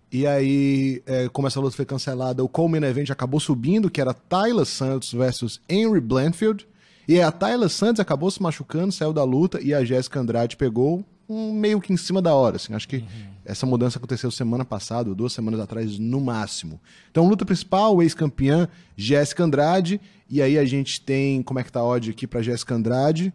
E 0.09 0.25
aí, 0.25 1.03
é, 1.05 1.27
como 1.27 1.45
essa 1.45 1.59
luta 1.59 1.75
foi 1.75 1.85
cancelada, 1.85 2.41
o 2.41 2.47
Coleman 2.47 2.87
Event 2.87 3.09
acabou 3.09 3.41
subindo, 3.41 3.91
que 3.91 3.99
era 3.99 4.13
Tyler 4.13 4.65
Santos 4.65 5.11
versus 5.11 5.59
Henry 5.67 5.99
Blanfield. 5.99 6.65
E 7.07 7.21
a 7.21 7.31
Tyler 7.31 7.69
Santos 7.69 7.99
acabou 7.99 8.29
se 8.31 8.41
machucando, 8.41 8.91
saiu 8.91 9.13
da 9.13 9.23
luta, 9.23 9.61
e 9.61 9.73
a 9.73 9.83
Jéssica 9.83 10.19
Andrade 10.19 10.57
pegou 10.57 11.03
um 11.27 11.53
meio 11.53 11.81
que 11.81 11.91
em 11.91 11.97
cima 11.97 12.21
da 12.21 12.33
hora. 12.33 12.55
Assim. 12.55 12.73
Acho 12.73 12.87
que 12.87 13.03
essa 13.43 13.65
mudança 13.65 13.97
aconteceu 13.97 14.31
semana 14.31 14.65
passada, 14.65 15.09
ou 15.09 15.15
duas 15.15 15.33
semanas 15.33 15.59
atrás, 15.59 15.97
no 15.99 16.19
máximo. 16.19 16.79
Então, 17.11 17.27
luta 17.27 17.45
principal, 17.45 18.01
ex-campeã, 18.01 18.67
Jéssica 18.95 19.43
Andrade. 19.43 19.99
E 20.29 20.41
aí 20.41 20.57
a 20.57 20.65
gente 20.65 21.01
tem. 21.01 21.43
Como 21.43 21.59
é 21.59 21.63
que 21.63 21.71
tá 21.71 21.79
a 21.79 21.85
odd 21.85 22.09
aqui 22.09 22.25
pra 22.25 22.41
Jéssica 22.41 22.73
Andrade? 22.73 23.33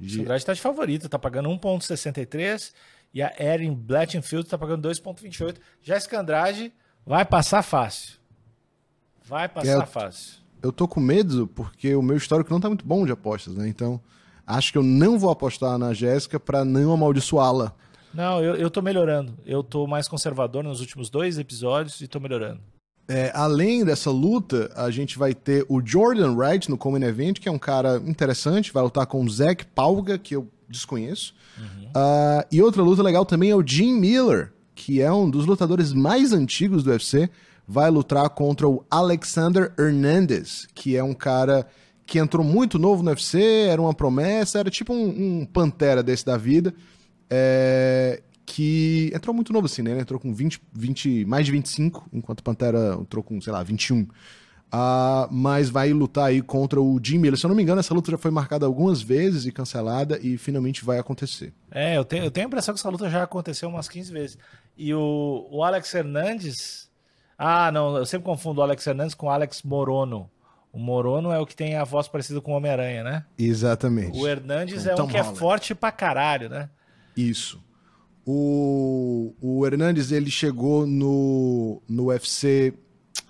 O 0.00 0.20
Andrade 0.20 0.44
tá 0.44 0.52
de 0.52 0.60
favorito, 0.60 1.08
tá 1.08 1.18
pagando 1.18 1.48
1.63 1.50 2.72
e 3.14 3.22
a 3.22 3.32
Erin 3.38 3.72
Blattenfield 3.72 4.48
tá 4.48 4.58
pagando 4.58 4.88
2.28. 4.88 5.56
Jéssica 5.82 6.18
Andrade 6.20 6.72
vai 7.06 7.24
passar 7.24 7.62
fácil. 7.62 8.14
Vai 9.24 9.48
passar 9.48 9.82
É, 9.82 9.86
fácil. 9.86 10.41
Eu 10.62 10.72
tô 10.72 10.86
com 10.86 11.00
medo 11.00 11.46
porque 11.48 11.94
o 11.94 12.02
meu 12.02 12.16
histórico 12.16 12.52
não 12.52 12.60
tá 12.60 12.68
muito 12.68 12.86
bom 12.86 13.04
de 13.04 13.12
apostas, 13.12 13.54
né? 13.54 13.68
Então, 13.68 14.00
acho 14.46 14.72
que 14.72 14.78
eu 14.78 14.82
não 14.82 15.18
vou 15.18 15.30
apostar 15.30 15.76
na 15.78 15.92
Jéssica 15.92 16.38
pra 16.38 16.64
não 16.64 16.92
amaldiçoá-la. 16.92 17.74
Não, 18.14 18.42
eu, 18.42 18.54
eu 18.56 18.70
tô 18.70 18.82
melhorando. 18.82 19.32
Eu 19.44 19.62
tô 19.62 19.86
mais 19.86 20.06
conservador 20.06 20.62
nos 20.62 20.80
últimos 20.80 21.10
dois 21.10 21.38
episódios 21.38 22.00
e 22.00 22.06
tô 22.06 22.20
melhorando. 22.20 22.60
É, 23.08 23.32
além 23.34 23.84
dessa 23.84 24.10
luta, 24.10 24.70
a 24.76 24.90
gente 24.90 25.18
vai 25.18 25.34
ter 25.34 25.66
o 25.68 25.84
Jordan 25.84 26.34
Wright 26.34 26.70
no 26.70 26.78
Common 26.78 27.02
Event, 27.02 27.40
que 27.40 27.48
é 27.48 27.52
um 27.52 27.58
cara 27.58 27.96
interessante, 28.06 28.72
vai 28.72 28.82
lutar 28.82 29.06
com 29.06 29.22
o 29.22 29.28
Zac 29.28 29.66
Pauga, 29.66 30.16
que 30.18 30.36
eu 30.36 30.48
desconheço. 30.68 31.34
Ah, 31.94 32.46
e 32.50 32.62
outra 32.62 32.82
luta 32.82 33.02
legal 33.02 33.24
também 33.24 33.50
é 33.50 33.56
o 33.56 33.66
Jim 33.66 33.92
Miller, 33.92 34.52
que 34.74 35.00
é 35.00 35.12
um 35.12 35.28
dos 35.28 35.46
lutadores 35.46 35.92
mais 35.92 36.32
antigos 36.32 36.82
do 36.82 36.90
UFC, 36.90 37.28
vai 37.72 37.90
lutar 37.90 38.28
contra 38.30 38.68
o 38.68 38.84
Alexander 38.90 39.72
Hernandez, 39.78 40.68
que 40.74 40.94
é 40.94 41.02
um 41.02 41.14
cara 41.14 41.66
que 42.04 42.18
entrou 42.18 42.44
muito 42.44 42.78
novo 42.78 43.02
no 43.02 43.08
UFC, 43.08 43.40
era 43.68 43.80
uma 43.80 43.94
promessa, 43.94 44.58
era 44.58 44.70
tipo 44.70 44.92
um, 44.92 45.40
um 45.40 45.46
pantera 45.46 46.02
desse 46.02 46.26
da 46.26 46.36
vida. 46.36 46.74
É, 47.30 48.22
que 48.44 49.10
entrou 49.14 49.34
muito 49.34 49.52
novo 49.52 49.64
assim, 49.64 49.80
né? 49.80 49.92
Ele 49.92 50.00
entrou 50.00 50.20
com 50.20 50.34
20, 50.34 50.60
20, 50.74 51.24
mais 51.24 51.46
de 51.46 51.52
25, 51.52 52.06
enquanto 52.12 52.42
Pantera 52.42 52.98
entrou 53.00 53.24
com, 53.24 53.40
sei 53.40 53.50
lá, 53.50 53.62
21. 53.62 54.06
Ah, 54.70 55.26
mas 55.30 55.70
vai 55.70 55.92
lutar 55.92 56.26
aí 56.26 56.42
contra 56.42 56.80
o 56.80 57.00
Jim 57.02 57.18
Miller. 57.18 57.38
Se 57.38 57.46
eu 57.46 57.48
não 57.48 57.54
me 57.54 57.62
engano, 57.62 57.80
essa 57.80 57.94
luta 57.94 58.10
já 58.10 58.18
foi 58.18 58.30
marcada 58.30 58.66
algumas 58.66 59.00
vezes 59.00 59.46
e 59.46 59.52
cancelada 59.52 60.18
e 60.20 60.36
finalmente 60.36 60.84
vai 60.84 60.98
acontecer. 60.98 61.52
É, 61.70 61.96
eu 61.96 62.04
tenho, 62.04 62.24
eu 62.24 62.30
tenho 62.30 62.46
a 62.46 62.48
impressão 62.48 62.74
que 62.74 62.80
essa 62.80 62.90
luta 62.90 63.08
já 63.08 63.22
aconteceu 63.22 63.68
umas 63.68 63.88
15 63.88 64.12
vezes. 64.12 64.38
E 64.76 64.92
o, 64.92 65.48
o 65.50 65.62
Alex 65.62 65.94
Hernandes. 65.94 66.91
Ah, 67.44 67.72
não, 67.72 67.96
eu 67.96 68.06
sempre 68.06 68.24
confundo 68.24 68.60
o 68.60 68.62
Alex 68.62 68.86
Hernandes 68.86 69.16
com 69.16 69.26
o 69.26 69.30
Alex 69.30 69.64
Morono. 69.64 70.30
O 70.72 70.78
Morono 70.78 71.32
é 71.32 71.40
o 71.40 71.44
que 71.44 71.56
tem 71.56 71.74
a 71.74 71.82
voz 71.82 72.06
parecida 72.06 72.40
com 72.40 72.52
o 72.52 72.56
Homem-Aranha, 72.56 73.02
né? 73.02 73.24
Exatamente. 73.36 74.16
O 74.16 74.28
Hernandes 74.28 74.84
Com 74.84 74.90
é 74.90 75.02
um 75.02 75.06
que 75.08 75.16
é 75.16 75.20
Holland. 75.20 75.38
forte 75.40 75.74
pra 75.74 75.90
caralho, 75.90 76.48
né? 76.48 76.70
Isso. 77.16 77.60
O, 78.24 79.34
o 79.40 79.66
Hernandes, 79.66 80.12
ele 80.12 80.30
chegou 80.30 80.86
no, 80.86 81.82
no 81.88 82.06
UFC 82.06 82.74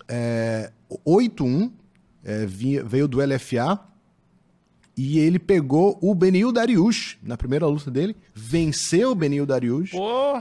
é, 0.07 0.71
8-1, 1.05 1.71
é, 2.23 2.45
veio 2.45 3.07
do 3.07 3.17
LFA, 3.17 3.79
e 4.95 5.17
ele 5.17 5.39
pegou 5.39 5.97
o 5.99 6.13
Benil 6.13 6.51
Dariush 6.51 7.17
na 7.23 7.35
primeira 7.35 7.65
luta 7.65 7.89
dele, 7.89 8.15
venceu 8.31 9.09
o 9.09 9.15
Benil 9.15 9.45
Dariush, 9.47 9.89
Pô, 9.89 10.39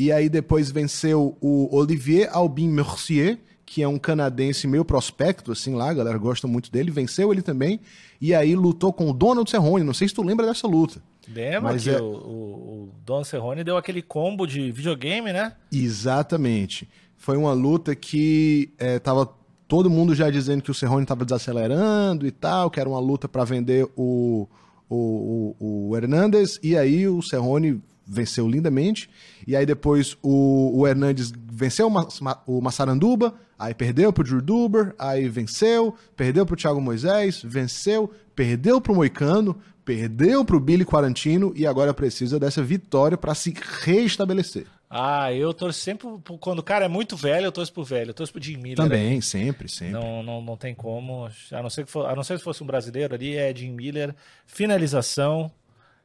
e 0.00 0.12
aí 0.12 0.28
depois 0.28 0.70
venceu 0.70 1.36
o 1.40 1.68
Olivier 1.76 2.28
Albin 2.32 2.68
Mercier, 2.68 3.38
que 3.66 3.82
é 3.82 3.88
um 3.88 3.98
canadense 3.98 4.66
meio 4.66 4.84
prospecto, 4.84 5.52
assim 5.52 5.74
lá, 5.74 5.90
a 5.90 5.94
galera 5.94 6.18
gosta 6.18 6.48
muito 6.48 6.72
dele, 6.72 6.90
venceu 6.90 7.30
ele 7.32 7.42
também, 7.42 7.78
e 8.20 8.34
aí 8.34 8.56
lutou 8.56 8.92
com 8.92 9.08
o 9.10 9.12
Donald 9.12 9.48
Cerrone, 9.48 9.84
não 9.84 9.94
sei 9.94 10.08
se 10.08 10.14
tu 10.14 10.22
lembra 10.22 10.46
dessa 10.46 10.66
luta. 10.66 11.00
lembra 11.28 11.60
Mas 11.72 11.84
que 11.84 11.90
é- 11.90 12.00
o, 12.00 12.04
o, 12.04 12.82
o 12.84 12.92
Don 13.04 13.22
Cerrone 13.22 13.62
deu 13.62 13.76
aquele 13.76 14.02
combo 14.02 14.46
de 14.46 14.72
videogame, 14.72 15.32
né? 15.32 15.52
Exatamente. 15.70 16.88
Foi 17.16 17.36
uma 17.36 17.52
luta 17.52 17.94
que 17.94 18.72
é, 18.78 18.98
tava 18.98 19.28
todo 19.68 19.88
mundo 19.90 20.14
já 20.16 20.30
dizendo 20.30 20.62
que 20.62 20.70
o 20.70 20.74
Cerrone 20.74 21.02
estava 21.04 21.24
desacelerando 21.24 22.26
e 22.26 22.30
tal, 22.32 22.70
que 22.70 22.80
era 22.80 22.88
uma 22.88 22.98
luta 22.98 23.28
para 23.28 23.44
vender 23.44 23.86
o, 23.96 24.48
o, 24.88 25.54
o, 25.60 25.88
o 25.90 25.96
Hernandes, 25.96 26.58
e 26.62 26.76
aí 26.76 27.06
o 27.06 27.22
Cerrone 27.22 27.80
venceu 28.10 28.48
lindamente, 28.48 29.08
e 29.46 29.54
aí 29.54 29.64
depois 29.64 30.16
o, 30.20 30.80
o 30.80 30.86
Hernandes 30.86 31.32
venceu 31.52 31.86
o, 31.86 31.90
Ma- 31.90 32.42
o 32.44 32.60
Massaranduba, 32.60 33.34
aí 33.56 33.72
perdeu 33.72 34.12
pro 34.12 34.24
Drew 34.24 34.42
Duber, 34.42 34.94
aí 34.98 35.28
venceu, 35.28 35.94
perdeu 36.16 36.44
pro 36.44 36.56
Thiago 36.56 36.80
Moisés, 36.80 37.40
venceu, 37.44 38.10
perdeu 38.34 38.80
pro 38.80 38.94
Moicano, 38.94 39.56
perdeu 39.84 40.44
pro 40.44 40.58
Billy 40.58 40.84
Quarantino, 40.84 41.52
e 41.54 41.66
agora 41.66 41.94
precisa 41.94 42.38
dessa 42.40 42.62
vitória 42.62 43.16
para 43.16 43.34
se 43.34 43.54
reestabelecer. 43.84 44.66
Ah, 44.92 45.32
eu 45.32 45.54
torço 45.54 45.78
sempre. 45.78 46.08
Quando 46.40 46.58
o 46.58 46.64
cara 46.64 46.86
é 46.86 46.88
muito 46.88 47.16
velho, 47.16 47.44
eu 47.44 47.52
torço 47.52 47.72
pro 47.72 47.84
velho. 47.84 48.10
Eu 48.10 48.14
torço 48.14 48.32
pro 48.32 48.42
Jim 48.42 48.56
Miller. 48.56 48.76
Também, 48.76 49.20
sempre, 49.20 49.66
aí. 49.66 49.68
sempre. 49.68 49.92
Não, 49.92 50.20
não, 50.20 50.42
não 50.42 50.56
tem 50.56 50.74
como. 50.74 51.28
A 51.52 51.62
não, 51.62 51.70
ser 51.70 51.84
que 51.84 51.92
for, 51.92 52.06
a 52.06 52.16
não 52.16 52.24
ser 52.24 52.38
que 52.38 52.42
fosse 52.42 52.60
um 52.60 52.66
brasileiro 52.66 53.14
ali, 53.14 53.36
é 53.36 53.54
Jim 53.54 53.70
Miller. 53.70 54.12
Finalização, 54.44 55.48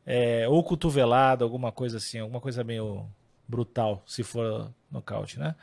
é, 0.05 0.47
ou 0.47 0.63
cotovelada, 0.63 1.43
alguma 1.43 1.71
coisa 1.71 1.97
assim. 1.97 2.19
Alguma 2.19 2.39
coisa 2.39 2.63
meio 2.63 3.05
brutal, 3.47 4.03
se 4.05 4.23
for 4.23 4.71
nocaute, 4.91 5.39
né? 5.39 5.55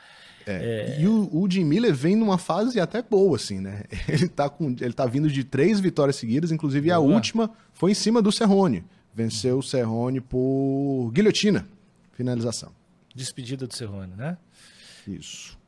É. 0.46 0.98
E 1.00 1.06
o, 1.06 1.28
o 1.32 1.50
Jim 1.50 1.64
Miller 1.64 1.94
vem 1.94 2.16
numa 2.16 2.38
fase 2.38 2.80
até 2.80 3.02
boa, 3.02 3.36
assim, 3.36 3.60
né? 3.60 3.84
Ele 4.08 4.28
tá, 4.28 4.48
com, 4.48 4.74
ele 4.80 4.92
tá 4.92 5.06
vindo 5.06 5.30
de 5.30 5.44
três 5.44 5.78
vitórias 5.78 6.16
seguidas, 6.16 6.50
inclusive 6.50 6.90
a 6.90 6.98
Boa. 6.98 7.14
última 7.14 7.50
foi 7.72 7.92
em 7.92 7.94
cima 7.94 8.20
do 8.20 8.32
Serrone. 8.32 8.84
Venceu 9.14 9.58
o 9.58 9.62
Serrone 9.62 10.20
por 10.20 11.10
guilhotina. 11.12 11.66
Finalização. 12.12 12.72
Despedida 13.14 13.66
do 13.66 13.74
Cerrone, 13.74 14.14
né? 14.16 14.36
Isso. 15.06 15.58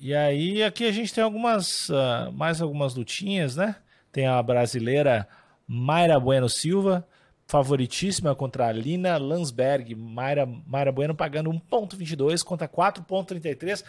E 0.00 0.14
aí, 0.14 0.62
aqui 0.62 0.84
a 0.84 0.92
gente 0.92 1.12
tem 1.12 1.22
algumas, 1.22 1.90
ah, 1.90 2.30
mais 2.32 2.60
algumas 2.60 2.94
lutinhas, 2.94 3.56
né? 3.56 3.76
Tem 4.12 4.26
a 4.26 4.42
brasileira 4.42 5.28
Mayra 5.66 6.18
Bueno 6.18 6.48
Silva, 6.48 7.06
favoritíssima 7.46 8.34
contra 8.34 8.66
a 8.66 8.72
Lina 8.72 9.16
Landsberg. 9.16 9.94
Mayra, 9.94 10.48
Mayra 10.66 10.92
Bueno 10.92 11.14
pagando 11.14 11.50
1,22 11.50 12.42
contra 12.42 12.68
4,33. 12.68 13.84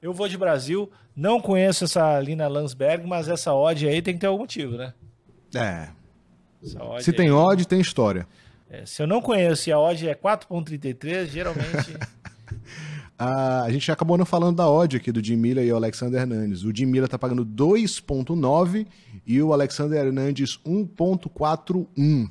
Eu 0.00 0.12
vou 0.12 0.28
de 0.28 0.36
Brasil, 0.36 0.90
não 1.14 1.40
conheço 1.40 1.84
essa 1.84 2.18
Lina 2.18 2.48
Landsberg, 2.48 3.06
mas 3.06 3.28
essa 3.28 3.54
odd 3.54 3.86
aí 3.86 4.02
tem 4.02 4.14
que 4.14 4.20
ter 4.20 4.26
algum 4.26 4.40
motivo, 4.40 4.76
né? 4.76 4.92
É. 5.54 5.88
Se 7.00 7.10
aí- 7.10 7.16
tem 7.16 7.30
odd, 7.30 7.66
tem 7.68 7.80
história. 7.80 8.26
é, 8.70 8.84
se 8.86 9.02
eu 9.02 9.06
não 9.06 9.20
conheço 9.20 9.68
e 9.68 9.72
a 9.72 9.78
odd 9.78 10.08
é 10.08 10.14
4,33, 10.14 11.26
geralmente. 11.26 11.96
Ah, 13.24 13.62
a 13.62 13.70
gente 13.70 13.92
acabou 13.92 14.18
não 14.18 14.24
falando 14.26 14.56
da 14.56 14.68
odd 14.68 14.96
aqui 14.96 15.12
do 15.12 15.22
Jim 15.22 15.36
Miller 15.36 15.64
e 15.64 15.72
o 15.72 15.76
Alexander 15.76 16.20
Hernandes. 16.20 16.64
O 16.64 16.74
Jim 16.74 16.86
Miller 16.86 17.08
tá 17.08 17.16
pagando 17.16 17.46
2.9 17.46 18.84
e 19.24 19.40
o 19.40 19.52
Alexander 19.52 20.04
Hernandes 20.04 20.58
1.41. 20.66 22.28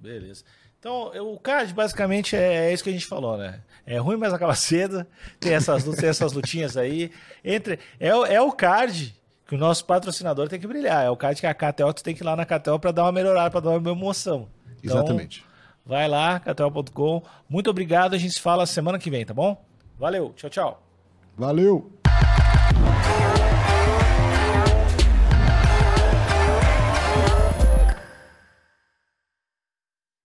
Beleza. 0.00 0.44
Então, 0.78 1.12
eu- 1.12 1.30
o 1.32 1.38
card 1.38 1.72
basicamente 1.74 2.34
é, 2.34 2.70
é 2.70 2.72
isso 2.72 2.82
que 2.82 2.88
a 2.90 2.92
gente 2.92 3.04
falou, 3.06 3.36
né? 3.36 3.60
É 3.86 3.98
ruim, 3.98 4.16
mas 4.16 4.32
acaba 4.32 4.54
cedo. 4.54 5.06
Tem 5.38 5.52
essas, 5.52 5.84
tem 5.84 6.08
essas 6.08 6.32
lutinhas 6.32 6.76
aí. 6.76 7.10
Entre, 7.44 7.78
é, 7.98 8.14
o- 8.14 8.24
é 8.24 8.40
o 8.40 8.50
card 8.50 9.14
que 9.46 9.54
o 9.54 9.58
nosso 9.58 9.84
patrocinador 9.84 10.48
tem 10.48 10.58
que 10.58 10.66
brilhar. 10.66 11.04
É 11.04 11.10
o 11.10 11.16
card 11.16 11.38
que 11.40 11.46
a 11.46 11.52
KTO 11.54 11.92
tu 11.92 12.02
tem 12.02 12.14
que 12.14 12.22
ir 12.22 12.24
lá 12.24 12.34
na 12.34 12.46
KTO 12.46 12.78
para 12.78 12.92
dar 12.92 13.02
uma 13.04 13.12
melhorada, 13.12 13.50
para 13.50 13.60
dar 13.60 13.70
uma 13.70 13.90
emoção. 13.90 14.48
Então, 14.82 14.96
Exatamente. 14.96 15.44
Vai 15.84 16.08
lá, 16.08 16.40
KTO.com. 16.40 17.22
Muito 17.48 17.68
obrigado. 17.68 18.14
A 18.14 18.18
gente 18.18 18.32
se 18.34 18.40
fala 18.40 18.64
semana 18.64 18.98
que 18.98 19.10
vem, 19.10 19.26
tá 19.26 19.34
bom? 19.34 19.62
Valeu. 19.98 20.32
Tchau, 20.36 20.48
tchau. 20.48 20.82
Valeu. 21.36 21.90